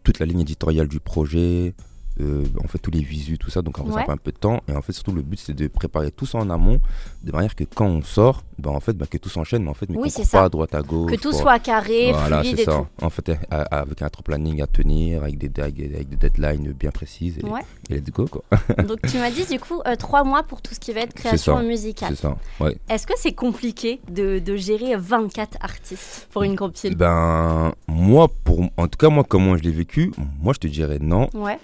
toute 0.03 0.19
la 0.19 0.25
ligne 0.25 0.41
éditoriale 0.41 0.89
du 0.89 0.99
projet, 0.99 1.75
euh, 2.21 2.45
en 2.63 2.69
fait 2.69 2.79
tous 2.79 2.91
les 2.91 3.03
visus, 3.03 3.39
tout 3.39 3.51
ça, 3.51 3.63
donc 3.63 3.79
en 3.79 3.85
fait, 3.85 3.93
ça 3.93 4.03
prend 4.03 4.13
un 4.13 4.17
peu 4.17 4.33
de 4.33 4.39
temps. 4.39 4.61
Et 4.69 4.73
en 4.73 4.83
fait, 4.83 4.93
surtout 4.93 5.13
le 5.13 5.23
but 5.23 5.39
c'est 5.39 5.55
de 5.55 5.69
préparer 5.69 6.11
tout 6.11 6.27
ça 6.27 6.39
en 6.39 6.51
amont, 6.51 6.81
de 7.23 7.33
manière 7.33 7.55
que 7.55 7.65
quand 7.65 7.87
on 7.87 8.03
sort, 8.03 8.43
ben, 8.59 8.71
en 8.71 8.81
fait, 8.81 8.93
ben, 8.93 9.07
que 9.07 9.19
tout 9.19 9.29
s'enchaîne, 9.29 9.63
mais 9.65 9.71
en 9.71 9.75
fait, 9.75 9.89
mais 9.89 9.97
oui, 9.97 10.13
pas 10.31 10.45
à 10.45 10.49
droite 10.49 10.75
à 10.75 10.83
gauche. 10.83 11.11
Que 11.11 11.17
tout 11.17 11.33
soit 11.33 11.59
carré, 11.59 12.13
voilà, 12.13 12.43
fluide 12.43 12.61
et 12.61 12.65
ça. 12.65 12.87
En 13.03 13.11
fait, 13.11 13.31
avec 13.51 14.03
un 14.03 14.09
planning 14.23 14.61
à 14.63 14.67
tenir, 14.67 15.23
avec 15.23 15.39
des, 15.39 15.63
avec 15.63 15.75
des 15.75 16.17
deadlines 16.17 16.73
bien 16.73 16.91
précises. 16.91 17.39
Et, 17.39 17.95
let's 17.95 18.11
go 18.11 18.27
quoi. 18.27 18.43
donc 18.85 19.01
tu 19.09 19.19
m'as 19.19 19.31
dit 19.31 19.45
du 19.47 19.59
coup 19.59 19.81
euh, 19.87 19.97
trois 19.97 20.25
mois 20.25 20.43
pour 20.43 20.63
tout 20.63 20.75
ce 20.75 20.81
qui 20.81 20.93
va 20.93 21.01
être 21.01 21.15
création 21.15 21.61
musicale. 21.63 22.15
C'est 22.15 22.23
ça. 22.23 22.37
Ouais. 22.61 22.77
Est-ce 22.89 23.07
que 23.07 23.15
c'est 23.17 23.33
compliqué 23.33 24.01
de, 24.11 24.39
de, 24.39 24.57
gérer 24.57 24.97
24 24.97 25.59
artistes 25.61 26.29
pour 26.33 26.43
une 26.43 26.57
compile 26.57 26.97
Ben 26.97 27.73
moi, 27.89 28.29
pour, 28.45 28.61
en 28.77 28.89
tout 28.89 28.99
cas 28.99 29.09
moi, 29.09 29.25
comment 29.27 29.57
je 29.57 29.63
l'ai 29.63 29.71
vécu, 29.71 30.13
moi 30.41 30.53
je 30.53 30.61
te 30.61 30.67
dirais 30.67 30.99
non. 31.01 31.29
Ouais. 31.35 31.59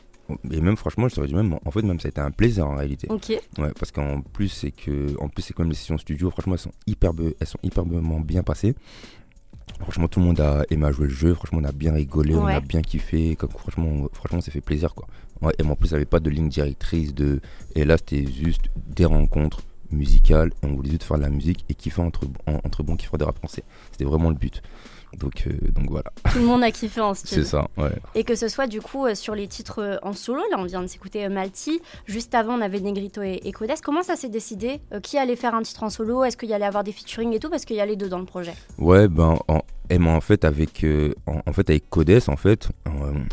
Et 0.51 0.61
même 0.61 0.77
franchement, 0.77 1.09
je 1.09 1.21
dit 1.21 1.35
même, 1.35 1.59
en 1.65 1.71
fait, 1.71 1.83
même 1.83 2.01
ça 2.01 2.09
a 2.09 2.11
été 2.11 2.21
un 2.21 2.31
plaisir 2.31 2.67
en 2.67 2.75
réalité. 2.77 3.07
Ok. 3.11 3.29
Ouais, 3.59 3.73
parce 3.79 3.93
qu'en 3.93 4.21
plus, 4.21 4.49
c'est 4.49 4.71
que, 4.71 5.15
en 5.21 5.29
plus, 5.29 5.43
c'est 5.43 5.55
quand 5.55 5.63
même 5.63 5.71
les 5.71 5.77
sessions 5.77 5.99
studio, 5.99 6.31
franchement, 6.31 6.55
elles 6.55 6.61
sont 6.61 6.73
hyper, 6.87 7.13
elles 7.41 7.47
sont 7.47 7.59
bien 8.21 8.43
passées. 8.43 8.75
Franchement, 9.81 10.09
tout 10.09 10.21
le 10.21 10.27
monde 10.27 10.41
a 10.41 10.65
aimé 10.71 10.93
jouer 10.93 11.09
le 11.09 11.13
jeu. 11.13 11.35
Franchement, 11.35 11.59
on 11.63 11.65
a 11.65 11.73
bien 11.73 11.93
rigolé, 11.93 12.35
on 12.35 12.47
a 12.47 12.61
bien 12.61 12.83
kiffé. 12.83 13.37
Comme, 13.37 13.51
franchement, 13.51 13.89
on, 13.89 14.09
franchement, 14.13 14.41
ça 14.41 14.51
fait 14.51 14.61
plaisir, 14.61 14.95
quoi. 14.95 15.07
Ouais, 15.43 15.53
et 15.59 15.63
en 15.63 15.75
plus, 15.75 15.89
il 15.89 15.93
n'y 15.93 15.97
avait 15.97 16.05
pas 16.07 16.21
de 16.21 16.31
ligne 16.31 16.49
directrice 16.49 17.15
de. 17.15 17.41
Et 17.75 17.85
là, 17.85 17.97
c'était 17.99 18.27
juste 18.27 18.67
des 18.77 19.05
rencontres 19.05 19.63
musicales. 19.91 20.53
Et 20.63 20.67
on 20.67 20.75
voulait 20.75 20.91
juste 20.91 21.03
faire 21.03 21.19
de 21.19 21.23
la 21.23 21.31
musique 21.31 21.65
et 21.69 21.75
kiffer 21.75 22.01
entre, 22.01 22.27
entre 22.47 22.83
bons 22.83 22.97
kiffeurs 22.97 23.19
de 23.19 23.25
rap 23.25 23.39
français. 23.39 23.65
C'était 23.93 24.05
vraiment 24.05 24.31
le 24.31 24.37
but. 24.37 24.63
Donc, 25.19 25.45
euh, 25.47 25.53
donc 25.73 25.91
voilà. 25.91 26.13
Tout 26.33 26.39
le 26.39 26.45
monde 26.45 26.63
a 26.63 26.71
kiffé 26.71 27.01
en 27.01 27.15
style. 27.15 27.39
C'est 27.39 27.45
ça, 27.45 27.69
ouais. 27.77 27.93
Et 28.15 28.25
que 28.25 28.35
ce 28.35 28.49
soit 28.49 28.67
du 28.67 28.81
coup 28.81 29.07
euh, 29.07 29.15
sur 29.15 29.35
les 29.35 29.49
titres 29.49 29.83
euh, 29.83 29.97
en 30.03 30.13
solo, 30.13 30.43
là 30.51 30.57
on 30.59 30.65
vient 30.65 30.83
de 30.83 30.87
s'écouter 30.87 31.29
Malti, 31.29 31.81
juste 32.07 32.35
avant 32.35 32.55
on 32.59 32.61
avait 32.61 32.81
Negrito 32.81 33.23
et, 33.23 33.41
et 33.45 33.53
Codes. 33.53 33.71
Comment 33.83 34.03
ça 34.03 34.17
s'est 34.17 34.29
décidé 34.29 34.81
Qui 35.03 35.19
allait 35.19 35.37
faire 35.37 35.55
un 35.55 35.63
titre 35.63 35.83
en 35.83 35.91
solo? 35.91 36.25
Est-ce 36.25 36.37
qu'il 36.37 36.49
y 36.49 36.55
allait 36.55 36.67
avoir 36.67 36.85
des 36.85 36.93
featuring 36.93 37.33
et 37.33 37.39
tout? 37.39 37.51
Parce 37.51 37.65
qu'il 37.65 37.77
y 37.77 37.81
a 37.81 37.87
les 37.87 37.97
deux 37.97 38.09
dans 38.09 38.19
le 38.19 38.25
projet. 38.25 38.55
Ouais, 38.79 39.09
ben 39.09 39.39
en, 39.49 39.61
et 39.91 39.99
en 39.99 40.21
fait 40.21 40.45
avec 40.45 40.85
en, 41.27 41.53
fait 41.53 41.71
avec 41.71 41.89
Codes 41.89 42.21
en 42.29 42.37
fait 42.37 42.69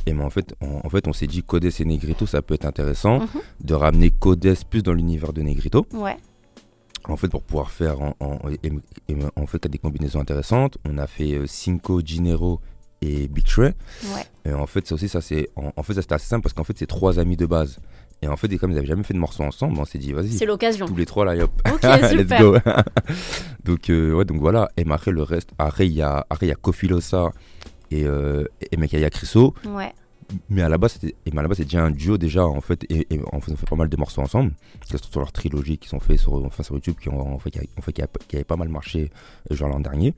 et 0.06 0.14
en 0.14 0.30
fait 0.30 0.56
en, 0.62 0.90
fait 0.90 1.08
on 1.08 1.14
s'est 1.14 1.28
dit 1.28 1.44
Codes 1.44 1.66
et 1.66 1.86
Negrito 1.86 2.26
ça 2.26 2.42
peut 2.42 2.54
être 2.54 2.66
intéressant 2.66 3.20
mhm. 3.20 3.28
de 3.62 3.74
ramener 3.74 4.12
Codes 4.12 4.56
plus 4.70 4.84
dans 4.84 4.94
l'univers 4.94 5.34
de 5.34 5.42
Negrito. 5.42 5.88
Ouais 5.94 6.18
en 7.08 7.18
fait, 7.18 7.28
pour 7.28 7.44
pouvoir 7.44 7.72
faire 7.72 8.02
en, 8.02 8.16
en, 8.20 9.46
fait 9.48 9.68
des 9.68 9.78
combinaisons 9.78 10.20
intéressantes, 10.20 10.78
on 10.88 10.98
a 10.98 11.08
fait 11.08 11.34
euh, 11.34 11.48
Cinco, 11.48 12.02
Ginero 12.04 12.62
et 13.02 13.28
Big 13.28 13.46
Ouais. 13.58 13.74
Et 14.46 14.54
en 14.54 14.66
fait, 14.66 14.88
ça 14.88 14.96
aussi, 14.96 15.10
ça 15.10 15.22
c'est, 15.22 15.50
en, 15.56 15.84
fait, 15.84 15.94
ça 15.94 16.02
c'était 16.02 16.16
assez 16.16 16.28
simple 16.28 16.44
parce 16.44 16.54
qu'en 16.54 16.64
fait, 16.64 16.78
c'est 16.78 16.88
trois 16.88 17.20
amis 17.20 17.38
de 17.38 17.46
base. 17.46 17.80
Et 18.22 18.28
en 18.28 18.38
fait, 18.38 18.56
comme 18.58 18.72
ils 18.72 18.76
n'avaient 18.76 18.88
jamais 18.88 19.04
fait 19.04 19.14
de 19.14 19.20
morceaux 19.20 19.44
ensemble, 19.44 19.78
on 19.78 19.86
s'est 19.86 19.98
dit, 19.98 20.14
vas-y. 20.14 20.30
C'est 20.30 20.46
l'occasion. 20.46 20.86
Tous 20.86 20.96
les 20.96 21.06
trois 21.06 21.26
là, 21.26 21.44
hop. 21.44 21.52
Ok, 21.70 21.84
Let's 22.14 22.40
go. 22.40 22.58
donc, 23.66 23.90
euh, 23.90 24.14
ouais, 24.14 24.26
donc 24.26 24.40
voilà. 24.40 24.70
Et 24.78 24.86
après, 24.90 25.12
le 25.12 25.24
reste, 25.24 25.50
après, 25.58 25.88
il 25.88 25.94
y 25.94 26.02
a, 26.02 26.26
après, 26.30 26.46
il 26.46 26.50
y 26.50 26.54
a 26.54 26.56
Kofilosa 26.56 27.32
et, 27.92 28.06
euh, 28.06 28.46
et 28.72 28.78
Mekaya 28.78 29.10
Criso. 29.10 29.54
Ouais 29.66 29.94
mais 30.50 30.62
à 30.62 30.70
la 30.70 30.78
base 30.78 30.94
c'était 30.94 31.16
c'est 31.56 31.64
déjà 31.64 31.84
un 31.84 31.92
duo 31.92 32.18
déjà 32.18 32.46
en 32.46 32.62
fait 32.62 32.86
et, 32.90 33.08
en 33.32 33.40
fait 33.42 33.52
on 33.52 33.56
fait 33.56 33.70
pas 33.70 33.76
mal 33.76 33.90
de 33.90 33.98
morceaux 33.98 34.22
ensemble. 34.22 34.54
C'est 34.90 35.04
sur 35.04 35.20
leur 35.20 35.32
trilogie 35.32 35.78
qui 35.78 35.90
sont 35.90 36.00
faits 36.00 36.20
sur 36.20 36.34
enfin 36.46 36.64
sur 36.64 36.76
YouTube 36.76 36.96
qui 37.02 37.10
ont 37.10 37.34
en 37.34 37.40
fait 37.40 37.52
qui, 37.52 37.60
a, 37.60 37.82
fait, 37.82 37.94
qui, 38.28 38.36
avait 38.36 38.44
pas 38.44 38.56
mal 38.56 38.70
marché 38.70 39.12
euh, 39.52 39.56
genre 39.56 39.70
l'an 39.70 39.80
dernier. 39.80 40.14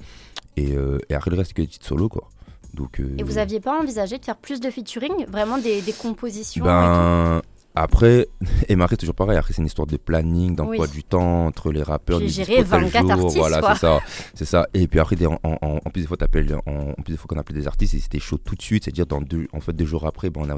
Et, 0.57 0.75
euh, 0.75 0.99
et, 1.09 1.13
après 1.13 1.31
le 1.31 1.37
reste 1.37 1.53
que 1.53 1.61
des 1.61 1.67
titres 1.67 1.85
solo 1.85 2.09
quoi. 2.09 2.29
Donc 2.73 2.99
euh, 2.99 3.15
et 3.17 3.23
vous 3.23 3.37
aviez 3.37 3.59
pas 3.59 3.79
envisagé 3.79 4.17
de 4.17 4.25
faire 4.25 4.37
plus 4.37 4.59
de 4.59 4.69
featuring 4.69 5.25
vraiment 5.27 5.57
des, 5.57 5.81
des 5.81 5.93
compositions 5.93 6.65
ben, 6.65 7.41
après, 7.75 8.27
et 8.69 8.75
Marie, 8.75 8.97
toujours 8.97 9.15
pareil. 9.15 9.38
Après, 9.38 9.53
c'est 9.53 9.61
une 9.61 9.67
histoire 9.67 9.88
de 9.88 9.97
planning, 9.97 10.55
d'emploi 10.55 10.88
du 10.88 11.03
temps 11.03 11.47
entre 11.47 11.71
les 11.71 11.83
rappeurs. 11.83 12.19
J'ai 12.19 12.29
géré 12.29 12.63
24 12.63 13.11
artistes. 13.11 13.38
Voilà, 13.38 13.73
c'est 13.73 13.79
ça. 13.79 13.99
C'est 14.33 14.45
ça. 14.45 14.67
Et 14.73 14.88
puis 14.88 14.99
après, 14.99 15.15
en, 15.25 15.38
en, 15.43 15.79
plus, 15.91 16.01
des 16.01 16.07
fois, 16.07 16.17
en, 16.65 16.93
plus, 17.03 17.11
des 17.11 17.17
fois 17.17 17.27
qu'on 17.27 17.38
appelait 17.38 17.59
des 17.59 17.67
artistes, 17.67 17.93
et 17.93 17.99
c'était 17.99 18.19
chaud 18.19 18.38
tout 18.38 18.55
de 18.55 18.61
suite. 18.61 18.85
C'est-à-dire, 18.85 19.05
dans 19.05 19.21
deux, 19.21 19.47
en 19.53 19.59
fait, 19.59 19.73
deux 19.73 19.85
jours 19.85 20.05
après, 20.05 20.29
bon, 20.29 20.45
on, 20.45 20.49
a, 20.49 20.57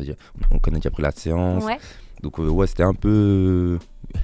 on 0.51 0.59
connaît 0.59 0.77
déjà 0.77 0.91
pris 0.91 1.03
la 1.03 1.11
séance. 1.11 1.65
Donc, 2.21 2.39
euh, 2.39 2.47
ouais, 2.49 2.67
c'était 2.67 2.83
un 2.83 2.93
peu. 2.93 3.77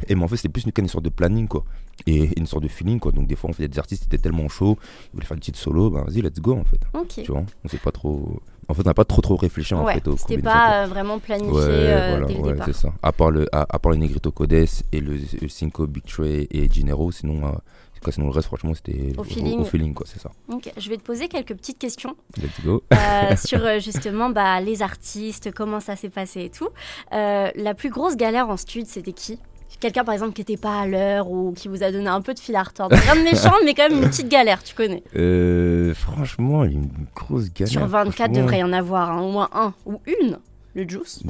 Et 0.07 0.15
mais 0.15 0.23
en 0.23 0.27
fait, 0.27 0.37
c'était 0.37 0.49
plus 0.49 0.63
une, 0.63 0.71
une 0.75 0.87
sorte 0.87 1.05
de 1.05 1.09
planning, 1.09 1.47
quoi. 1.47 1.63
Et 2.07 2.37
une 2.39 2.47
sorte 2.47 2.63
de 2.63 2.67
feeling, 2.67 2.99
quoi. 2.99 3.11
Donc, 3.11 3.27
des 3.27 3.35
fois, 3.35 3.49
on 3.49 3.53
fait 3.53 3.67
des 3.67 3.79
artistes 3.79 4.03
qui 4.03 4.07
étaient 4.07 4.21
tellement 4.21 4.49
chauds, 4.49 4.77
ils 4.81 5.15
voulaient 5.15 5.25
faire 5.25 5.37
des 5.37 5.41
titres 5.41 5.59
solo, 5.59 5.89
ben 5.89 6.03
vas-y, 6.03 6.21
let's 6.21 6.39
go, 6.39 6.53
en 6.53 6.63
fait. 6.63 6.79
Tu 7.23 7.31
vois, 7.31 7.43
on 7.63 7.67
sait 7.67 7.77
pas 7.77 7.91
trop. 7.91 8.41
En 8.73 8.75
fait, 8.75 8.81
on 8.87 8.89
n'a 8.89 8.95
pas 8.95 9.05
trop 9.05 9.21
trop 9.21 9.35
réfléchi 9.35 9.75
en 9.75 9.85
fait. 9.85 10.03
C'était 10.17 10.41
pas 10.41 10.81
euh, 10.81 10.87
vraiment 10.87 11.19
planifié 11.19 11.53
euh, 11.53 12.17
voilà, 12.17 12.25
dès 12.25 12.65
le 12.65 12.73
c'est 12.73 12.81
ça. 12.81 12.91
À 13.03 13.11
part 13.11 13.29
le, 13.29 13.45
à, 13.51 13.77
part 13.77 13.91
le 13.91 13.99
Negrito 13.99 14.31
Codes 14.31 14.51
et 14.51 14.99
le, 14.99 15.19
Cinco 15.47 15.85
Big 15.85 16.03
Tray 16.03 16.47
et 16.49 16.67
Ginero, 16.67 17.11
sinon, 17.11 17.45
euh, 17.45 18.09
sinon 18.11 18.25
le 18.25 18.31
reste, 18.31 18.47
franchement, 18.47 18.73
c'était 18.73 19.13
au, 19.15 19.23
feeling. 19.23 19.59
Au, 19.59 19.63
feeling, 19.63 19.93
quoi, 19.93 20.07
c'est 20.09 20.19
ça. 20.19 20.31
Ok, 20.51 20.71
je 20.75 20.89
vais 20.89 20.97
te 20.97 21.03
poser 21.03 21.27
quelques 21.27 21.53
petites 21.53 21.77
questions. 21.77 22.15
Let's 22.41 22.65
go. 22.65 22.81
sur 23.45 23.79
justement 23.79 24.31
bah, 24.31 24.59
les 24.59 24.81
artistes, 24.81 25.53
comment 25.53 25.79
ça 25.79 25.95
s'est 25.95 26.09
passé 26.09 26.45
et 26.45 26.49
tout. 26.49 26.69
la 27.11 27.75
plus 27.75 27.91
grosse 27.91 28.15
galère 28.15 28.49
en 28.49 28.57
stud, 28.57 28.87
c'était 28.87 29.13
qui? 29.13 29.37
Quelqu'un 29.79 30.03
par 30.03 30.13
exemple 30.13 30.33
qui 30.33 30.41
n'était 30.41 30.57
pas 30.57 30.81
à 30.81 30.87
l'heure 30.87 31.29
ou 31.29 31.53
qui 31.53 31.67
vous 31.67 31.83
a 31.83 31.91
donné 31.91 32.07
un 32.07 32.21
peu 32.21 32.33
de 32.33 32.39
fil 32.39 32.55
à 32.55 32.63
retordre. 32.63 32.95
Rien 32.95 33.15
de 33.15 33.21
méchant, 33.21 33.53
mais 33.65 33.73
quand 33.73 33.89
même 33.89 34.03
une 34.03 34.09
petite 34.09 34.29
galère, 34.29 34.63
tu 34.63 34.75
connais. 34.75 35.03
Euh, 35.15 35.93
franchement, 35.93 36.63
une 36.63 36.89
grosse 37.15 37.51
galère. 37.53 37.71
Sur 37.71 37.87
24, 37.87 38.31
devrait 38.31 38.59
y 38.59 38.63
en 38.63 38.73
avoir 38.73 39.11
hein, 39.11 39.21
au 39.21 39.31
moins 39.31 39.49
un 39.53 39.73
ou 39.85 39.99
une. 40.05 40.39
Le 40.75 40.87
Juice 40.87 41.23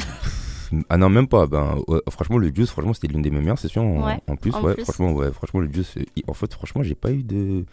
Ah 0.89 0.97
non, 0.97 1.09
même 1.09 1.27
pas. 1.27 1.47
Ben, 1.47 1.77
franchement, 2.09 2.37
le 2.37 2.51
Juice, 2.53 2.69
franchement, 2.69 2.93
c'était 2.93 3.07
l'une 3.07 3.21
des 3.21 3.31
meilleures 3.31 3.59
sessions 3.59 4.03
en, 4.27 4.35
plus. 4.35 4.51
ouais, 4.51 4.75
franchement, 4.83 5.11
ouais, 5.13 5.31
franchement, 5.31 5.59
le 5.59 5.71
Juice. 5.71 5.95
En 6.27 6.33
fait, 6.33 6.53
franchement, 6.53 6.83
j'ai 6.83 6.95
pas 6.95 7.11
eu 7.11 7.23
de. 7.23 7.65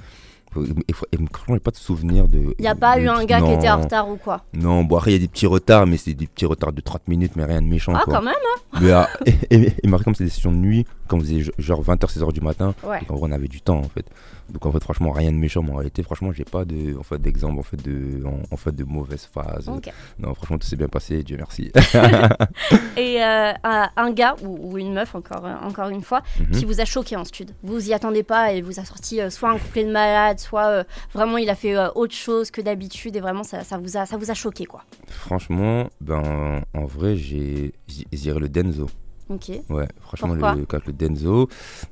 Et, 0.88 0.92
franchement, 0.92 1.54
j'ai 1.54 1.60
pas 1.60 1.70
de 1.70 1.76
souvenir 1.76 2.26
de. 2.26 2.54
Il 2.58 2.62
n'y 2.62 2.68
a 2.68 2.74
pas 2.74 2.98
eu 2.98 3.08
un 3.08 3.24
gars 3.24 3.40
qui 3.40 3.52
était 3.52 3.70
en 3.70 3.80
retard 3.80 4.08
ou 4.08 4.16
quoi 4.16 4.42
Non, 4.52 4.84
bon, 4.84 4.96
après, 4.96 5.12
il 5.12 5.14
y 5.14 5.16
a 5.16 5.20
des 5.20 5.28
petits 5.28 5.46
retards, 5.46 5.86
mais 5.86 5.96
c'est 5.96 6.14
des 6.14 6.26
petits 6.26 6.46
retards 6.46 6.72
de 6.72 6.80
30 6.80 7.08
minutes, 7.08 7.32
mais 7.36 7.44
rien 7.44 7.62
de 7.62 7.66
méchant. 7.66 7.92
Ah, 7.94 8.02
quand 8.04 8.22
même, 8.22 8.34
hein 8.34 8.80
mais, 8.80 8.90
ah, 8.92 9.08
et, 9.50 9.72
et, 9.82 9.90
comme 10.04 10.14
c'est 10.14 10.24
des 10.24 10.30
sessions 10.30 10.52
de 10.52 10.56
nuit, 10.56 10.86
quand 11.08 11.18
vous 11.18 11.24
faisait 11.24 11.44
genre 11.58 11.82
20h, 11.82 12.18
16h 12.18 12.32
du 12.32 12.40
matin, 12.40 12.74
en 12.82 12.88
vrai, 12.88 13.00
on 13.08 13.32
avait 13.32 13.48
du 13.48 13.60
temps, 13.60 13.78
en 13.78 13.88
fait. 13.88 14.06
Donc 14.52 14.66
en 14.66 14.72
fait 14.72 14.82
franchement 14.82 15.12
rien 15.12 15.32
de 15.32 15.36
méchant 15.36 15.62
mais 15.62 15.70
en 15.70 15.76
réalité 15.76 16.02
franchement 16.02 16.32
j'ai 16.32 16.44
pas 16.44 16.64
de 16.64 16.98
en 16.98 17.02
fait 17.02 17.18
d'exemple 17.18 17.58
en 17.58 17.62
fait 17.62 17.76
de 17.76 18.22
en, 18.50 18.56
fait 18.56 18.74
de 18.74 18.84
mauvaise 18.84 19.28
phase. 19.32 19.70
Non 20.18 20.34
franchement 20.34 20.58
tout 20.58 20.66
s'est 20.66 20.76
bien 20.76 20.88
passé 20.88 21.22
Dieu 21.22 21.36
merci. 21.36 21.70
et 22.96 23.22
euh, 23.22 23.52
un 23.62 24.10
gars 24.12 24.36
ou, 24.42 24.78
une 24.78 24.92
meuf 24.92 25.14
encore 25.14 25.44
euh, 25.44 25.54
encore 25.62 25.88
une 25.88 26.02
fois 26.02 26.22
mhm. 26.38 26.50
qui 26.50 26.64
vous 26.64 26.80
a 26.80 26.84
choqué 26.84 27.16
en 27.16 27.24
stud. 27.24 27.50
Vous 27.62 27.88
y 27.88 27.94
attendez 27.94 28.22
pas 28.22 28.52
et 28.52 28.62
vous 28.62 28.80
a 28.80 28.84
sorti 28.84 29.20
euh, 29.20 29.30
soit 29.30 29.50
un 29.50 29.58
couplet 29.58 29.84
de 29.84 29.92
malade 29.92 30.39
soit 30.40 30.84
vraiment 31.12 31.38
il 31.38 31.50
a 31.50 31.54
fait 31.54 31.76
autre 31.94 32.14
chose 32.14 32.50
que 32.50 32.60
d'habitude 32.60 33.16
et 33.16 33.20
vraiment 33.20 33.44
ça, 33.44 33.64
ça, 33.64 33.78
vous 33.78 33.96
a 33.96 34.06
ça 34.06 34.16
vous 34.16 34.30
a 34.30 34.34
choqué 34.34 34.64
quoi. 34.64 34.82
Franchement 35.06 35.88
ben 36.00 36.62
en 36.74 36.84
vrai 36.84 37.16
j'ai 37.16 37.72
j'irais 38.12 38.40
le 38.40 38.48
Denzo. 38.48 38.88
Ok. 39.30 39.52
Ouais, 39.68 39.86
franchement, 40.00 40.34
le, 40.34 40.66
le 40.86 40.92
Denzo. 40.92 41.48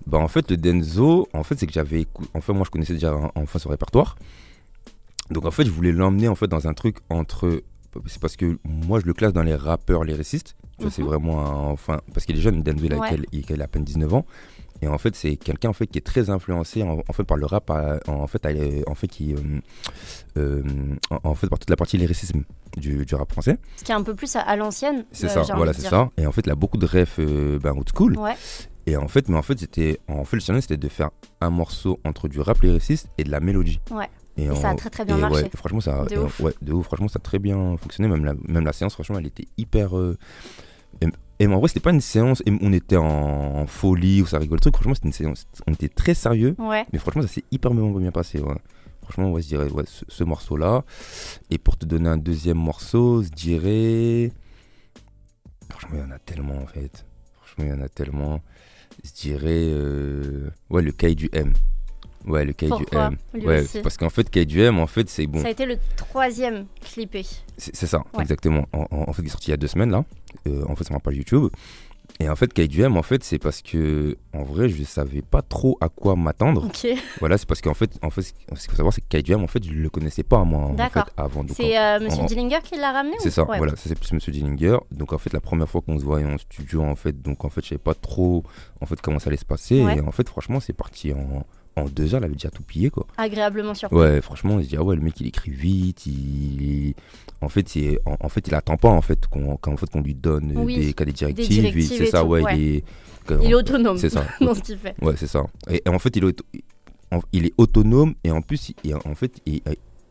Bah, 0.06 0.18
en 0.18 0.26
fait, 0.26 0.50
le 0.50 0.56
Denzo, 0.56 1.28
en 1.32 1.44
fait, 1.44 1.58
c'est 1.58 1.68
que 1.68 1.72
j'avais. 1.72 2.06
En 2.34 2.40
fait, 2.40 2.52
moi, 2.52 2.64
je 2.64 2.70
connaissais 2.70 2.94
déjà 2.94 3.14
enfin 3.36 3.60
son 3.60 3.68
répertoire. 3.68 4.16
Donc, 5.30 5.46
en 5.46 5.52
fait, 5.52 5.64
je 5.64 5.70
voulais 5.70 5.92
l'emmener 5.92 6.26
en 6.28 6.34
fait 6.34 6.48
dans 6.48 6.66
un 6.66 6.74
truc 6.74 6.96
entre. 7.08 7.62
C'est 8.06 8.20
parce 8.20 8.36
que 8.36 8.58
moi, 8.64 8.98
je 9.00 9.06
le 9.06 9.14
classe 9.14 9.32
dans 9.32 9.44
les 9.44 9.54
rappeurs 9.54 10.02
lyricistes. 10.02 10.56
C'est 10.80 10.98
mhm. 10.98 11.06
vraiment 11.06 11.70
Enfin, 11.70 12.00
parce 12.12 12.26
qu'il 12.26 12.36
est 12.36 12.40
jeune, 12.40 12.62
Denzo, 12.62 12.84
il 12.84 12.92
a, 12.92 13.16
il 13.32 13.60
a 13.62 13.64
à 13.64 13.68
peine 13.68 13.84
19 13.84 14.14
ans. 14.14 14.26
Et 14.82 14.88
en 14.88 14.98
fait, 14.98 15.14
c'est 15.16 15.36
quelqu'un 15.36 15.70
en 15.70 15.72
fait 15.72 15.86
qui 15.86 15.98
est 15.98 16.06
très 16.06 16.30
influencé 16.30 16.82
en, 16.82 17.12
fait 17.12 17.24
par 17.24 17.36
le 17.36 17.46
rap, 17.46 17.70
en 17.70 18.26
fait, 18.26 18.46
en 18.86 18.94
fait 18.94 19.08
qui, 19.08 19.34
euh, 19.34 19.60
euh, 20.36 20.62
en 21.10 21.34
fait 21.34 21.48
par 21.48 21.58
toute 21.58 21.70
la 21.70 21.76
partie 21.76 21.98
lyricisme 21.98 22.44
du, 22.76 23.04
du 23.04 23.14
rap 23.14 23.30
français. 23.32 23.58
Ce 23.76 23.84
qui 23.84 23.92
est 23.92 23.94
un 23.94 24.02
peu 24.02 24.14
plus 24.14 24.36
à, 24.36 24.56
l'ancienne. 24.56 25.04
C'est 25.10 25.26
euh, 25.26 25.44
ça, 25.44 25.54
voilà, 25.54 25.72
c'est 25.72 25.88
ça. 25.88 26.10
Et 26.16 26.26
en 26.26 26.32
fait, 26.32 26.42
il 26.46 26.50
a 26.50 26.54
beaucoup 26.54 26.78
de 26.78 26.86
refs 26.86 27.18
ben, 27.18 27.72
old 27.72 27.88
school. 27.94 28.16
Ouais. 28.16 28.36
Et 28.86 28.96
en 28.96 29.08
fait, 29.08 29.28
mais 29.28 29.36
en 29.36 29.42
fait, 29.42 29.58
c'était, 29.58 30.00
en 30.08 30.24
fait, 30.24 30.36
le 30.36 30.40
challenge 30.40 30.62
c'était 30.62 30.78
de 30.78 30.88
faire 30.88 31.10
un 31.40 31.50
morceau 31.50 32.00
entre 32.04 32.28
du 32.28 32.40
rap 32.40 32.60
lyriciste 32.62 33.08
et 33.18 33.24
de 33.24 33.30
la 33.30 33.40
mélodie. 33.40 33.80
Ouais. 33.90 34.08
Et, 34.36 34.54
ça 34.54 34.70
a 34.70 34.74
très 34.76 34.88
très 34.88 35.04
bien 35.04 35.16
marché. 35.16 35.42
Ouais, 35.42 35.50
franchement, 35.56 35.80
ça, 35.80 36.04
de 36.04 36.16
ouf. 36.16 36.38
Ouais, 36.38 36.54
de 36.62 36.72
ouf. 36.72 36.86
Franchement, 36.86 37.08
ça 37.08 37.18
a 37.18 37.22
très 37.22 37.40
bien 37.40 37.76
fonctionné. 37.76 38.08
Même 38.08 38.24
la, 38.24 38.34
même 38.46 38.64
la 38.64 38.72
séance, 38.72 38.94
franchement, 38.94 39.18
elle 39.18 39.26
était 39.26 39.48
hyper. 39.56 39.90
Et 41.40 41.46
en 41.46 41.58
vrai, 41.58 41.68
c'était 41.68 41.80
pas 41.80 41.92
une 41.92 42.00
séance, 42.00 42.42
et 42.46 42.52
on 42.60 42.72
était 42.72 42.96
en, 42.96 43.66
folie 43.66 44.22
ou 44.22 44.26
ça 44.26 44.38
rigole. 44.38 44.56
Le 44.56 44.60
truc, 44.60 44.74
franchement, 44.74 44.94
c'était 44.94 45.06
une 45.06 45.12
séance. 45.12 45.46
On 45.66 45.72
était 45.72 45.88
très 45.88 46.14
sérieux. 46.14 46.56
Mais 46.92 46.98
franchement, 46.98 47.22
ça 47.22 47.28
s'est 47.28 47.44
hyper 47.50 47.72
bien 47.72 48.10
passé. 48.10 48.42
Franchement, 49.02 49.30
ouais, 49.32 49.40
je 49.40 49.48
dirais 49.48 49.70
ouais, 49.70 49.84
ce, 49.86 50.24
morceau-là. 50.24 50.84
Et 51.50 51.58
pour 51.58 51.78
te 51.78 51.86
donner 51.86 52.08
un 52.08 52.18
deuxième 52.18 52.58
morceau, 52.58 53.22
je 53.22 53.30
dirais. 53.30 54.32
Franchement, 55.70 55.98
il 55.98 56.00
y 56.00 56.02
en 56.02 56.10
a 56.10 56.18
tellement 56.18 56.58
en 56.58 56.66
fait. 56.66 57.06
Franchement, 57.34 57.64
il 57.64 57.70
y 57.70 57.72
en 57.72 57.80
a 57.80 57.88
tellement. 57.88 58.42
Je 59.04 59.12
dirais. 59.12 59.68
Euh, 59.70 60.50
ouais, 60.68 60.82
le 60.82 60.92
cahier 60.92 61.14
du 61.14 61.30
M. 61.32 61.52
Ouais, 62.26 62.44
le 62.44 62.52
Cahier 62.52 62.72
du 62.76 62.84
M. 62.92 63.16
ouais, 63.34 63.64
parce 63.82 63.96
qu'en 63.96 64.10
fait, 64.10 64.28
Cahier 64.28 64.46
du 64.46 64.60
M, 64.60 64.78
en 64.78 64.86
fait, 64.86 65.08
c'est 65.08 65.26
bon. 65.26 65.40
Ça 65.40 65.48
a 65.48 65.50
été 65.50 65.66
le 65.66 65.76
troisième 65.96 66.66
clippé. 66.80 67.24
C'est 67.56 67.86
ça, 67.86 68.02
exactement. 68.20 68.66
En, 68.72 69.12
fait, 69.12 69.22
il 69.22 69.26
est 69.26 69.30
sorti 69.30 69.48
il 69.48 69.50
y 69.52 69.54
a 69.54 69.56
deux 69.56 69.66
semaines 69.66 69.90
là. 69.90 70.04
Euh, 70.46 70.64
en 70.68 70.76
fait, 70.76 70.84
sur 70.84 70.92
ma 70.92 71.00
page 71.00 71.16
YouTube. 71.16 71.48
Et 72.20 72.28
en 72.28 72.34
fait, 72.34 72.52
KDM, 72.52 72.96
en 72.96 73.02
fait, 73.02 73.22
c'est 73.22 73.38
parce 73.38 73.62
que, 73.62 74.16
en 74.34 74.42
vrai, 74.42 74.68
je 74.68 74.80
ne 74.80 74.84
savais 74.84 75.22
pas 75.22 75.40
trop 75.40 75.78
à 75.80 75.88
quoi 75.88 76.16
m'attendre. 76.16 76.64
Ok. 76.66 76.88
Voilà, 77.20 77.38
c'est 77.38 77.46
parce 77.46 77.60
qu'en 77.60 77.74
fait, 77.74 77.96
en 78.02 78.10
fait, 78.10 78.22
ce 78.22 78.32
qu'il 78.32 78.70
faut 78.70 78.76
savoir, 78.76 78.92
c'est 78.92 79.02
que 79.02 79.16
KDM, 79.16 79.44
en 79.44 79.46
fait, 79.46 79.62
je 79.64 79.72
ne 79.72 79.78
le 79.78 79.88
connaissais 79.88 80.24
pas, 80.24 80.42
moi, 80.42 80.62
en 80.62 80.76
fait, 80.76 81.00
avant. 81.16 81.44
C'est 81.48 81.78
euh, 81.78 82.00
Monsieur 82.00 82.24
Dillinger 82.24 82.58
qui 82.64 82.76
l'a 82.76 82.90
ramené 82.90 83.16
C'est 83.20 83.30
ça, 83.30 83.44
voilà, 83.44 83.76
ça 83.76 83.82
c'est 83.88 83.98
plus 83.98 84.12
Monsieur 84.12 84.32
Dillinger. 84.32 84.78
Donc, 84.90 85.12
en 85.12 85.18
fait, 85.18 85.32
la 85.32 85.40
première 85.40 85.68
fois 85.68 85.80
qu'on 85.80 85.98
se 85.98 86.04
voyait 86.04 86.26
en 86.26 86.38
studio, 86.38 86.82
en 86.82 86.96
fait, 86.96 87.22
donc, 87.22 87.44
en 87.44 87.50
fait, 87.50 87.62
je 87.62 87.68
savais 87.68 87.78
pas 87.78 87.94
trop, 87.94 88.42
en 88.80 88.86
fait, 88.86 89.00
comment 89.00 89.20
ça 89.20 89.28
allait 89.28 89.36
se 89.36 89.44
passer. 89.44 89.76
Et 89.76 90.00
en 90.00 90.10
fait, 90.10 90.28
franchement, 90.28 90.58
c'est 90.58 90.72
parti 90.72 91.12
en, 91.12 91.46
en 91.78 91.88
deux 91.88 92.14
heures, 92.14 92.20
il 92.20 92.24
avait 92.24 92.34
déjà 92.34 92.50
tout 92.50 92.62
pillé, 92.62 92.90
quoi. 92.90 93.06
Agréablement 93.16 93.74
surpris. 93.74 93.98
Ouais, 93.98 94.20
franchement, 94.20 94.54
on 94.54 94.62
se 94.62 94.68
dit, 94.68 94.76
ah 94.76 94.82
ouais, 94.82 94.96
le 94.96 95.02
mec, 95.02 95.20
il 95.20 95.26
écrit 95.26 95.50
vite, 95.50 96.06
il... 96.06 96.94
En 97.40 97.48
fait, 97.48 97.68
c'est... 97.68 97.98
En, 98.04 98.28
fait, 98.28 98.46
il 98.48 98.54
attend 98.54 98.76
pas, 98.76 98.88
en 98.88 99.02
fait, 99.02 99.26
qu'on 99.26 99.52
en 99.52 99.76
fait, 99.76 99.90
qu'on 99.90 100.02
lui 100.02 100.14
donne 100.14 100.48
des, 100.66 100.92
des 100.92 101.12
directives. 101.12 101.82
c'est 101.86 102.06
ça, 102.06 102.24
ouais, 102.24 102.42
il 102.54 102.76
est... 102.76 102.84
Il 103.42 103.50
est 103.50 103.54
autonome 103.54 103.98
c'est 103.98 104.08
ça. 104.08 104.24
dans 104.40 104.54
ce 104.54 104.62
qu'il 104.62 104.78
fait. 104.78 104.94
Ouais, 105.02 105.14
c'est 105.16 105.26
ça. 105.26 105.44
Et, 105.68 105.82
en 105.86 105.98
fait, 105.98 106.16
il 106.16 106.24
est, 106.24 106.42
il 107.32 107.46
est 107.46 107.52
autonome 107.58 108.14
et 108.24 108.30
en 108.30 108.40
plus, 108.40 108.72
il, 108.84 108.94
en 108.94 109.14
fait, 109.14 109.40
il, 109.44 109.60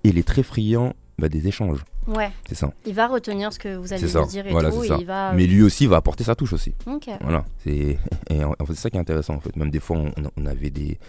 il 0.04 0.18
est 0.18 0.28
très 0.28 0.44
friand 0.44 0.94
bah, 1.20 1.30
des 1.30 1.48
échanges. 1.48 1.84
Ouais. 2.08 2.32
C'est 2.48 2.56
ça. 2.56 2.72
Il 2.86 2.94
va 2.94 3.08
retenir 3.08 3.52
ce 3.52 3.58
que 3.58 3.76
vous 3.76 3.92
allez 3.92 4.04
lui 4.04 4.28
dire 4.28 4.46
et 4.46 4.52
tout. 4.52 4.84
Et 4.84 4.90
il 5.00 5.06
va... 5.06 5.34
Mais 5.34 5.48
lui 5.48 5.64
aussi 5.64 5.88
va 5.88 5.98
apporter 5.98 6.24
sa 6.24 6.36
touche 6.36 6.54
aussi. 6.54 6.76
Voilà. 7.22 7.44
C'est 7.64 7.98
en 8.60 8.66
fait 8.66 8.76
ça 8.76 8.90
qui 8.90 8.98
est 8.98 9.00
intéressant 9.00 9.36
en 9.36 9.40
fait. 9.40 9.56
Même 9.56 9.72
des 9.72 9.80
fois 9.80 9.98
on, 9.98 10.12
on, 10.38 10.46
avait 10.46 10.70
des 10.70 11.00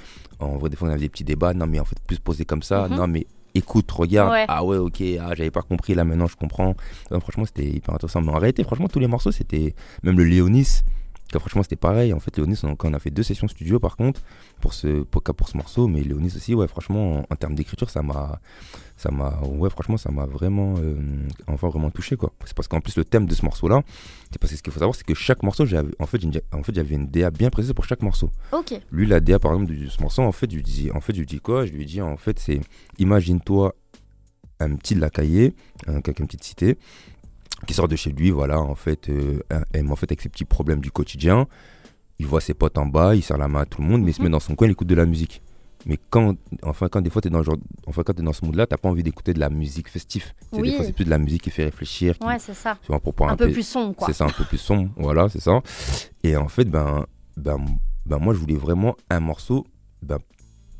en 0.40 0.56
vrai 0.56 0.70
des 0.70 0.76
fois 0.76 0.88
on 0.88 0.90
avait 0.90 1.00
des 1.00 1.08
petits 1.08 1.24
débats. 1.24 1.52
Non 1.52 1.66
mais 1.66 1.78
en 1.78 1.84
fait 1.84 1.98
plus 2.06 2.18
poser 2.18 2.44
comme 2.44 2.62
ça. 2.62 2.88
Mhm. 2.88 2.96
Non 2.96 3.06
mais 3.06 3.26
écoute, 3.54 3.90
regarde. 3.90 4.46
Ah 4.48 4.64
ouais 4.64 4.78
ok. 4.78 5.02
Ah 5.20 5.34
j'avais 5.34 5.50
pas 5.50 5.62
compris 5.62 5.94
là 5.94 6.04
maintenant 6.04 6.26
je 6.26 6.36
comprends. 6.36 6.74
franchement 7.10 7.44
c'était 7.44 7.68
hyper 7.68 7.94
intéressant. 7.94 8.22
Mais 8.22 8.32
en 8.32 8.38
réalité 8.38 8.64
franchement 8.64 8.88
tous 8.88 9.00
les 9.00 9.08
morceaux 9.08 9.32
c'était 9.32 9.74
même 10.02 10.16
le 10.16 10.24
Léonis 10.24 10.82
franchement, 11.32 11.62
c'était 11.62 11.76
pareil. 11.76 12.12
En 12.12 12.20
fait, 12.20 12.36
Léonis, 12.36 12.60
on, 12.62 12.76
on, 12.82 12.94
a 12.94 12.98
fait 12.98 13.10
deux 13.10 13.22
sessions 13.22 13.48
studio 13.48 13.78
par 13.78 13.96
contre 13.96 14.22
pour 14.60 14.72
ce, 14.72 15.02
pour, 15.02 15.22
pour 15.22 15.48
ce 15.48 15.56
morceau, 15.56 15.86
mais 15.86 16.02
Léonis 16.02 16.34
aussi, 16.36 16.54
ouais, 16.54 16.68
franchement, 16.68 17.24
en, 17.28 17.36
termes 17.36 17.54
d'écriture, 17.54 17.90
ça 17.90 18.02
m'a, 18.02 18.40
ça 18.96 19.10
m'a, 19.10 19.38
ouais, 19.42 19.70
franchement, 19.70 19.96
ça 19.96 20.10
m'a 20.10 20.26
vraiment, 20.26 20.74
euh, 20.78 20.96
enfin, 21.46 21.68
vraiment 21.68 21.90
touché, 21.90 22.16
quoi. 22.16 22.32
C'est 22.44 22.54
parce 22.54 22.68
qu'en 22.68 22.80
plus, 22.80 22.96
le 22.96 23.04
thème 23.04 23.26
de 23.26 23.34
ce 23.34 23.44
morceau-là, 23.44 23.82
c'est 24.30 24.38
parce 24.38 24.52
que 24.52 24.58
ce 24.58 24.62
qu'il 24.62 24.72
faut 24.72 24.80
savoir, 24.80 24.94
c'est 24.94 25.06
que 25.06 25.14
chaque 25.14 25.42
morceau, 25.42 25.66
j'avais, 25.66 25.92
en 25.98 26.06
fait, 26.06 26.20
en 26.52 26.62
fait, 26.62 26.74
j'avais 26.74 26.94
une 26.94 27.08
DA 27.08 27.30
bien 27.30 27.50
précise 27.50 27.72
pour 27.72 27.84
chaque 27.84 28.02
morceau. 28.02 28.30
Ok. 28.52 28.80
Lui, 28.90 29.06
la 29.06 29.20
DA, 29.20 29.38
par 29.38 29.52
exemple, 29.52 29.72
de 29.74 29.88
ce 29.88 30.00
morceau, 30.00 30.22
en 30.22 30.32
fait, 30.32 30.50
je 30.50 30.56
lui 30.56 30.62
dis, 30.62 30.90
en 30.92 31.00
fait, 31.00 31.12
je 31.12 31.18
lui 31.20 31.26
dis 31.26 31.40
quoi? 31.40 31.66
Je 31.66 31.72
lui 31.72 31.84
dis, 31.84 32.00
en 32.00 32.16
fait, 32.16 32.38
c'est, 32.38 32.60
imagine-toi 32.98 33.74
un 34.60 34.74
petit 34.74 34.94
lacaillé, 34.94 35.54
un, 35.86 36.00
quelqu'un 36.00 36.26
petite 36.26 36.44
cité, 36.44 36.78
qui 37.66 37.74
sort 37.74 37.88
de 37.88 37.96
chez 37.96 38.10
lui, 38.10 38.30
voilà, 38.30 38.60
en 38.60 38.74
fait, 38.74 39.08
euh, 39.08 39.40
en 39.52 39.96
fait, 39.96 40.10
avec 40.10 40.20
ses 40.20 40.28
petits 40.28 40.44
problèmes 40.44 40.80
du 40.80 40.90
quotidien. 40.90 41.46
Il 42.20 42.26
voit 42.26 42.40
ses 42.40 42.54
potes 42.54 42.78
en 42.78 42.86
bas, 42.86 43.14
il 43.14 43.22
serre 43.22 43.38
la 43.38 43.48
main 43.48 43.60
à 43.60 43.66
tout 43.66 43.80
le 43.80 43.86
monde, 43.86 44.02
mais 44.02 44.10
il 44.10 44.14
se 44.14 44.22
met 44.22 44.28
mhm. 44.28 44.32
dans 44.32 44.40
son 44.40 44.54
coin, 44.54 44.66
il 44.66 44.72
écoute 44.72 44.88
de 44.88 44.94
la 44.94 45.06
musique. 45.06 45.42
Mais 45.86 45.96
quand, 46.10 46.34
enfin, 46.64 46.88
quand 46.88 47.00
des 47.00 47.10
fois, 47.10 47.22
tu 47.22 47.28
es 47.28 47.30
dans, 47.30 47.42
genre, 47.42 47.56
enfin, 47.86 48.02
quand 48.04 48.18
es 48.18 48.22
dans 48.22 48.32
ce 48.32 48.44
monde-là, 48.44 48.66
tu 48.66 48.76
pas 48.76 48.88
envie 48.88 49.04
d'écouter 49.04 49.32
de 49.32 49.38
la 49.38 49.48
musique 49.48 49.88
festive. 49.88 50.32
Des 50.52 50.72
fois, 50.74 50.84
c'est 50.84 50.92
plus 50.92 51.04
de 51.04 51.10
la 51.10 51.18
musique 51.18 51.42
qui 51.42 51.50
fait 51.50 51.64
réfléchir. 51.64 52.16
ouais, 52.20 52.38
c'est 52.38 52.54
ça. 52.54 52.78
un, 52.88 53.28
un, 53.28 53.36
peu, 53.36 53.50
plus 53.50 53.66
sombre, 53.66 53.94
quoi. 53.94 54.08
C'est 54.08 54.14
ça, 54.14 54.24
un 54.24 54.30
peu 54.30 54.44
plus 54.44 54.58
sombre, 54.58 54.90
voilà, 54.96 55.28
c'est 55.28 55.40
ça. 55.40 55.60
Et 56.24 56.36
en 56.36 56.48
fait, 56.48 56.64
ben, 56.64 57.06
ben, 57.36 57.58
ben, 58.06 58.18
moi, 58.18 58.34
je 58.34 58.38
voulais 58.38 58.56
vraiment 58.56 58.96
un 59.08 59.20
morceau 59.20 59.66
ben, 60.02 60.18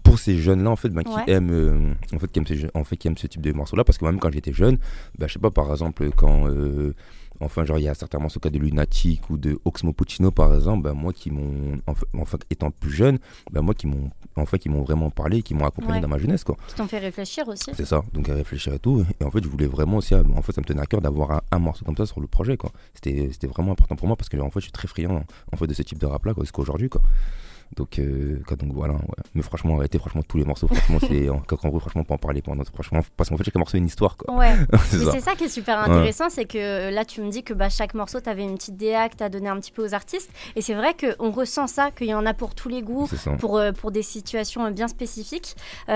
pour 0.09 0.19
ces 0.19 0.39
jeunes-là, 0.39 0.71
en 0.71 0.77
fait, 0.77 0.89
ben, 0.89 1.03
qui 1.03 1.31
aiment, 1.31 1.51
euh, 1.53 1.95
en 2.15 2.19
fait, 2.19 2.31
qui 2.31 2.39
aiment, 2.39 2.47
ce, 2.47 2.55
en 2.75 2.85
fait, 2.85 2.97
qui 2.97 3.09
aiment 3.09 3.17
ce 3.17 3.27
type 3.27 3.43
de 3.43 3.53
morceaux-là, 3.53 3.85
parce 3.85 3.99
que 3.99 4.05
même 4.05 4.19
quand 4.19 4.33
j'étais 4.33 4.53
jeune, 4.53 4.79
ben, 5.19 5.27
je 5.27 5.35
sais 5.35 5.39
pas, 5.39 5.51
par 5.51 5.71
exemple, 5.71 6.09
quand, 6.17 6.49
euh, 6.49 6.95
enfin, 7.41 7.65
genre, 7.65 7.79
il 7.79 7.85
y 7.85 7.89
a 7.89 7.95
certains 7.95 8.19
morceaux 8.19 8.41
cas 8.41 8.51
de 8.51 8.59
Lunatic 8.59 9.29
ou 9.31 9.37
de 9.37 9.59
Oxmo 9.65 9.93
Puccino, 9.93 10.31
par 10.31 10.55
exemple, 10.55 10.85
ben, 10.85 10.95
moi 10.95 11.13
qui 11.13 11.31
m'ont, 11.31 11.81
enfin, 12.17 12.39
étant 12.51 12.71
plus 12.71 12.91
jeune, 12.91 13.19
ben, 13.53 13.61
moi 13.61 13.75
qui 13.75 13.87
m'ont, 13.87 14.11
enfin, 14.37 14.59
qui 14.59 14.69
m'ont 14.69 14.83
vraiment 14.83 15.11
parlé, 15.11 15.43
qui 15.43 15.55
m'ont 15.55 15.67
accompagné 15.67 16.01
dans 16.01 16.09
ma 16.09 16.19
jeunesse, 16.19 16.45
quoi. 16.45 16.57
Qui 16.69 16.75
t'ont 16.75 16.89
fait 16.89 16.99
réfléchir 16.99 17.47
aussi. 17.49 17.71
C'est 17.75 17.87
ça, 17.87 18.03
donc 18.13 18.29
à 18.29 18.35
réfléchir 18.35 18.73
et 18.73 18.79
tout. 18.79 19.05
Et 19.21 19.25
en 19.25 19.31
fait, 19.31 19.43
je 19.43 19.49
voulais 19.49 19.67
vraiment 19.67 19.99
aussi, 19.99 20.15
en 20.15 20.43
fait, 20.43 20.53
ça 20.53 20.61
me 20.61 20.67
tenait 20.67 20.83
à 20.83 20.87
cœur 20.87 21.01
d'avoir 21.01 21.43
un, 21.51 21.59
morceau 21.59 21.85
comme 21.85 21.97
ça 21.97 22.07
sur 22.07 22.21
le 22.21 22.27
projet, 22.27 22.57
quoi. 22.57 22.71
C'était, 22.95 23.29
c'était 23.33 23.47
vraiment 23.47 23.73
important 23.73 23.97
pour 23.97 24.07
moi 24.07 24.17
parce 24.17 24.29
que, 24.29 24.37
en 24.39 24.51
fait, 24.51 24.61
je 24.61 24.67
suis 24.67 24.73
très 24.73 24.89
friand, 24.89 25.23
en 25.53 25.57
fait, 25.57 25.67
de 25.67 25.75
ce 25.75 25.83
type 25.83 25.99
de 25.99 26.07
rap-là, 26.07 26.35
quoi, 26.35 26.45
qu'aujourd'hui, 26.51 26.89
quoi. 26.89 27.03
Donc, 27.77 27.99
euh, 27.99 28.41
donc 28.59 28.73
voilà, 28.73 28.95
ouais. 28.95 29.01
mais 29.35 29.43
franchement, 29.43 29.77
arrêtez, 29.77 29.99
franchement, 29.99 30.23
tous 30.27 30.39
les 30.39 30.45
morceaux, 30.45 30.67
franchement, 30.67 30.99
c'est 31.01 31.29
en, 31.29 31.69
gros, 31.69 31.79
franchement, 31.79 32.03
pas 32.03 32.15
en 32.15 32.19
parler 32.19 32.43
pendant, 32.43 32.65
franchement, 32.65 33.01
parce 33.17 33.29
qu'en 33.29 33.37
fait, 33.37 33.45
chaque 33.45 33.55
morceau 33.57 33.77
a 33.77 33.79
une 33.79 33.87
histoire, 33.87 34.17
quoi. 34.17 34.35
Ouais, 34.35 34.55
c'est 34.91 35.21
ça. 35.21 35.35
qui 35.35 35.45
est 35.45 35.49
super 35.49 35.79
intéressant, 35.79 36.31
c'est 36.31 36.47
que 36.47 36.59
euh, 36.59 36.91
là, 36.91 37.05
tu 37.05 37.21
me 37.21 37.31
dis 37.31 37.43
que 37.43 37.53
bah, 37.53 37.69
chaque 37.69 37.95
morceau, 37.95 38.21
tu 38.21 38.29
avais 38.29 38.43
une 38.43 38.55
petite 38.55 38.77
DA 38.77 39.09
que 39.09 39.17
tu 39.17 39.23
as 39.23 39.29
donné 39.29 39.49
un 39.49 39.61
petit 39.61 39.71
peu 39.71 39.85
aux 39.85 39.95
artistes, 39.95 40.31
et 40.57 40.63
c'est 40.63 40.75
vrai 40.75 40.95
qu'on 40.95 41.31
ressent 41.31 41.67
ça, 41.67 41.91
qu'il 41.91 42.09
y 42.09 42.15
en 42.15 42.27
a 42.27 42.35
pour 42.35 42.55
tous 42.55 42.69
les 42.69 42.83
goûts, 42.83 43.09
pour, 43.39 43.59
euh, 43.59 43.73
pour 43.73 43.91
des 43.91 44.03
situations 44.03 44.71
bien 44.71 44.89
spécifiques. 44.89 45.55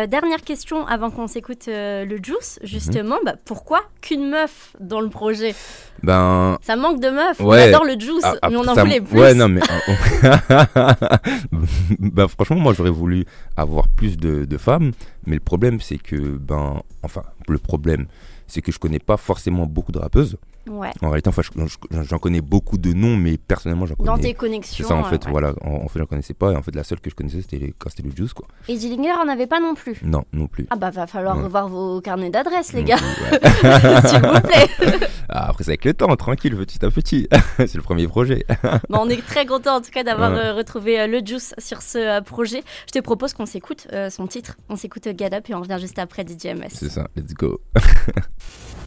dernière 0.09 0.43
question 0.43 0.87
avant 0.87 1.11
qu'on 1.11 1.27
s'écoute 1.27 1.65
le 1.69 2.19
Juice, 2.23 2.59
justement, 2.63 3.17
mhm. 3.17 3.25
bah, 3.25 3.35
pourquoi 3.45 3.81
qu'une 4.01 4.29
meuf 4.29 4.77
dans 4.79 5.01
le 5.01 5.09
projet? 5.09 5.55
Ben... 6.03 6.59
Ça 6.63 6.77
manque 6.77 7.01
de 7.01 7.11
meufs, 7.11 7.41
on 7.41 7.51
adore 7.51 7.85
le 7.85 7.99
Juice, 7.99 8.25
ah, 8.43 8.51
mais 8.51 8.57
on 8.57 8.67
en 8.67 8.75
voulait 8.75 9.01
plus. 9.01 9.19
Ouais, 9.19 9.35
non, 9.35 9.49
mais. 9.49 9.61
bah, 11.99 12.29
franchement, 12.29 12.57
moi, 12.57 12.75
j'aurais 12.75 12.91
voulu 12.91 13.25
avoir 13.57 13.89
plus 13.89 14.17
de, 14.17 14.45
de, 14.45 14.59
femmes, 14.59 14.93
mais 15.27 15.35
le 15.35 15.41
problème, 15.41 15.81
c'est 15.81 15.99
que, 15.99 16.37
ben, 16.37 16.83
enfin, 17.03 17.23
le 17.49 17.59
problème, 17.59 18.07
c'est 18.47 18.63
que 18.63 18.73
je 18.73 18.79
connais 18.79 18.99
pas 18.99 19.17
forcément 19.17 19.67
beaucoup 19.67 19.93
de 19.93 19.99
rappeuses. 19.99 20.37
En 20.69 21.11
réalité, 21.11 21.29
enfin, 21.29 21.43
j'en 22.03 22.19
connais 22.19 22.41
beaucoup 22.41 22.79
de 22.79 22.93
noms, 22.93 23.17
mais 23.17 23.37
personnellement, 23.39 23.87
j'en 23.87 23.95
connais. 23.95 24.07
Dans 24.07 24.19
tes 24.19 24.35
connexions. 24.35 24.85
C'est 24.85 24.89
ça, 24.89 24.97
en 24.97 25.05
fait, 25.05 25.27
voilà. 25.29 25.55
En, 25.63 25.89
fait, 25.89 25.99
j'en 25.99 26.07
connaissais 26.07 26.35
pas. 26.35 26.53
Et 26.53 26.57
en 26.57 26.63
fait, 26.63 26.75
la 26.75 26.85
seule 26.85 27.01
que 27.01 27.11
je 27.11 27.15
connaissais, 27.15 27.43
c'était 27.43 27.75
quand 27.79 27.91
c'était 27.91 28.09
le 28.09 28.15
Juice, 28.15 28.33
quoi. 28.33 28.47
Et 28.69 28.77
Dillinger 28.77 29.13
en 29.13 29.29
avait 29.29 29.47
pas 29.47 29.61
non 29.61 29.75
plus 29.75 30.01
Non, 30.03 30.25
non 30.33 30.47
plus. 30.47 30.67
Ah, 30.71 30.77
bah, 30.77 30.91
va 30.91 31.07
falloir 31.07 31.43
revoir 31.43 31.69
vos 31.69 32.01
carnets 32.01 32.31
d'adresses, 32.31 32.73
les 32.73 32.85
gars. 32.85 32.99
S'il 34.07 34.21
vous 34.21 34.41
plaît. 34.41 35.09
Ah, 35.35 35.49
après, 35.49 35.65
c'est 35.65 35.71
avec 35.71 35.87
le 35.87 35.95
temps, 35.95 36.15
tranquille, 36.17 36.55
petit 36.57 36.85
à 36.85 36.91
petit. 36.91 37.27
c'est 37.57 37.75
le 37.75 37.83
premier 37.83 38.07
projet. 38.07 38.45
bon, 38.91 38.99
on 39.01 39.09
est 39.09 39.25
très 39.25 39.47
content, 39.47 39.77
en 39.77 39.81
tout 39.81 39.91
cas, 39.91 40.05
d'avoir 40.05 40.35
euh, 40.35 40.53
retrouvé 40.53 41.01
euh, 41.01 41.07
le 41.07 41.21
Juice 41.25 41.55
sur 41.57 41.81
ce 41.81 41.97
euh, 41.97 42.21
projet. 42.21 42.63
Je 42.87 42.93
te 42.93 42.99
propose 42.99 43.33
qu'on 43.33 43.47
s'écoute 43.47 43.89
son 44.11 44.27
titre. 44.27 44.57
On 44.69 44.77
s'écoute 44.77 45.09
Get 45.17 45.35
Up 45.35 45.49
et 45.49 45.55
on 45.55 45.61
revient 45.61 45.79
juste 45.81 45.99
après 45.99 46.25
DJMS. 46.25 46.69
C'est 46.69 46.91
ça, 46.91 47.09
let's 47.17 47.33
go. 47.33 47.63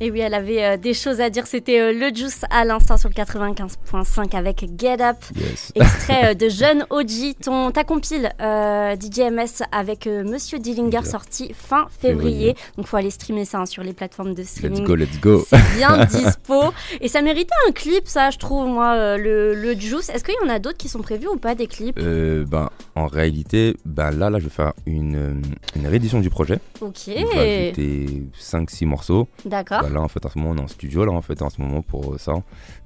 et 0.01 0.11
oui, 0.11 0.19
elle 0.19 0.35
avait 0.35 0.77
des 0.77 0.93
choses 0.93 1.19
à 1.19 1.31
dire. 1.31 1.47
C'était 1.47 1.64
le 1.67 2.13
Juice 2.13 2.41
à 2.49 2.65
l'instant 2.65 2.97
sur 2.97 3.09
le 3.09 3.13
95.5 3.13 4.35
avec 4.35 4.65
Get 4.77 5.01
Up, 5.01 5.17
extrait 5.75 6.31
euh, 6.31 6.33
de 6.33 6.49
Jeune 6.49 6.85
OG, 6.89 7.35
ton, 7.41 7.71
ta 7.71 7.83
compile 7.83 8.31
euh, 8.41 8.95
DJMS 8.95 9.63
avec 9.71 10.07
euh, 10.07 10.23
Monsieur 10.23 10.59
Dillinger 10.59 11.03
sorti 11.05 11.53
fin 11.53 11.87
février. 11.99 12.55
Donc 12.77 12.87
faut 12.87 12.97
aller 12.97 13.09
streamer 13.09 13.45
ça 13.45 13.59
hein, 13.59 13.65
sur 13.65 13.83
les 13.83 13.93
plateformes 13.93 14.33
de 14.33 14.43
streaming. 14.43 14.81
Let's 14.81 14.87
go, 14.87 14.95
let's 14.95 15.19
go. 15.19 15.45
C'est 15.47 15.75
bien 15.77 16.05
dispo. 16.05 16.73
Et 17.01 17.07
ça 17.07 17.21
méritait 17.21 17.53
un 17.67 17.71
clip, 17.71 18.07
ça, 18.07 18.29
je 18.29 18.37
trouve, 18.37 18.67
moi, 18.67 19.17
le, 19.17 19.55
le 19.55 19.73
Juice. 19.79 20.09
Est-ce 20.09 20.23
qu'il 20.23 20.35
y 20.41 20.45
en 20.45 20.49
a 20.49 20.59
d'autres 20.59 20.77
qui 20.77 20.89
sont 20.89 21.01
prévus 21.01 21.27
ou 21.27 21.37
pas 21.37 21.55
des 21.55 21.67
clips? 21.67 21.99
Ben, 21.99 22.69
En 22.95 23.07
réalité, 23.07 23.75
ben, 23.85 24.11
là, 24.11 24.29
là, 24.29 24.39
je 24.39 24.45
vais 24.45 24.49
faire 24.49 24.73
une, 24.85 25.41
une 25.75 25.87
réédition 25.87 26.19
du 26.19 26.29
projet. 26.29 26.59
Ok. 26.81 27.09
On 27.09 27.35
va 27.35 27.41
ajouter 27.41 28.23
5-6 28.39 28.85
morceaux. 28.85 29.27
D'accord. 29.45 29.81
Ben, 29.81 29.93
là, 29.93 30.01
en 30.01 30.07
fait, 30.07 30.25
en 30.25 30.29
ce 30.29 30.37
moment, 30.37 30.51
on 30.51 30.57
est 30.57 30.61
en 30.61 30.67
studio, 30.67 31.05
là, 31.05 31.11
en 31.11 31.21
fait, 31.21 31.41
en 31.41 31.49
ce 31.55 31.61
moment, 31.61 31.81
pour 31.81 32.19
ça. 32.19 32.33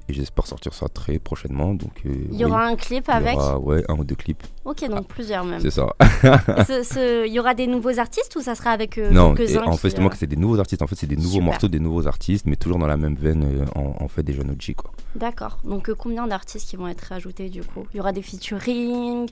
Et 0.08 0.14
j'espère 0.14 0.48
sortir 0.48 0.74
ça 0.74 0.88
très 0.90 1.20
prochainement. 1.20 1.74
Donc, 1.76 2.02
euh, 2.06 2.10
il 2.32 2.38
y 2.38 2.44
aura 2.44 2.66
un 2.66 2.76
clip 2.76 3.08
avec 3.10 3.34
il 3.34 3.38
y 3.38 3.38
aura, 3.38 3.60
Ouais, 3.60 3.84
un 3.88 3.94
ou 3.96 4.04
deux 4.04 4.16
clips. 4.16 4.44
Ok, 4.66 4.88
donc 4.90 5.08
plusieurs 5.08 5.46
même. 5.46 5.60
C'est 5.60 5.70
ça. 5.70 5.88
il 7.26 7.32
y 7.32 7.40
aura 7.40 7.54
des 7.54 7.68
nouveaux 7.68 8.00
artistes 8.00 8.36
ou 8.36 8.42
ça 8.42 8.56
sera 8.56 8.72
avec 8.72 8.98
euh, 8.98 9.12
Non, 9.12 9.32
en 9.32 9.36
fait, 9.78 9.90
c'est 9.90 10.00
moi 10.00 10.10
que 10.10 10.18
c'est 10.18 10.28
des 10.28 10.36
nouveaux 10.36 10.60
artistes. 10.60 10.82
En 10.82 10.88
fait, 10.88 10.96
c'est 10.96 11.08
des 11.08 11.16
nouveaux 11.16 11.42
morceaux, 11.42 11.68
des 11.68 11.80
nouveaux 11.80 12.08
artistes, 12.08 12.46
mais 12.48 12.56
toujours 12.56 12.80
dans 12.80 12.88
la 12.88 12.98
même 12.98 13.16
veine, 13.16 13.44
euh, 13.44 13.66
en, 13.76 14.08
fait, 14.08 14.24
des 14.24 14.34
jeunes 14.34 14.50
OG, 14.50 14.74
quoi. 14.76 14.92
D'accord. 15.16 15.60
Donc, 15.64 15.94
combien 15.94 16.26
d'artistes 16.26 16.70
qui 16.70 16.76
vont 16.76 16.88
être 16.88 17.12
ajoutés, 17.12 17.50
du 17.50 17.62
coup? 17.62 17.86
Il 17.94 17.98
y 17.98 18.00
aura 18.00 18.12
des 18.12 18.24
featuring 18.24 19.30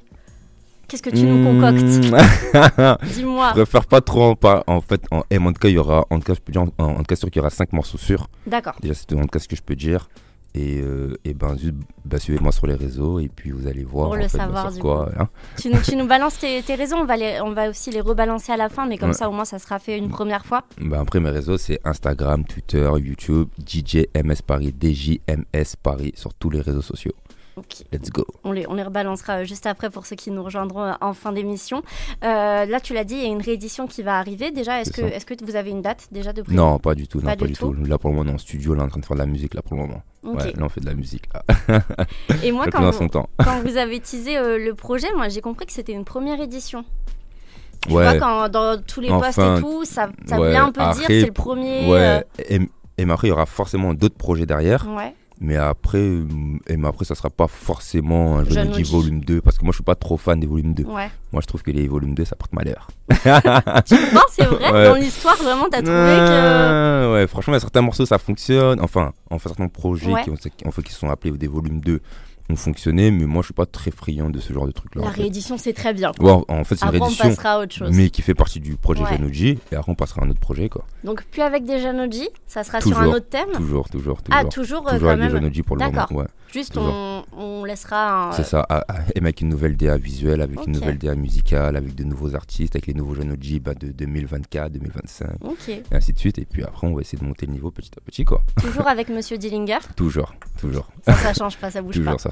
Qu'est-ce 0.87 1.03
que 1.03 1.09
tu 1.09 1.23
nous 1.23 1.43
concoctes 1.43 1.83
hmm. 1.83 3.05
Dis-moi. 3.13 3.49
Je 3.49 3.61
préfère 3.61 3.85
pas 3.85 4.01
trop 4.01 4.31
en, 4.31 4.63
en 4.67 4.81
fait. 4.81 5.01
En, 5.11 5.19
en 5.19 5.53
tout 5.53 5.59
cas, 5.59 5.67
il 5.67 5.75
y 5.75 5.77
aura, 5.77 6.05
en 6.09 6.19
tout 6.19 6.25
cas, 6.25 6.33
je 6.33 6.39
peux 6.39 6.51
dire, 6.51 6.61
en, 6.77 6.95
tout 6.95 7.03
cas, 7.03 7.15
sûr 7.15 7.29
qu'il 7.29 7.39
y 7.39 7.41
aura 7.41 7.49
5 7.49 7.73
morceaux 7.73 7.97
sûrs. 7.97 8.29
D'accord. 8.45 8.75
Déjà, 8.81 8.93
c'est 8.93 9.13
en 9.13 9.21
tout 9.21 9.27
cas 9.27 9.39
ce 9.39 9.47
que 9.47 9.55
je 9.55 9.61
peux 9.61 9.75
dire. 9.75 10.07
Et, 10.55 10.81
euh, 10.81 11.13
et 11.23 11.33
ben, 11.33 11.55
juste, 11.57 11.75
bah, 12.03 12.17
suivez-moi 12.17 12.51
sur 12.51 12.65
les 12.65 12.73
réseaux 12.73 13.19
et 13.19 13.27
puis 13.27 13.51
vous 13.51 13.67
allez 13.67 13.83
voir. 13.83 14.07
Pour 14.07 14.15
le 14.15 14.27
savoir, 14.27 14.71
du 14.71 14.79
quoi, 14.79 15.11
hein. 15.19 15.27
tu, 15.59 15.69
nous, 15.69 15.79
tu, 15.81 15.95
nous, 15.95 16.07
balances 16.07 16.39
tes, 16.39 16.63
tes 16.63 16.73
réseaux, 16.73 16.95
on 16.95 17.05
va, 17.05 17.15
les, 17.15 17.39
on 17.41 17.51
va 17.51 17.69
aussi 17.69 17.91
les 17.91 18.01
rebalancer 18.01 18.51
à 18.53 18.57
la 18.57 18.69
fin, 18.69 18.87
mais 18.87 18.97
comme 18.97 19.13
ça 19.13 19.29
au 19.29 19.33
moins 19.33 19.45
ça 19.45 19.59
sera 19.59 19.77
fait 19.77 19.97
une 19.97 20.09
première 20.09 20.45
fois. 20.45 20.63
Ben, 20.79 20.99
après, 21.01 21.19
mes 21.19 21.29
réseaux, 21.29 21.57
c'est 21.57 21.79
Instagram, 21.83 22.43
Twitter, 22.43 22.89
YouTube, 22.97 23.49
DJ 23.63 24.07
MS 24.15 24.41
Paris, 24.47 24.73
DJMS 24.73 25.75
Paris, 25.83 26.13
sur 26.15 26.33
tous 26.33 26.49
les 26.49 26.61
réseaux 26.61 26.81
sociaux. 26.81 27.13
Let's 27.91 28.09
go. 28.09 28.25
On 28.43 28.51
les, 28.51 28.67
on 28.67 28.73
les 28.73 28.83
rebalancera 28.83 29.43
juste 29.43 29.65
après 29.65 29.89
pour 29.89 30.05
ceux 30.05 30.15
qui 30.15 30.31
nous 30.31 30.43
rejoindront 30.43 30.95
en 30.99 31.13
fin 31.13 31.31
d'émission. 31.31 31.81
là, 32.21 32.79
tu 32.81 32.93
l'as 32.93 33.03
dit, 33.03 33.15
il 33.15 33.23
y 33.23 33.25
a 33.25 33.29
une 33.29 33.41
réédition 33.41 33.87
qui 33.87 34.03
va 34.03 34.17
arriver. 34.17 34.51
Déjà, 34.51 34.81
est-ce 34.81 34.91
que, 34.91 35.01
est 35.01 35.25
que 35.25 35.45
vous 35.45 35.55
avez 35.55 35.71
une 35.71 35.81
date 35.81 36.07
déjà 36.11 36.33
de 36.33 36.41
prévu? 36.41 36.55
Non, 36.55 36.79
pas 36.79 36.95
du 36.95 37.07
tout. 37.07 37.19
Non, 37.19 37.35
pas, 37.35 37.35
du 37.35 37.53
tout. 37.53 37.73
Là, 37.73 37.97
pour 37.97 38.09
le 38.09 38.15
moment, 38.15 38.29
on 38.29 38.31
est 38.31 38.35
en 38.35 38.39
studio, 38.39 38.73
là, 38.73 38.83
en 38.83 38.87
train 38.87 38.99
de 38.99 39.05
faire 39.05 39.15
de 39.15 39.21
la 39.21 39.27
musique, 39.27 39.53
là, 39.53 39.61
pour 39.61 39.75
le 39.75 39.83
moment. 39.83 40.01
Ouais, 40.23 40.51
là, 40.53 40.63
on 40.63 40.69
fait 40.69 40.81
de 40.81 40.85
la 40.85 40.93
musique. 40.93 41.29
Et 42.43 42.51
moi, 42.51 42.67
quand 42.71 42.89
vous, 42.89 43.07
quand 43.09 43.61
vous, 43.63 43.77
avez 43.77 43.99
teasé 43.99 44.35
le 44.35 44.71
projet, 44.73 45.07
moi, 45.15 45.29
j'ai 45.29 45.41
compris 45.41 45.65
que 45.65 45.73
c'était 45.73 45.93
une 45.93 46.05
première 46.05 46.41
édition. 46.41 46.83
Tu 47.87 47.93
ouais. 47.93 48.03
vois, 48.03 48.19
quand, 48.19 48.49
dans 48.49 48.81
tous 48.81 49.01
les 49.01 49.09
postes 49.09 49.39
et 49.39 49.61
tout, 49.61 49.85
ça, 49.85 50.09
ça 50.25 50.37
vient 50.37 50.65
un 50.65 50.71
peu 50.71 50.81
dire 50.97 51.07
c'est 51.07 51.25
le 51.27 51.31
premier. 51.31 51.89
Ouais. 51.89 52.23
Et, 52.49 52.59
et 52.97 53.09
après, 53.09 53.27
il 53.27 53.29
y 53.29 53.33
aura 53.33 53.45
forcément 53.45 53.93
d'autres 53.93 54.17
projets 54.17 54.45
derrière. 54.45 54.87
Ouais. 54.89 55.13
Mais 55.39 55.55
après, 55.55 56.03
et 56.67 56.77
mais 56.77 56.87
après, 56.87 57.05
ça 57.05 57.13
sera 57.13 57.29
pas 57.29 57.47
forcément 57.47 58.37
un 58.37 58.43
jeu 58.43 58.65
de 58.65 58.83
volume 58.87 59.23
2 59.23 59.41
parce 59.41 59.57
que 59.57 59.63
moi 59.63 59.71
je 59.71 59.77
suis 59.77 59.83
pas 59.83 59.95
trop 59.95 60.17
fan 60.17 60.39
des 60.39 60.47
volumes 60.47 60.73
2. 60.73 60.83
Ouais. 60.83 61.09
Moi 61.31 61.41
je 61.41 61.47
trouve 61.47 61.61
que 61.61 61.69
les 61.69 61.87
volumes 61.87 62.15
2 62.15 62.25
ça 62.25 62.35
porte 62.35 62.53
malheur. 62.53 62.87
tu 63.09 63.95
penses 64.13 64.31
c'est 64.31 64.45
vrai 64.45 64.89
Dans 64.89 64.95
l'histoire 64.95 65.37
vraiment 65.37 65.67
t'as 65.69 65.81
trouvé 65.81 65.91
que. 65.91 67.13
Ouais, 67.13 67.27
franchement, 67.27 67.53
il 67.53 67.55
y 67.55 67.57
a 67.57 67.61
certains 67.61 67.81
morceaux 67.81 68.05
ça 68.05 68.17
fonctionne. 68.17 68.81
Enfin, 68.81 69.13
en 69.29 69.37
fait, 69.37 69.49
certains 69.49 69.67
projets 69.67 70.13
qui, 70.23 70.29
ont, 70.31 70.37
en 70.65 70.71
fait, 70.71 70.81
qui 70.81 70.93
sont 70.93 71.09
appelés 71.09 71.31
des 71.31 71.47
volumes 71.47 71.81
2 71.81 72.01
ont 72.49 72.55
fonctionné, 72.55 73.11
mais 73.11 73.25
moi 73.25 73.41
je 73.41 73.47
suis 73.47 73.53
pas 73.53 73.65
très 73.65 73.91
friand 73.91 74.29
de 74.29 74.39
ce 74.39 74.53
genre 74.53 74.67
de 74.67 74.71
truc-là. 74.71 75.03
La 75.03 75.09
réédition 75.09 75.57
c'est 75.57 75.73
très 75.73 75.93
bien. 75.93 76.11
Quoi. 76.17 76.43
en 76.47 76.63
fait 76.63 76.75
c'est 76.75 76.85
une 76.85 76.91
réédition, 76.91 77.25
on 77.25 77.29
passera 77.29 77.51
à 77.53 77.59
autre 77.59 77.73
chose. 77.73 77.91
mais 77.93 78.09
qui 78.09 78.21
fait 78.21 78.33
partie 78.33 78.59
du 78.59 78.75
projet 78.75 79.03
ouais. 79.03 79.09
Janoji, 79.09 79.59
et 79.71 79.75
après 79.75 79.91
on 79.91 79.95
passera 79.95 80.21
à 80.21 80.25
un 80.25 80.29
autre 80.29 80.39
projet 80.39 80.69
quoi. 80.69 80.85
Donc 81.03 81.23
plus 81.25 81.41
avec 81.41 81.65
des 81.65 81.79
Janoji, 81.79 82.29
ça 82.45 82.63
sera 82.63 82.81
sur 82.81 82.97
un 82.97 83.07
autre 83.07 83.29
thème 83.29 83.49
Toujours, 83.53 83.89
toujours, 83.89 84.21
toujours. 84.21 84.39
Ah 84.39 84.45
toujours, 84.45 84.85
toujours 84.85 85.09
euh, 85.09 85.13
avec 85.13 85.25
des 85.25 85.31
Janoji 85.31 85.63
pour 85.63 85.75
le 85.75 85.85
moment. 85.85 86.07
Ouais. 86.11 86.25
Juste 86.53 86.77
on, 86.77 87.23
on, 87.37 87.65
laissera. 87.65 88.29
Un... 88.29 88.31
C'est 88.31 88.43
ça, 88.43 88.65
et 89.13 89.19
avec 89.19 89.41
une 89.41 89.49
nouvelle 89.49 89.75
DA 89.75 89.97
visuelle, 89.97 90.41
avec 90.41 90.65
une 90.65 90.73
nouvelle 90.73 90.97
DA 90.97 91.15
musicale, 91.15 91.75
avec 91.75 91.93
de 91.93 92.03
nouveaux 92.03 92.35
artistes, 92.35 92.75
avec 92.75 92.87
les 92.87 92.93
nouveaux 92.93 93.15
Janoji 93.15 93.59
bah, 93.59 93.73
de 93.73 93.87
2024, 93.87 94.71
2025, 94.71 95.27
et 95.67 95.83
ainsi 95.91 96.13
de 96.13 96.19
suite. 96.19 96.39
Et 96.39 96.45
puis 96.45 96.63
après 96.63 96.87
on 96.87 96.93
va 96.93 97.01
essayer 97.01 97.17
de 97.17 97.25
monter 97.25 97.45
le 97.45 97.51
niveau 97.51 97.71
petit 97.71 97.91
à 97.97 98.01
petit 98.01 98.23
quoi. 98.23 98.43
Toujours 98.61 98.87
avec 98.87 99.09
Monsieur 99.09 99.37
Dillinger. 99.37 99.79
Toujours, 99.95 100.33
toujours. 100.59 100.87
Ça, 101.03 101.13
ça 101.15 101.33
change 101.33 101.57
pas, 101.57 101.71
ça 101.71 101.81
bouge 101.81 101.95
toujours, 101.95 102.13
pas. 102.13 102.17
ça. 102.17 102.29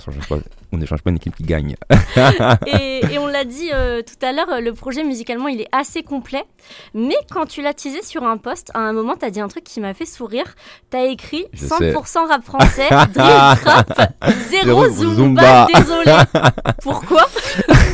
On 0.71 0.77
ne 0.77 0.85
change 0.85 1.01
pas 1.01 1.09
une 1.09 1.15
équipe 1.15 1.35
qui 1.35 1.43
gagne. 1.43 1.75
et, 2.67 3.01
et, 3.11 3.17
on 3.17 3.27
l'a 3.27 3.45
dit 3.45 3.69
euh, 3.73 4.01
tout 4.01 4.25
à 4.25 4.33
l'heure, 4.33 4.61
le 4.61 4.73
projet 4.73 5.03
musicalement 5.03 5.47
il 5.47 5.61
est 5.61 5.69
assez 5.71 6.03
complet. 6.03 6.43
Mais 6.93 7.15
quand 7.31 7.45
tu 7.45 7.61
l'as 7.61 7.73
teasé 7.73 8.01
sur 8.01 8.23
un 8.23 8.37
post, 8.37 8.71
à 8.73 8.79
un 8.79 8.93
moment 8.93 9.15
tu 9.15 9.25
as 9.25 9.29
dit 9.29 9.39
un 9.39 9.47
truc 9.47 9.63
qui 9.63 9.79
m'a 9.79 9.93
fait 9.93 10.05
sourire. 10.05 10.55
Tu 10.91 10.97
as 10.97 11.05
écrit 11.05 11.45
100% 11.55 12.27
rap 12.27 12.43
français, 12.43 12.89
dream 13.13 13.55
trap, 13.61 14.13
zéro 14.49 14.89
Zumba, 14.89 15.67
désolé. 15.73 16.13
Pourquoi? 16.81 17.25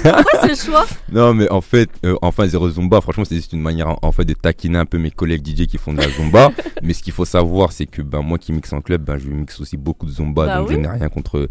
Pourquoi 0.03 0.55
ce 0.55 0.65
choix? 0.65 0.85
Non 1.11 1.33
mais 1.33 1.49
en 1.49 1.61
fait, 1.61 1.89
euh, 2.05 2.15
enfin 2.21 2.47
zéro 2.47 2.69
Zumba, 2.69 3.01
franchement 3.01 3.25
c'est 3.25 3.35
juste 3.35 3.53
une 3.53 3.61
manière 3.61 3.97
en 4.01 4.11
fait 4.11 4.25
de 4.25 4.33
taquiner 4.33 4.79
un 4.79 4.85
peu 4.85 4.97
mes 4.97 5.11
collègues 5.11 5.45
DJ 5.45 5.67
qui 5.67 5.77
font 5.77 5.93
de 5.93 5.99
la 5.99 6.09
Zumba. 6.09 6.51
mais 6.81 6.93
ce 6.93 7.03
qu'il 7.03 7.13
faut 7.13 7.25
savoir 7.25 7.71
c'est 7.71 7.85
que 7.85 8.01
ben, 8.01 8.21
moi 8.21 8.37
qui 8.37 8.51
mixe 8.53 8.73
en 8.73 8.81
club, 8.81 9.03
ben, 9.03 9.17
je 9.17 9.27
mixe 9.29 9.59
aussi 9.59 9.77
beaucoup 9.77 10.05
de 10.05 10.11
Zumba, 10.11 10.45
bah 10.45 10.57
donc 10.57 10.71
je 10.71 10.77
n'ai 10.77 10.87
rien 10.87 11.09
contre, 11.09 11.37
euh, 11.37 11.47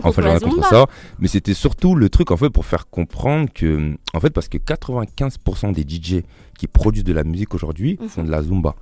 contre, 0.00 0.22
rien 0.22 0.38
contre 0.38 0.68
ça. 0.68 0.86
Mais 1.18 1.28
c'était 1.28 1.54
surtout 1.54 1.94
le 1.94 2.08
truc 2.08 2.30
en 2.30 2.36
fait 2.36 2.50
pour 2.50 2.66
faire 2.66 2.88
comprendre 2.88 3.48
que, 3.52 3.96
en 4.14 4.20
fait 4.20 4.30
parce 4.30 4.48
que 4.48 4.58
95% 4.58 5.72
des 5.72 5.82
DJ 5.82 6.22
qui 6.58 6.66
produisent 6.66 7.04
de 7.04 7.12
la 7.12 7.24
musique 7.24 7.54
aujourd'hui 7.54 7.98
font 8.08 8.24
de 8.24 8.30
la 8.30 8.42
Zumba. 8.42 8.74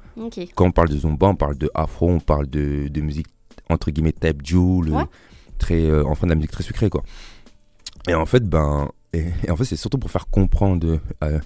Quand 0.54 0.66
on 0.66 0.72
parle 0.72 0.88
de 0.88 0.96
Zumba, 0.96 1.26
on 1.28 1.36
parle 1.36 1.56
de 1.56 1.70
Afro, 1.74 2.08
on 2.08 2.20
parle 2.20 2.46
de, 2.46 2.88
de 2.88 3.00
musique 3.00 3.28
entre 3.68 3.90
guillemets 3.90 4.12
type 4.12 4.46
Joule, 4.46 4.92
très, 5.58 5.84
euh, 5.84 6.04
enfin 6.06 6.26
de 6.26 6.32
la 6.32 6.36
musique 6.36 6.52
très 6.52 6.64
sucrée 6.64 6.90
quoi. 6.90 7.02
Et 8.08 8.14
en 8.14 8.26
fait, 8.26 8.48
ben, 8.48 8.88
et, 9.12 9.26
en 9.50 9.56
fait 9.56 9.64
c'est 9.64 9.76
surtout 9.76 9.98
pour 9.98 10.10
faire 10.10 10.28
comprendre 10.28 11.00
euh, 11.24 11.38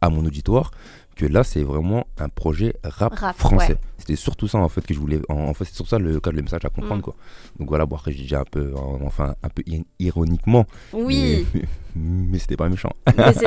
à 0.00 0.10
mon 0.10 0.24
auditoire 0.24 0.70
que 1.18 1.26
là 1.26 1.42
c'est 1.42 1.62
vraiment 1.62 2.06
un 2.18 2.28
projet 2.28 2.74
rap, 2.84 3.14
français. 3.36 3.76
C'était 3.98 4.16
surtout 4.16 4.46
ça 4.46 4.58
en 4.58 4.68
fait 4.68 4.86
que 4.86 4.94
je 4.94 5.00
voulais. 5.00 5.20
En, 5.28 5.52
fait 5.52 5.64
c'est 5.64 5.74
sur 5.74 5.86
ça 5.86 5.98
le 5.98 6.20
cas 6.20 6.30
le 6.30 6.40
message 6.40 6.64
à 6.64 6.68
comprendre 6.68 7.00
mm. 7.00 7.02
quoi. 7.02 7.14
Donc 7.58 7.68
voilà, 7.68 7.84
bon 7.86 7.96
après 7.96 8.12
j'ai 8.12 8.24
dit 8.24 8.34
un 8.36 8.44
peu, 8.44 8.72
enfin 9.04 9.34
un 9.42 9.48
peu 9.48 9.62
ironiquement. 9.98 10.64
Oui. 10.92 11.44
Mais, 12.00 12.38
c'était 12.38 12.56
pas 12.56 12.68
méchant. 12.68 12.92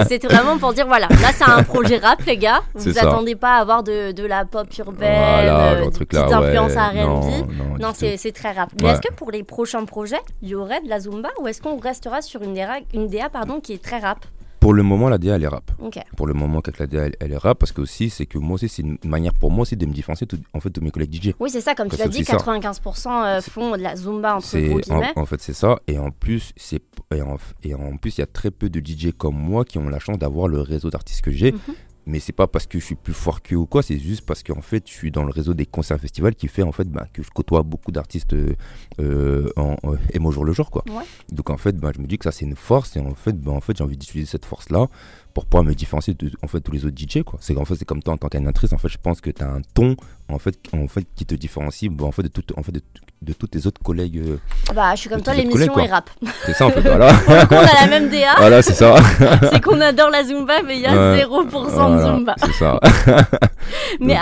C'était 0.09 0.27
vraiment 0.27 0.57
pour 0.57 0.73
dire 0.73 0.85
voilà, 0.85 1.07
là 1.07 1.31
c'est 1.33 1.49
un 1.49 1.63
projet 1.63 1.99
rap 1.99 2.21
les 2.25 2.35
gars. 2.35 2.61
Vous 2.73 2.97
attendez 2.99 3.35
pas 3.35 3.55
à 3.55 3.61
avoir 3.61 3.81
de, 3.81 4.11
de 4.11 4.25
la 4.25 4.43
pop 4.43 4.67
urbaine, 4.77 4.97
voilà, 4.99 5.73
euh, 5.75 5.85
influence 5.85 6.75
à 6.75 6.89
R&B. 6.89 6.97
Non, 6.99 7.77
non 7.79 7.91
c'est 7.95 8.33
très 8.33 8.51
rap. 8.51 8.69
Mais 8.81 8.89
est-ce 8.89 9.01
que 9.01 9.13
pour 9.13 9.31
les 9.31 9.43
prochains 9.43 9.85
projets, 9.85 10.19
il 10.41 10.49
y 10.49 10.55
aurait 10.55 10.81
de 10.81 10.89
la 10.89 10.99
zumba 10.99 11.29
ou 11.39 11.47
est-ce 11.47 11.61
qu'on 11.61 11.77
restera 11.77 12.21
sur 12.21 12.41
une 12.41 12.53
DA, 12.53 12.79
une 12.93 13.07
DA 13.07 13.29
pardon 13.29 13.61
qui 13.61 13.71
est 13.71 13.81
très 13.81 13.99
rap? 13.99 14.25
Pour 14.61 14.73
le 14.73 14.83
moment, 14.83 15.09
la 15.09 15.17
DA, 15.17 15.35
elle 15.35 15.43
est 15.43 15.47
rap. 15.47 15.71
Pour 16.15 16.27
le 16.27 16.35
moment, 16.35 16.61
la 16.77 16.85
DA, 16.85 17.07
elle, 17.19 17.31
est 17.31 17.37
rap, 17.37 17.57
parce 17.57 17.71
que 17.71 17.81
aussi, 17.81 18.11
c'est 18.11 18.27
que 18.27 18.37
moi 18.37 18.53
aussi, 18.53 18.69
c'est 18.69 18.83
une 18.83 18.97
manière 19.03 19.33
pour 19.33 19.49
moi 19.49 19.63
aussi 19.63 19.75
de 19.75 19.85
me 19.87 19.91
différencier 19.91 20.27
en 20.53 20.59
fait, 20.59 20.69
de 20.69 20.79
mes 20.81 20.91
collègues 20.91 21.13
DJ. 21.13 21.33
Oui, 21.39 21.49
c'est 21.49 21.61
ça, 21.61 21.73
comme 21.73 21.89
tu 21.89 21.97
l'as 21.97 22.07
dit, 22.07 22.21
95% 22.21 23.25
euh, 23.25 23.41
font 23.41 23.71
de 23.75 23.81
la 23.81 23.95
zumba 23.95 24.35
entre 24.35 24.55
guillemets. 24.55 25.13
En, 25.15 25.21
en, 25.21 25.25
fait, 25.25 25.41
c'est 25.41 25.53
ça. 25.53 25.79
Et 25.87 25.97
en 25.97 26.11
plus, 26.11 26.53
c'est 26.55 26.83
et 27.11 27.23
en, 27.23 27.37
et 27.63 27.73
en, 27.73 27.97
plus, 27.97 28.19
il 28.19 28.21
y 28.21 28.23
a 28.23 28.27
très 28.27 28.51
peu 28.51 28.69
de 28.69 28.79
DJ 28.79 29.11
comme 29.17 29.35
moi 29.35 29.65
qui 29.65 29.79
ont 29.79 29.89
la 29.89 29.99
chance 29.99 30.19
d'avoir 30.19 30.47
le 30.47 30.61
réseau 30.61 30.91
d'artistes 30.91 31.21
que 31.21 31.31
j'ai. 31.31 31.53
Mhm 31.53 31.59
mais 32.05 32.19
c'est 32.19 32.33
pas 32.33 32.47
parce 32.47 32.65
que 32.65 32.79
je 32.79 32.85
suis 32.85 32.95
plus 32.95 33.13
fort 33.13 33.41
que 33.41 33.55
ou 33.55 33.65
quoi, 33.65 33.83
c'est 33.83 33.99
juste 33.99 34.25
parce 34.25 34.43
qu'en 34.43 34.61
fait, 34.61 34.83
je 34.87 34.91
suis 34.91 35.11
dans 35.11 35.23
le 35.23 35.31
réseau 35.31 35.53
des 35.53 35.65
concerts 35.65 35.99
festivals 35.99 36.35
qui 36.35 36.47
fait 36.47 36.63
en 36.63 36.71
fait 36.71 36.87
bah, 36.87 37.07
que 37.13 37.23
je 37.23 37.29
côtoie 37.29 37.63
beaucoup 37.63 37.91
d'artistes 37.91 38.33
euh, 38.33 38.55
euh 38.99 39.49
en, 39.55 39.75
et 40.11 40.19
moi 40.19 40.31
jour 40.31 40.45
le 40.45 40.53
jour 40.53 40.71
quoi. 40.71 40.83
Donc 41.31 41.49
en 41.49 41.57
fait, 41.57 41.77
bah, 41.77 41.91
je 41.95 42.01
me 42.01 42.07
dis 42.07 42.17
que 42.17 42.23
ça 42.23 42.31
c'est 42.31 42.45
une 42.45 42.55
force 42.55 42.95
et 42.95 42.99
en 42.99 43.13
fait, 43.15 43.39
bah, 43.39 43.51
en 43.51 43.61
fait 43.61 43.77
j'ai 43.77 43.83
envie 43.83 43.97
d'utiliser 43.97 44.29
cette 44.29 44.45
force 44.45 44.69
là 44.69 44.87
pour 45.33 45.45
pouvoir 45.45 45.63
me 45.63 45.73
différencier 45.73 46.13
de 46.13 46.31
en 46.41 46.47
fait 46.47 46.61
tous 46.61 46.71
les 46.71 46.85
autres 46.85 46.97
DJ 46.97 47.23
quoi. 47.23 47.39
C'est 47.41 47.57
en 47.57 47.65
fait 47.65 47.75
c'est 47.75 47.85
comme 47.85 48.03
toi 48.03 48.13
en 48.13 48.17
tant 48.17 48.29
qu'animatrice 48.29 48.73
en 48.73 48.77
fait 48.77 48.89
je 48.89 48.97
pense 48.97 49.21
que 49.21 49.29
tu 49.29 49.43
as 49.43 49.49
un 49.49 49.61
ton 49.73 49.95
en 50.29 50.39
fait 50.39 50.57
en 50.73 50.87
fait 50.87 51.05
qui 51.15 51.25
te 51.25 51.35
différencie 51.35 51.91
en 52.01 52.11
fait 52.11 52.23
de 52.23 52.27
tout 52.27 52.43
en 52.57 52.63
fait 52.63 52.71
de, 52.71 52.81
de 53.21 53.33
tous 53.33 53.47
tes 53.47 53.67
autres 53.67 53.81
collègues. 53.83 54.17
Euh, 54.17 54.37
bah, 54.73 54.95
je 54.95 55.01
suis 55.01 55.09
comme 55.09 55.21
toi, 55.21 55.33
l'émission 55.35 55.77
est 55.77 55.91
rap. 55.91 56.09
C'est 56.45 56.53
ça 56.53 56.65
en 56.65 56.71
fait, 56.71 56.81
voilà. 56.81 57.13
on 57.27 57.55
a 57.55 57.81
la 57.81 57.87
même 57.87 58.09
DA. 58.09 58.33
Voilà, 58.37 58.61
c'est 58.63 58.73
ça. 58.73 58.95
c'est 59.51 59.61
qu'on 59.61 59.79
adore 59.79 60.09
la 60.09 60.23
Zumba, 60.23 60.63
mais 60.65 60.77
il 60.77 60.81
y 60.81 60.87
a 60.87 61.17
0% 61.17 61.97
de 61.97 62.01
Zumba. 62.01 62.35
C'est 62.43 62.53
ça. 62.53 62.79
mais 63.99 64.17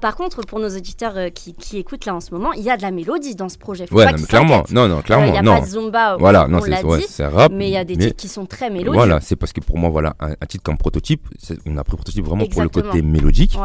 par 0.00 0.16
contre, 0.16 0.40
pour 0.44 0.58
nos 0.58 0.68
auditeurs 0.68 1.16
euh, 1.16 1.28
qui, 1.28 1.54
qui, 1.54 1.78
écoutent 1.78 2.04
là 2.04 2.16
en 2.16 2.20
ce 2.20 2.32
moment, 2.32 2.52
il 2.52 2.62
y 2.62 2.70
a 2.70 2.76
de 2.76 2.82
la 2.82 2.90
mélodie 2.90 3.36
dans 3.36 3.48
ce 3.48 3.58
projet. 3.58 3.86
Faut 3.86 3.96
ouais, 3.96 4.06
non, 4.06 4.12
mais 4.18 4.26
clairement. 4.26 4.64
Non, 4.70 4.88
non, 4.88 5.02
clairement. 5.02 5.26
Il 5.26 5.32
n'y 5.32 5.38
a 5.38 5.42
non. 5.42 5.54
pas 5.54 5.60
de 5.60 5.66
Zumba, 5.66 6.16
voilà, 6.18 6.48
non, 6.48 6.60
c'est 7.08 7.26
rap. 7.26 7.52
Mais 7.54 7.68
il 7.68 7.72
y 7.72 7.76
a 7.76 7.84
des 7.84 7.96
titres 7.96 8.16
qui 8.16 8.28
sont 8.28 8.46
très 8.46 8.70
mélodiques. 8.70 8.94
Voilà, 8.94 9.20
c'est 9.20 9.36
parce 9.36 9.52
que 9.52 9.60
pour 9.60 9.78
moi, 9.78 9.90
voilà, 9.90 10.16
un, 10.42 10.46
titre 10.46 10.62
comme 10.62 10.78
prototype, 10.78 11.26
on 11.66 11.76
a 11.76 11.84
pris 11.84 11.96
prototype 11.96 12.24
vraiment 12.24 12.46
pour 12.46 12.62
le 12.62 12.68
côté 12.68 13.02
mélodique, 13.02 13.56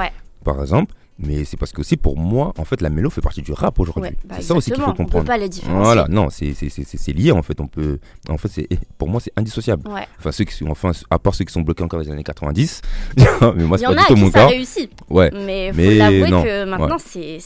par 0.44 0.62
exemple. 0.62 0.94
Mais 1.20 1.46
c'est 1.46 1.58
parce 1.58 1.72
que 1.72 1.82
aussi 1.82 1.98
pour 1.98 2.18
moi, 2.18 2.54
en 2.58 2.66
fait, 2.66 2.82
la 2.82 2.90
mélo 2.90 3.10
fait 3.10 3.22
partie 3.22 3.42
du 3.42 3.52
rap 3.52 3.80
aujourd'hui. 3.80 4.12
Bah 4.26 4.36
c'est 4.38 4.44
ça 4.44 4.54
aussi 4.54 4.72
qu'il 4.72 4.82
faut 4.82 4.94
comprendre. 4.94 5.16
On 5.16 5.20
peut 5.22 5.26
pas 5.26 5.38
les 5.38 5.50
différencier. 5.50 5.84
Voilà, 5.84 6.08
non, 6.10 6.30
c'est 6.30 7.14
lié 7.14 7.32
en 7.32 7.42
fait. 7.42 7.60
On 7.60 7.68
peut, 7.68 8.00
en 8.30 8.38
fait, 8.38 8.50
c'est 8.50 8.68
pour 8.98 9.10
moi 9.10 9.20
c'est 9.20 9.34
indissociable. 9.36 9.84
Enfin 10.20 10.32
ceux 10.32 10.44
qui 10.44 10.54
sont, 10.54 10.68
enfin, 10.70 10.92
à 11.10 11.20
part 11.20 11.34
ceux 11.34 11.46
qui 11.46 11.54
sont 11.54 11.62
bloqués 11.62 11.84
encore 11.84 12.00
dans 12.00 12.06
les 12.06 12.12
années 12.12 12.24
90. 12.24 12.82
mais 13.56 13.64
moi 13.64 13.78
c'est 13.78 13.86
pas 13.86 13.96
du 13.96 14.06
tout 14.06 14.16
mon 14.16 14.30
cas. 14.30 14.48
réussi. 14.48 14.90
Ouais. 15.10 15.32
Mais 15.34 15.72
faut 15.74 15.98
l'avouer 15.98 16.30
que 16.30 16.66
maintenant 16.66 16.98
c'est, 17.00 17.40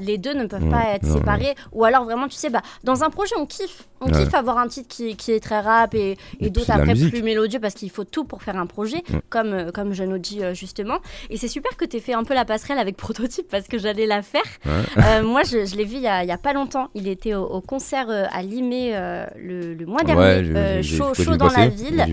les 0.00 0.18
deux 0.18 0.34
ne 0.34 0.46
peuvent 0.46 0.68
pas 0.70 0.94
être 0.94 1.06
séparés. 1.06 1.54
Ou 1.72 1.84
alors 1.84 2.04
vraiment, 2.04 2.28
tu 2.28 2.36
sais, 2.36 2.50
bah 2.50 2.62
dans 2.82 3.04
un 3.04 3.10
projet 3.10 3.34
on 3.38 3.46
kiffe, 3.46 3.86
on 4.00 4.10
kiffe 4.10 4.34
avoir 4.34 4.58
un 4.58 4.68
titre 4.68 4.88
qui, 4.88 5.16
qui 5.16 5.32
est 5.32 5.40
très 5.40 5.60
rap 5.60 5.94
et, 5.94 6.16
et, 6.40 6.50
d'autres 6.50 6.70
après 6.70 6.94
plus 6.94 7.22
mélodieux 7.22 7.60
parce 7.60 7.74
qu'il 7.74 7.90
faut 7.90 8.04
tout 8.04 8.24
pour 8.24 8.42
faire 8.42 8.56
un 8.56 8.66
projet, 8.66 9.02
comme 9.28 9.52
euh, 9.52 9.70
comme 9.72 9.92
Jeanne 9.92 10.20
euh, 10.40 10.54
justement. 10.54 10.98
Et 11.30 11.36
c'est 11.36 11.48
super 11.48 11.76
que 11.76 11.84
tu 11.84 11.96
aies 11.96 12.00
fait 12.00 12.14
un 12.14 12.24
peu 12.24 12.34
la 12.34 12.44
passerelle 12.54 12.78
avec 12.78 12.96
Prototype 12.96 13.48
parce 13.50 13.66
que 13.66 13.78
j'allais 13.78 14.06
la 14.06 14.22
faire. 14.22 14.44
Euh, 14.66 15.24
moi, 15.24 15.42
je, 15.42 15.76
l'ai 15.76 15.84
vu 15.84 15.96
il 15.96 16.02
y, 16.02 16.06
a, 16.06 16.38
pas 16.38 16.52
longtemps. 16.52 16.88
Il 16.94 17.08
était 17.08 17.34
au, 17.34 17.60
concert 17.60 18.08
euh, 18.08 18.26
à 18.30 18.42
Limay 18.42 18.92
euh, 18.94 19.26
le, 19.36 19.84
mois 19.86 20.04
dernier, 20.04 20.80
chaud, 20.82 21.14
chaud 21.14 21.36
dans 21.36 21.48
la 21.48 21.66
ville. 21.66 22.04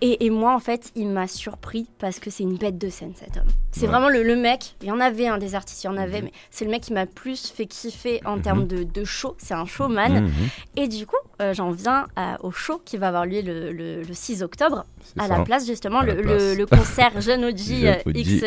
et, 0.00 0.30
moi, 0.30 0.54
en 0.54 0.60
fait, 0.60 0.92
il 0.94 1.08
m'a 1.08 1.26
surpris 1.26 1.88
parce 1.98 2.20
que 2.20 2.30
c'est 2.30 2.44
une 2.44 2.56
bête 2.56 2.78
de 2.78 2.88
scène, 2.88 3.12
cet 3.16 3.36
homme. 3.36 3.48
C'est 3.72 3.88
vraiment 3.88 4.08
le, 4.08 4.36
mec. 4.36 4.76
Il 4.82 4.88
y 4.88 4.92
en 4.92 5.00
avait 5.00 5.26
un 5.26 5.38
des 5.38 5.56
artistes, 5.56 5.82
il 5.82 5.88
y 5.88 5.90
en 5.90 5.96
avait, 5.96 6.20
mhm. 6.20 6.26
mais 6.26 6.32
c'est 6.50 6.64
le 6.64 6.70
mec 6.70 6.82
qui 6.82 6.92
m'a 6.92 7.06
plus 7.06 7.50
fait 7.50 7.66
kiffer 7.66 8.20
en 8.24 8.36
mhm. 8.36 8.42
termes 8.42 8.66
de, 8.68 8.84
de, 8.84 9.04
show. 9.04 9.34
C'est 9.38 9.54
un 9.54 9.66
showman. 9.66 10.22
Mhm. 10.22 10.30
Et 10.76 10.86
du 10.86 11.06
coup, 11.06 11.16
j'en 11.52 11.72
viens 11.72 12.06
au 12.40 12.52
show 12.52 12.80
qui 12.84 12.98
va 12.98 13.08
avoir 13.08 13.26
lieu 13.26 13.42
le, 13.42 14.02
6 14.12 14.44
octobre. 14.44 14.84
À 15.18 15.28
la 15.28 15.40
place 15.40 15.66
justement 15.66 16.02
le, 16.02 16.54
le, 16.54 16.66
concert 16.66 17.20
Jeune 17.20 17.44
OG 17.44 17.60
X 18.14 18.44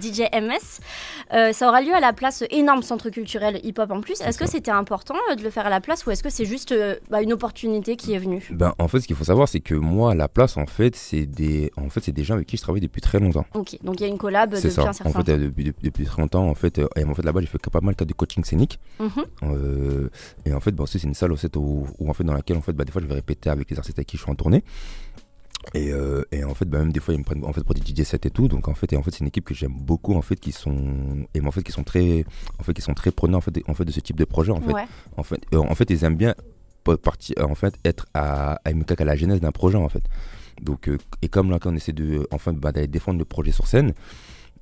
DJ 0.00 0.20
MS. 0.32 1.52
ça 1.52 1.68
aura 1.68 1.80
lieu 1.82 1.94
à 1.94 2.00
la 2.00 2.12
place 2.12 2.44
énorme 2.50 2.82
centre 2.82 3.10
culturel 3.10 3.60
hip-hop 3.62 3.90
en 3.90 4.00
plus. 4.00 4.20
Est-ce 4.20 4.38
que 4.38 4.48
c'était 4.48 4.70
important 4.70 5.14
de 5.36 5.42
le 5.42 5.50
faire 5.50 5.66
à 5.66 5.70
la 5.70 5.80
place 5.80 6.06
ou 6.06 6.10
est-ce 6.10 6.22
que 6.22 6.30
c'est 6.30 6.44
juste 6.44 6.74
bah, 7.10 7.22
une 7.22 7.32
opportunité 7.32 7.96
qui 7.96 8.12
est 8.12 8.18
venue? 8.18 8.48
Ben, 8.52 8.74
En 8.78 8.88
fait, 8.88 9.00
ce 9.00 9.06
qu'il 9.06 9.16
faut 9.16 9.24
savoir, 9.24 9.48
c'est 9.48 9.60
que 9.60 9.74
moi, 9.74 10.12
à 10.12 10.14
la 10.14 10.28
place, 10.28 10.56
en 10.56 10.66
fait, 10.66 10.96
c'est 10.96 11.26
des, 11.26 11.70
en 11.76 11.88
fait, 11.90 12.10
des 12.10 12.24
gens 12.24 12.34
avec 12.34 12.46
qui 12.46 12.56
je 12.56 12.62
travaille 12.62 12.80
depuis 12.80 13.00
très 13.00 13.18
longtemps. 13.20 13.44
Ok, 13.54 13.78
donc 13.82 14.00
il 14.00 14.02
y 14.02 14.06
a 14.06 14.08
une 14.08 14.18
collab 14.18 14.54
depuis 14.54 14.70
ça. 14.70 14.88
un 14.88 14.92
certain 14.92 15.10
en 15.10 15.22
fait, 15.22 15.32
temps. 15.32 15.38
Depuis, 15.38 15.64
depuis, 15.64 15.86
depuis, 15.86 16.04
très 16.04 16.22
longtemps, 16.22 16.48
en 16.48 16.54
fait, 16.54 16.80
et 16.96 17.04
en 17.04 17.14
fait 17.14 17.22
là-bas, 17.22 17.40
j'ai 17.40 17.46
fait 17.46 17.58
pas 17.58 17.80
mal 17.80 17.94
de 17.94 18.12
coaching 18.12 18.44
scénique. 18.44 18.78
Mhm. 18.98 20.10
et 20.46 20.52
en 20.52 20.60
fait, 20.60 20.72
bon, 20.72 20.86
c'est 20.86 21.02
une 21.02 21.14
salle 21.14 21.32
où, 21.32 21.86
où, 21.98 22.10
en 22.10 22.12
fait, 22.14 22.24
dans 22.24 22.34
laquelle, 22.34 22.56
en 22.56 22.62
fait, 22.62 22.72
bah, 22.72 22.84
des 22.84 22.92
fois, 22.92 23.02
je 23.02 23.06
vais 23.06 23.14
répéter 23.14 23.50
avec 23.50 23.70
les 23.70 23.78
artistes 23.78 23.98
avec 23.98 24.08
qui 24.08 24.16
je 24.16 24.22
suis 24.22 24.30
en 24.30 24.34
tournée. 24.34 24.64
Et, 25.72 25.92
euh, 25.92 26.22
et, 26.30 26.44
en 26.44 26.54
fait, 26.54 26.66
bah, 26.66 26.78
même 26.78 26.92
des 26.92 27.00
fois, 27.00 27.14
ils 27.14 27.18
me 27.18 27.24
prennent 27.24 27.44
en 27.44 27.52
fait, 27.52 27.64
pour 27.64 27.74
des 27.74 27.80
DJ 27.80 28.04
sets 28.04 28.20
et 28.24 28.30
tout. 28.30 28.48
Donc 28.48 28.68
en 28.68 28.74
fait, 28.74 28.92
et 28.92 28.96
en 28.96 29.02
fait 29.02 29.10
c'est 29.10 29.20
une 29.20 29.28
équipe 29.28 29.44
que 29.44 29.54
j'aime 29.54 29.74
beaucoup, 29.74 30.14
en 30.14 30.22
fait, 30.22 30.36
qui 30.36 30.52
sont, 30.52 31.26
et 31.34 31.40
en 31.40 31.50
fait, 31.50 31.62
qui 31.62 31.72
sont 31.72 31.84
très, 31.84 32.24
en 32.58 32.62
fait, 32.62 32.74
qui 32.74 32.82
sont 32.82 32.94
très 32.94 33.10
prenants 33.10 33.38
en 33.38 33.40
fait, 33.40 33.52
en 33.66 33.74
fait, 33.74 33.84
de 33.84 33.92
ce 33.92 34.00
type 34.00 34.16
de 34.16 34.24
projet. 34.24 34.52
En 34.52 34.60
fait, 34.60 34.74
en, 35.16 35.22
fait, 35.22 35.40
en 35.54 35.74
fait, 35.74 35.90
ils 35.90 36.04
aiment 36.04 36.16
bien 36.16 36.34
partir, 37.02 37.36
en 37.38 37.54
fait, 37.54 37.74
être 37.84 38.06
à, 38.14 38.54
à, 38.64 38.70
à 38.70 39.04
la 39.04 39.16
genèse 39.16 39.40
d'un 39.40 39.52
projet, 39.52 39.78
en 39.78 39.88
fait. 39.88 40.02
Donc, 40.62 40.88
euh, 40.88 40.98
et 41.22 41.28
comme 41.28 41.50
là, 41.50 41.58
quand 41.58 41.72
on 41.72 41.76
essaie 41.76 41.92
de, 41.92 42.28
enfin, 42.30 42.52
bah, 42.52 42.72
d'aller 42.72 42.86
défendre 42.86 43.18
le 43.18 43.24
projet 43.24 43.52
sur 43.52 43.66
scène, 43.66 43.94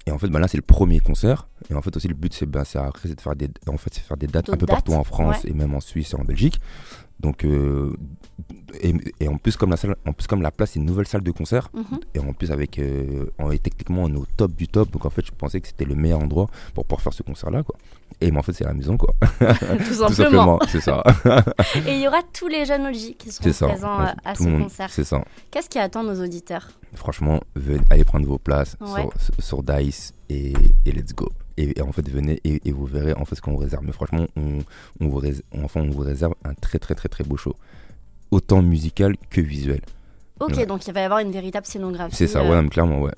et 0.07 0.11
en 0.11 0.19
fait, 0.19 0.29
bah, 0.29 0.41
là, 0.41 0.49
c'est 0.49 0.57
le 0.57 0.63
premier 0.63 1.01
concert. 1.01 1.49
Et 1.71 1.75
en 1.75 1.83
fait, 1.83 1.97
aussi, 1.97 2.09
le 2.09 2.15
but, 2.15 2.33
c'est 2.33 2.47
bah, 2.47 2.63
de 2.63 3.21
faire 3.21 3.37
des, 3.37 3.49
en 3.69 3.77
fait, 3.77 3.97
faire 3.97 4.17
des 4.17 4.27
dates 4.27 4.51
un 4.51 4.57
peu 4.57 4.67
partout 4.67 4.93
en 4.95 5.05
France 5.05 5.45
et 5.45 5.53
même 5.53 5.75
en 5.75 5.81
Suisse 5.81 6.13
et 6.13 6.17
en 6.17 6.25
Belgique. 6.25 6.61
Donc, 7.23 7.45
euh, 7.45 7.95
et, 9.20 9.29
en 9.29 9.37
plus, 9.37 9.57
comme 9.57 9.70
la 9.70 9.77
salle, 9.77 9.95
en 10.05 10.12
plus, 10.12 10.27
comme 10.27 10.43
la 10.43 10.51
place, 10.51 10.73
c'est 10.73 10.81
une 10.81 10.87
nouvelle 10.87 11.07
salle 11.07 11.23
de 11.23 11.31
concert. 11.31 11.70
Mhm. 11.73 12.01
Et 12.14 12.18
en 12.18 12.33
plus, 12.33 12.51
avec, 12.51 12.79
euh, 12.79 13.27
on 13.39 13.51
est 13.53 13.62
techniquement, 13.62 14.03
on 14.03 14.09
est 14.12 14.16
au 14.16 14.27
top 14.37 14.53
du 14.53 14.66
top. 14.66 14.91
Donc, 14.91 15.07
en 15.07 15.11
fait, 15.11 15.25
je 15.25 15.31
pensais 15.31 15.61
que 15.61 15.68
c'était 15.68 15.85
le 15.85 15.95
meilleur 15.95 16.18
endroit 16.18 16.49
pour 16.75 16.85
pouvoir 16.85 17.01
faire 17.01 17.12
ce 17.12 17.23
concert-là, 17.23 17.62
quoi. 17.62 17.77
Et 18.20 18.31
mais 18.31 18.39
en 18.39 18.43
fait, 18.43 18.53
c'est 18.53 18.64
la 18.64 18.75
maison, 18.75 18.97
quoi. 18.97 19.14
Tout 19.87 19.95
simplement. 19.95 20.59
c'est 20.68 20.81
ça. 20.81 21.03
et 21.87 21.95
il 21.95 22.01
y 22.01 22.09
aura 22.09 22.23
tous 22.33 22.49
les 22.49 22.64
jeunes 22.64 22.87
OG 22.87 23.16
qui 23.16 23.31
seront 23.31 23.68
présents 23.68 23.99
à 24.25 24.35
ce 24.35 24.43
concert. 24.43 24.91
C'est 24.91 25.05
ça. 25.05 25.25
Qu'est-ce 25.51 25.68
qui 25.68 25.79
attend 25.79 26.03
nos 26.03 26.20
auditeurs? 26.23 26.70
Franchement, 26.95 27.41
allez 27.91 28.05
prendre 28.05 28.27
vos 28.27 28.39
places 28.39 28.77
sur, 29.39 29.62
Dice 29.62 30.12
et, 30.29 30.53
let's 30.85 31.14
go. 31.14 31.29
Et, 31.57 31.81
en 31.81 31.93
fait, 31.93 32.09
venez 32.09 32.41
et, 32.45 32.73
vous 32.73 32.87
verrez 32.87 33.15
en 33.15 33.25
fait 33.25 33.35
ce 33.35 33.41
qu'on 33.41 33.53
vous 33.53 33.59
réserve. 33.59 33.85
Mais 33.85 33.93
franchement, 33.93 34.27
on, 34.37 34.59
on, 35.01 35.09
vous 35.09 35.19
réserve, 35.19 35.43
enfin, 35.63 35.83
on 35.83 35.91
vous 35.91 36.03
réserve 36.03 36.35
un 36.45 36.55
très, 36.55 36.79
très, 36.79 36.95
très, 36.95 37.09
très 37.09 37.25
beau 37.25 37.37
show. 37.37 37.57
Autant 38.31 38.63
musical 38.63 39.17
que 39.31 39.41
visuel. 39.41 39.81
Ok, 40.41 40.67
donc 40.67 40.87
il 40.87 40.93
va 40.93 41.01
y 41.01 41.05
avoir 41.05 41.21
une 41.21 41.31
véritable 41.31 41.67
scénographie. 41.67 42.17
C'est 42.17 42.27
ça, 42.27 42.45
ouais, 42.45 42.69
clairement, 42.69 43.03
ouais. 43.03 43.13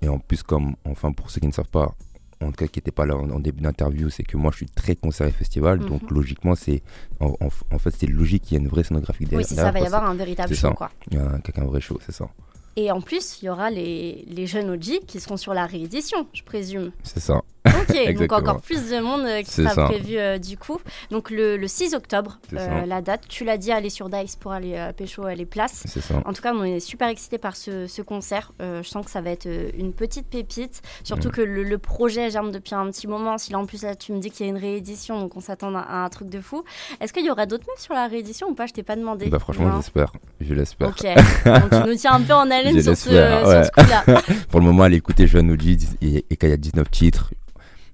Et 0.00 0.08
en, 0.08 0.18
plus, 0.18 0.42
comme, 0.42 0.76
enfin, 0.84 1.12
pour 1.12 1.30
ceux 1.30 1.40
qui 1.40 1.46
ne 1.46 1.52
savent 1.52 1.68
pas, 1.68 1.94
en 2.40 2.50
tout 2.50 2.56
cas 2.56 2.66
qui 2.66 2.78
n'étaient 2.78 2.90
pas 2.90 3.06
là 3.06 3.16
en, 3.16 3.40
début 3.40 3.62
d'interview, 3.62 4.10
c'est 4.10 4.24
que 4.24 4.36
moi 4.36 4.50
je 4.50 4.58
suis 4.58 4.66
très 4.66 4.96
concert 4.96 5.26
et 5.26 5.32
festival, 5.32 5.78
mhm. 5.78 5.88
donc 5.88 6.10
logiquement 6.10 6.56
c'est 6.56 6.82
en, 7.20 7.34
en, 7.40 7.78
fait 7.78 7.94
c'est 7.96 8.08
logique 8.08 8.42
qu'il 8.42 8.58
y 8.58 8.60
ait 8.60 8.64
une 8.64 8.68
vraie 8.68 8.82
scénographie 8.82 9.24
derrière. 9.24 9.38
Oui, 9.38 9.44
c'est 9.48 9.54
ça, 9.54 9.70
va 9.70 9.78
y 9.78 9.86
avoir 9.86 10.04
un 10.04 10.14
véritable 10.14 10.54
show 10.54 10.72
quoi. 10.72 10.90
Il 11.10 11.18
y 11.18 11.20
a 11.20 11.40
un 11.56 11.64
vrai 11.64 11.80
show, 11.80 11.98
c'est 12.04 12.12
ça. 12.12 12.28
Et 12.74 12.90
en 12.90 13.02
plus, 13.02 13.42
il 13.42 13.46
y 13.46 13.48
aura 13.50 13.70
les, 13.70 14.24
les 14.28 14.46
jeunes 14.46 14.70
OG 14.70 15.04
qui 15.06 15.20
seront 15.20 15.36
sur 15.36 15.52
la 15.52 15.66
réédition, 15.66 16.26
je 16.32 16.42
présume. 16.42 16.90
C'est 17.02 17.20
ça. 17.20 17.42
Ok, 17.66 18.14
donc 18.18 18.32
encore 18.32 18.60
plus 18.60 18.90
de 18.90 19.00
monde 19.00 19.22
euh, 19.22 19.42
qui 19.42 19.50
sera 19.50 19.86
prévu 19.86 20.16
euh, 20.16 20.38
du 20.38 20.56
coup. 20.56 20.78
Donc 21.10 21.30
le, 21.30 21.56
le 21.56 21.68
6 21.68 21.94
octobre, 21.94 22.38
euh, 22.54 22.86
la 22.86 23.00
date. 23.02 23.22
Tu 23.28 23.44
l'as 23.44 23.56
dit, 23.56 23.72
aller 23.72 23.90
sur 23.90 24.08
Dice 24.08 24.36
pour 24.36 24.52
aller 24.52 24.90
pécho 24.96 25.28
les 25.28 25.46
places. 25.46 25.84
Ça. 25.86 26.22
En 26.24 26.32
tout 26.32 26.42
cas, 26.42 26.52
on 26.54 26.64
est 26.64 26.80
super 26.80 27.08
excités 27.08 27.38
par 27.38 27.56
ce, 27.56 27.86
ce 27.86 28.02
concert. 28.02 28.52
je 28.60 28.82
sens 28.82 29.04
que 29.04 29.10
ça 29.10 29.20
va 29.20 29.30
être 29.30 29.48
une 29.76 29.92
petite 29.92 30.26
pépite. 30.26 30.82
Surtout 31.04 31.30
que 31.30 31.40
le, 31.40 31.78
projet 31.78 32.30
germe 32.30 32.52
depuis 32.52 32.74
un 32.74 32.86
petit 32.90 33.06
moment. 33.06 33.38
Si 33.38 33.50
là 33.50 33.58
en 33.58 33.66
plus 33.66 33.82
là, 33.82 33.94
tu 33.94 34.12
me 34.12 34.18
dis 34.18 34.30
qu'il 34.30 34.46
y 34.46 34.48
a 34.48 34.52
une 34.52 34.58
réédition, 34.58 35.20
donc 35.20 35.36
on 35.36 35.40
s'attend 35.40 35.74
à, 35.74 36.04
un 36.04 36.08
truc 36.08 36.28
de 36.28 36.40
fou. 36.40 36.64
Est-ce 37.00 37.12
qu'il 37.12 37.24
y 37.24 37.30
aura 37.30 37.46
d'autres 37.46 37.64
meufs 37.68 37.80
sur 37.80 37.94
la 37.94 38.06
réédition 38.06 38.48
ou 38.48 38.54
pas? 38.54 38.66
Je 38.66 38.72
t'ai 38.72 38.82
pas 38.82 38.96
demandé. 38.96 39.26
Bah, 39.26 39.38
franchement, 39.38 39.72
j'espère. 39.76 40.12
Je 40.40 40.54
l'espère. 40.54 40.88
Ok. 40.88 41.02
donc 41.44 41.70
tu 41.70 41.88
nous 41.88 41.96
tiens 41.96 42.12
un 42.12 42.20
peu 42.20 42.34
en 42.34 42.50
haleine 42.50 42.80
sur 42.80 42.96
ce, 42.96 43.10
sur 43.10 43.10
ce 43.10 43.70
coup-là. 43.70 44.04
pour 44.50 44.60
le 44.60 44.66
moment, 44.66 44.84
allez 44.84 44.96
écouter 44.96 45.26
Jeune 45.26 45.50
OG 45.50 45.66
et, 46.02 46.24
et 46.30 46.36
qu'il 46.36 46.48
y 46.48 46.52
a 46.52 46.56
19 46.56 46.90
titres 46.90 47.30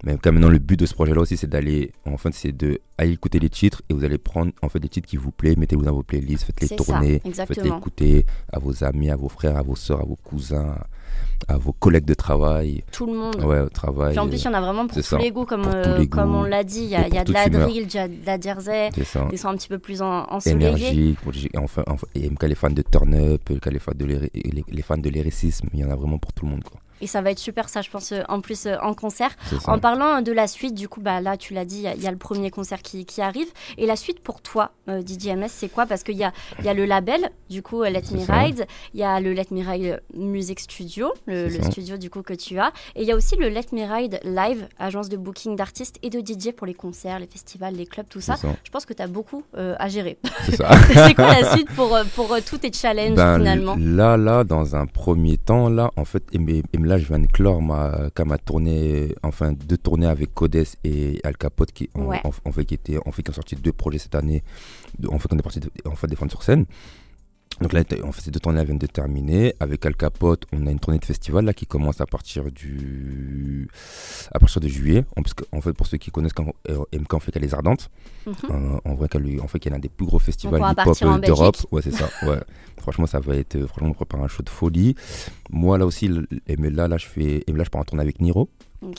mais 0.05 0.17
quand 0.23 0.33
maintenant 0.33 0.49
le 0.49 0.59
but 0.59 0.79
de 0.79 0.87
ce 0.87 0.95
projet-là 0.95 1.21
aussi, 1.21 1.37
c'est 1.37 1.49
d'aller, 1.49 1.93
en 2.05 2.17
fait, 2.17 2.33
c'est 2.33 2.53
de 2.53 2.81
aller 2.99 3.13
écouter 3.13 3.39
les 3.39 3.51
titres 3.51 3.83
et 3.89 3.95
vous 3.95 4.05
allez 4.05 4.19
prendre 4.19 4.53
en 4.63 4.69
fait 4.69 4.79
des 4.79 4.89
titres 4.89 5.09
qui 5.09 5.17
vous 5.17 5.33
plaisent, 5.33 5.57
mettez-vous 5.57 5.85
dans 5.85 5.93
vos 5.93 6.03
playlists, 6.03 6.45
faites-les 6.45 6.77
tourner, 6.77 7.21
faites-les 7.35 7.69
écouter 7.69 8.25
à 8.53 8.59
vos 8.59 8.85
amis, 8.85 9.11
à 9.11 9.17
vos 9.17 9.29
frères, 9.29 9.57
à 9.57 9.63
vos 9.63 9.77
soeurs, 9.77 10.01
à 10.01 10.05
vos 10.05 10.17
cousins, 10.17 10.77
à 11.47 11.57
vos 11.57 11.73
collègues 11.73 12.05
de 12.05 12.15
travail. 12.15 12.85
Tout 12.93 13.07
le 13.07 13.15
monde. 13.15 13.37
Ouais, 13.45 13.61
au 13.61 13.69
travail. 13.69 14.11
Puis 14.11 14.19
en 14.19 14.29
plus, 14.29 14.43
il 14.43 14.45
y 14.45 14.49
en 14.49 14.55
a 14.55 14.61
vraiment 14.61 14.87
pour 14.87 15.03
tous 15.03 15.17
les 15.17 15.31
goûts, 15.31 15.45
comme, 15.45 15.67
euh, 15.67 16.07
comme 16.07 16.35
on 16.35 16.43
l'a 16.43 16.65
dit. 16.65 16.83
Il 16.83 16.91
y 16.91 16.97
a, 16.97 17.09
y 17.09 17.19
a 17.19 17.25
de 17.25 17.33
la 17.33 17.49
drill, 17.49 17.87
de 17.87 18.27
la 18.27 18.41
jersey. 18.41 18.91
Ils 19.33 19.39
sont 19.39 19.49
un 19.49 19.57
petit 19.57 19.69
peu 19.69 19.79
plus 19.79 20.03
en, 20.03 20.25
ensoleillés. 20.31 20.89
Énergique. 20.89 21.19
Enfin, 21.57 21.83
enfin, 21.87 22.07
et 22.15 22.31
les 22.41 22.55
fans 22.55 22.71
de 22.71 22.83
turn-up, 22.83 23.43
les 23.49 23.79
fans 23.79 23.93
de 23.95 24.05
les 24.05 24.83
fans 24.83 24.97
de 24.97 25.09
lyricisme, 25.09 25.69
il 25.75 25.81
y 25.81 25.85
en 25.85 25.91
a 25.91 25.97
vraiment 25.97 26.19
pour 26.19 26.33
tout 26.33 26.45
le 26.45 26.53
monde. 26.53 26.65
Quoi. 26.65 26.81
Et 27.01 27.07
ça 27.07 27.21
va 27.21 27.31
être 27.31 27.39
super, 27.39 27.69
ça, 27.69 27.83
je 27.83 27.91
pense, 27.91 28.13
euh, 28.13 28.23
en 28.29 28.41
plus 28.41 28.67
euh, 28.67 28.77
en 28.83 28.95
concert. 28.95 29.31
En 29.67 29.79
parlant 29.79 30.23
de 30.23 30.33
la 30.33 30.47
suite, 30.47 30.75
du 30.75 30.89
coup, 30.89 31.01
bah, 31.01 31.21
là, 31.21 31.37
tu 31.37 31.55
l'as 31.55 31.65
dit, 31.65 31.85
il 31.97 32.03
y, 32.03 32.07
a 32.07 32.11
le 32.11 32.17
premier 32.17 32.51
concert 32.51 32.83
qui, 32.83 33.05
qui, 33.05 33.23
arrive. 33.23 33.49
Et 33.77 33.87
la 33.87 33.97
suite 33.97 34.21
pour 34.21 34.41
toi, 34.41 34.73
euh, 34.89 35.03
DJMS, 35.03 35.49
c'est 35.49 35.69
quoi? 35.69 35.87
Parce 35.87 36.03
qu'il 36.03 36.17
y 36.17 36.25
a, 36.25 36.33
y 36.63 36.69
a 36.69 36.75
le 36.75 36.85
label, 36.85 37.31
du 37.51 37.63
coup, 37.63 37.83
Let 37.83 38.05
Me 38.13 38.25
Ride. 38.27 38.67
Il 38.95 39.01
y 39.01 39.05
a 39.05 39.21
le 39.21 39.33
Let 39.33 39.47
Me 39.51 39.69
Ride 39.69 40.03
Music 40.15 40.61
Studio, 40.61 41.08
le, 41.27 41.51
studio, 41.71 41.97
du 41.97 42.11
coup, 42.11 42.23
que 42.23 42.35
tu 42.35 42.59
as. 42.59 42.73
Et 42.95 43.03
il 43.03 43.09
y 43.09 43.13
a 43.13 43.17
aussi 43.17 43.37
le 43.37 43.49
Let 43.49 43.67
Me 43.73 43.85
Ride 43.85 44.21
Live, 44.25 44.69
agence 44.79 45.09
de 45.09 45.17
booking 45.17 45.57
d'artistes 45.57 45.99
et 46.03 46.11
de 46.11 46.21
DJ 46.21 46.53
pour 46.53 46.67
les 46.67 46.75
concerts, 46.75 47.19
les 47.19 47.27
festivals, 47.27 47.75
les 47.75 47.87
clubs, 47.87 48.07
tout 48.09 48.21
ça. 48.21 48.37
Je 48.65 48.71
pense 48.71 48.87
que 48.87 48.93
tu 48.93 49.03
as 49.03 49.07
beaucoup 49.07 49.45
à 49.55 49.89
gérer. 49.89 50.19
C'est 50.45 50.57
quoi 51.15 51.41
la 51.41 51.53
suite 51.55 51.71
pour, 51.73 51.97
pour 52.15 52.37
tous 52.45 52.59
tes 52.59 52.73
challenges, 52.73 53.17
ben, 53.17 53.39
finalement 53.39 53.77
Là, 53.79 54.17
là, 54.17 54.45
dans 54.45 54.77
un 54.77 54.87
premier 54.87 55.39
temps, 55.39 55.69
là, 55.69 55.91
en 55.97 56.05
fait, 56.05 56.25
et 56.33 56.39
là, 56.79 56.99
je 56.99 57.07
viens 57.07 57.19
de 57.19 57.27
clore 57.27 57.63
ma, 57.63 58.11
ma 58.25 58.39
tournée, 58.39 59.15
enfin 59.23 59.53
deux 59.53 59.77
tournées 59.77 60.07
avec 60.07 60.35
Codes 60.35 60.65
et 60.85 61.21
Al 61.25 61.37
Capote 61.37 61.73
qui, 61.73 61.91
ont, 61.95 62.11
en, 62.13 62.53
fait, 62.53 62.65
qui, 62.65 62.75
étaient, 62.75 62.99
en 63.05 63.13
fait, 63.13 63.23
qui 63.23 63.31
ont 63.31 63.35
sorti 63.35 63.57
deux 63.57 63.73
projets 63.73 63.99
cette 63.99 64.15
année. 64.15 64.43
En 65.11 65.19
fait, 65.19 65.29
on 65.33 65.39
est 65.39 65.43
parti 65.43 65.61
en 65.85 65.97
fait, 65.97 66.07
défendre 66.07 66.31
sur 66.31 66.43
scène. 66.43 66.67
Donc 67.61 67.73
là, 67.73 67.83
en 68.05 68.13
fait, 68.13 68.23
ces 68.23 68.31
deux 68.31 68.41
tournées 68.41 68.65
viennent 68.65 68.79
de 68.79 68.87
terminer. 68.87 69.55
Avec 69.61 69.85
Al 69.85 69.97
Capote, 69.97 70.47
on 70.53 70.67
a 70.67 70.71
une 70.71 70.79
tournée 70.79 70.99
de 70.99 71.05
festival 71.05 71.45
là 71.45 71.53
qui 71.53 71.67
commence 71.67 72.01
à 72.01 72.07
partir 72.07 72.51
du 72.53 73.69
à 74.33 74.39
partir 74.39 74.61
de 74.61 74.69
juillet. 74.69 75.05
En, 75.17 75.23
en 75.57 75.61
fait, 75.61 75.73
pour 75.73 75.87
ceux 75.87 75.99
qui 75.99 76.11
connaissent, 76.11 76.33
quand, 76.33 76.53
MK 76.93 77.15
en 77.15 77.21
fait 77.21 77.33
qu'elle 77.33 77.45
est 77.45 77.55
ardente. 77.55 77.91
Mhm. 78.27 78.35
Euh, 78.51 78.79
en 78.85 78.95
vrai, 78.95 79.09
qu'elle 79.09 79.41
en 79.41 79.49
fait 79.49 79.65
y 79.65 79.71
en 79.71 79.75
a 79.75 79.79
des 79.79 79.89
plus 79.89 80.07
gros 80.07 80.19
festivals 80.19 80.61
hip-hop 80.61 81.21
d'Europe. 81.25 81.57
Ouais, 81.73 81.83
c'est 81.83 81.93
ça. 81.93 82.09
Ouais. 82.23 82.39
franchement, 82.79 83.07
ça 83.07 83.21
va 83.21 83.37
être 83.37 83.67
franchement 83.67 83.91
on 83.91 83.95
prépare 83.95 84.23
un 84.23 84.29
show 84.29 84.43
de 84.43 84.51
folie. 84.51 84.95
Moi 85.51 85.79
là 85.79 85.87
aussi, 85.87 86.09
là 86.09 86.89
là 86.89 86.97
je 86.97 87.07
fais, 87.07 87.45
là 87.49 87.65
je 87.65 87.71
pars 87.71 87.81
en 87.81 87.85
tournée 87.85 88.03
avec 88.03 88.21
Niro 88.21 88.49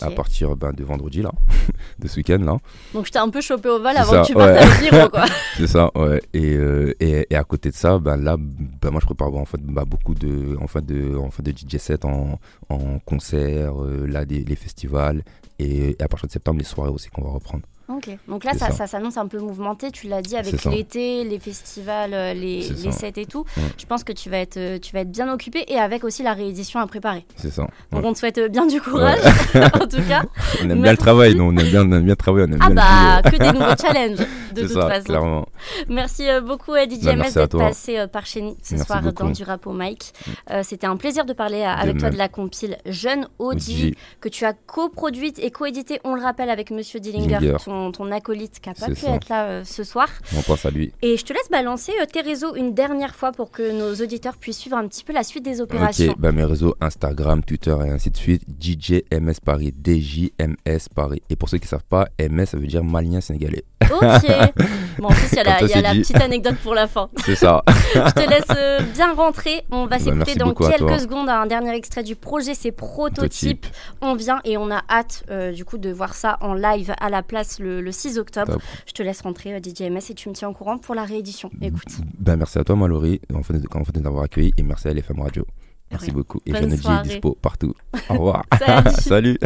à 0.02 0.12
partir 0.12 0.56
ben, 0.56 0.74
de 0.74 0.84
vendredi, 0.84 1.22
là, 1.22 1.32
de 2.00 2.08
ce 2.08 2.18
week-end. 2.18 2.40
là. 2.40 2.58
Donc 2.94 3.06
je 3.06 3.12
t'ai 3.12 3.20
un 3.20 3.30
peu 3.30 3.42
chopé 3.42 3.70
au 3.70 3.80
vol 3.80 3.96
avant 3.96 4.22
que 4.22 4.28
tu 4.28 4.34
partes 4.34 4.58
avec 4.58 5.12
quoi. 5.12 5.26
c'est 5.58 5.68
ça, 5.68 5.90
ouais. 5.96 6.22
Et, 6.34 6.56
euh, 6.56 6.94
et, 7.00 7.26
et, 7.30 7.36
à 7.36 7.44
côté 7.44 7.70
de 7.70 7.76
ça, 7.76 7.98
ben, 8.00 8.18
là, 8.18 8.36
ben, 8.38 8.92
moi 8.92 9.00
je 9.02 9.06
prépare 9.06 9.34
en 9.34 9.46
fait, 9.46 9.62
ben, 9.62 9.84
beaucoup 9.84 10.16
de, 10.16 10.58
en 10.62 10.68
fait, 10.68 10.86
de, 10.86 11.16
en 11.16 11.32
fait, 11.32 11.44
de 11.44 11.52
DJ 11.52 11.78
set 11.78 12.06
en, 12.06 12.40
en 12.70 13.00
concert, 13.00 13.82
euh, 13.82 14.06
là, 14.08 14.26
des, 14.26 14.44
les 14.44 14.56
festivals. 14.56 15.24
Et, 15.60 15.92
et 15.92 16.04
à 16.04 16.08
partir 16.08 16.28
de 16.28 16.32
septembre, 16.32 16.60
les 16.60 16.66
soirées 16.66 16.92
aussi 16.92 17.10
qu'on 17.10 17.24
va 17.24 17.32
reprendre. 17.32 17.64
Ok, 17.90 18.08
donc 18.28 18.44
là 18.44 18.54
ça, 18.54 18.70
ça. 18.70 18.86
s'annonce 18.86 19.18
un 19.18 19.26
peu 19.26 19.40
mouvementé, 19.40 19.90
tu 19.90 20.08
l'as 20.08 20.22
dit, 20.22 20.38
avec 20.38 20.64
l'été, 20.66 21.24
les 21.24 21.40
festivals, 21.40 22.14
euh, 22.14 22.34
les, 22.36 22.70
les 22.70 22.92
sets 22.92 23.14
et 23.16 23.26
tout. 23.26 23.46
Je 23.80 23.86
pense 23.88 24.04
que 24.04 24.14
tu 24.14 24.30
vas, 24.30 24.38
être, 24.38 24.58
euh, 24.58 24.78
tu 24.78 24.94
vas 24.94 25.00
être 25.00 25.12
bien 25.12 25.32
occupé 25.34 25.66
et 25.68 25.80
avec 25.80 26.04
aussi 26.04 26.22
la 26.22 26.34
réédition 26.34 26.80
à 26.80 26.86
préparer. 26.86 27.26
C'est 27.36 27.50
ça. 27.50 27.66
Donc 27.92 28.06
on 28.06 28.14
te 28.14 28.20
souhaite 28.20 28.40
bien 28.52 28.68
du 28.68 28.80
courage, 28.80 29.20
en 29.56 29.88
tout 29.88 30.04
cas. 30.08 30.22
On 30.64 30.70
aime 30.70 30.84
bien 30.84 30.92
le 30.92 30.98
travail, 30.98 31.34
nous, 31.34 31.46
on 31.46 31.58
aime 31.58 31.68
bien, 31.68 31.82
on 31.82 31.92
aime 31.92 32.04
bien 32.04 32.16
on 32.28 32.38
aime 32.38 32.58
ah 32.62 33.22
bah, 33.24 33.32
que 33.32 33.38
des 33.38 33.52
nouveaux 33.52 33.76
challenges, 33.82 34.20
de 34.54 34.62
toute 34.62 34.72
ça, 34.72 34.88
façon. 34.88 35.06
Clairement. 35.06 35.48
Merci 35.88 36.30
euh, 36.30 36.42
beaucoup 36.42 36.74
à 36.74 36.84
DJ 36.84 37.06
MS 37.06 37.34
d'être 37.34 37.58
passé 37.58 38.06
par 38.12 38.28
chez 38.28 38.42
nous 38.42 38.56
ce 38.62 38.78
soir 38.78 39.02
dans 39.02 39.30
du 39.32 39.44
rap 39.44 39.66
au 39.66 39.72
Mike. 39.72 40.14
C'était 40.62 40.86
un 40.86 40.96
plaisir 40.96 41.26
de 41.26 41.34
parler 41.34 41.64
avec 41.64 41.98
toi 41.98 42.12
de 42.12 42.18
la 42.18 42.30
compile 42.30 42.78
Jeune 42.86 43.28
Audi, 43.40 43.96
que 44.22 44.30
tu 44.30 44.46
as 44.46 44.54
coproduite 44.54 45.40
et 45.40 45.50
coédité, 45.50 46.00
on 46.04 46.14
le 46.14 46.22
rappelle, 46.22 46.52
avec 46.52 46.70
Monsieur 46.70 47.00
Dillinger, 47.00 47.40
ton, 47.64 47.79
ton 47.92 48.12
acolyte 48.12 48.60
qui 48.60 48.70
n'a 48.70 48.76
pas 48.76 48.88
pu 48.88 49.06
être 49.06 49.30
là 49.30 49.46
euh, 49.46 49.64
ce 49.64 49.84
soir. 49.84 50.08
On 50.36 50.42
pense 50.42 50.66
à 50.66 50.72
lui. 50.72 50.92
Et 51.02 51.18
je 51.18 51.26
te 51.26 51.34
laisse 51.34 51.50
balancer 51.50 51.94
euh, 52.02 52.06
tes 52.06 52.22
réseaux 52.22 52.56
une 52.56 52.74
dernière 52.74 53.16
fois 53.16 53.32
pour 53.32 53.52
que 53.52 53.72
nos 53.72 53.96
auditeurs 54.04 54.38
puissent 54.38 54.60
suivre 54.60 54.78
un 54.78 54.88
petit 54.88 55.04
peu 55.04 55.14
la 55.14 55.24
suite 55.24 55.44
des 55.44 55.62
opérations. 55.62 56.12
Ok, 56.12 56.20
bah, 56.20 56.32
mes 56.32 56.44
réseaux 56.44 56.76
Instagram, 56.82 57.44
Twitter 57.44 57.76
et 57.86 57.90
ainsi 57.90 58.12
de 58.12 58.18
suite. 58.18 58.44
DJ 58.62 59.04
MS 59.12 59.40
Paris, 59.44 59.74
DJMS 59.84 60.90
Paris. 60.94 61.22
Et 61.30 61.36
pour 61.36 61.50
ceux 61.50 61.58
qui 61.58 61.66
ne 61.66 61.70
savent 61.70 61.84
pas, 61.90 62.08
MS 62.20 62.48
ça 62.48 62.58
veut 62.58 62.68
dire 62.68 62.84
malien 62.84 63.22
sénégalais. 63.22 63.64
Ok. 63.90 64.30
Bon, 65.00 65.08
en 65.08 65.12
plus, 65.12 65.32
il 65.32 65.36
y 65.36 65.40
a, 65.40 65.44
la, 65.44 65.64
y 65.64 65.74
a 65.74 65.82
la, 65.82 65.94
petite 65.94 66.22
anecdote 66.22 66.56
pour 66.64 66.74
la 66.74 66.88
fin. 66.88 67.10
C'est 67.26 67.36
ça. 67.36 67.64
je 67.68 68.12
te 68.12 68.30
laisse 68.30 68.44
euh, 68.56 68.80
bien 68.94 69.14
rentrer. 69.14 69.64
On 69.72 69.84
va 69.84 69.98
bah, 69.98 70.00
s'écouter 70.00 70.36
dans 70.36 70.54
quelques 70.54 71.00
secondes 71.02 71.30
un 71.30 71.46
dernier 71.46 71.76
extrait 71.76 72.04
du 72.04 72.16
projet. 72.16 72.54
C'est 72.54 72.72
Prototype. 72.72 73.66
On 74.02 74.16
vient 74.16 74.40
et 74.44 74.58
on 74.58 74.72
a 74.72 74.82
hâte 74.90 75.24
euh, 75.30 75.52
du 75.52 75.66
coup 75.66 75.78
de 75.78 75.90
voir 75.92 76.14
ça 76.14 76.38
en 76.42 76.54
live 76.54 76.94
à 77.00 77.10
la 77.10 77.24
place 77.24 77.60
le, 77.60 77.92
6 77.92 78.18
octobre. 78.18 78.58
Je 78.86 78.94
te 78.94 79.04
laisse 79.04 79.22
rentrer, 79.22 79.54
euh, 79.54 79.60
DJ 79.60 79.82
MS, 79.90 80.12
et 80.12 80.14
tu 80.14 80.30
me 80.30 80.34
tiens 80.34 80.50
au 80.50 80.54
courant 80.54 80.78
pour 80.78 80.96
la 80.96 81.04
réédition. 81.04 81.50
Écoute. 81.62 81.98
Ben, 82.18 82.36
merci 82.36 82.60
à 82.60 82.64
toi, 82.64 82.76
Mallory, 82.76 83.22
en 83.34 83.44
fait, 83.44 83.56
en 83.74 83.84
fait 83.84 84.00
d'avoir 84.00 84.24
accueilli 84.24 84.54
et 84.58 84.64
merci 84.64 84.88
à 84.88 84.94
LFM 84.94 85.20
Radio. 85.22 85.46
Merci 85.92 86.12
beaucoup. 86.12 86.40
Et 86.46 86.54
Jeanne 86.54 86.72
est 86.72 87.04
dispo 87.04 87.38
partout. 87.42 87.74
Au 88.10 88.14
revoir. 88.14 88.44
Salut. 88.60 88.90
Salut. 89.00 89.38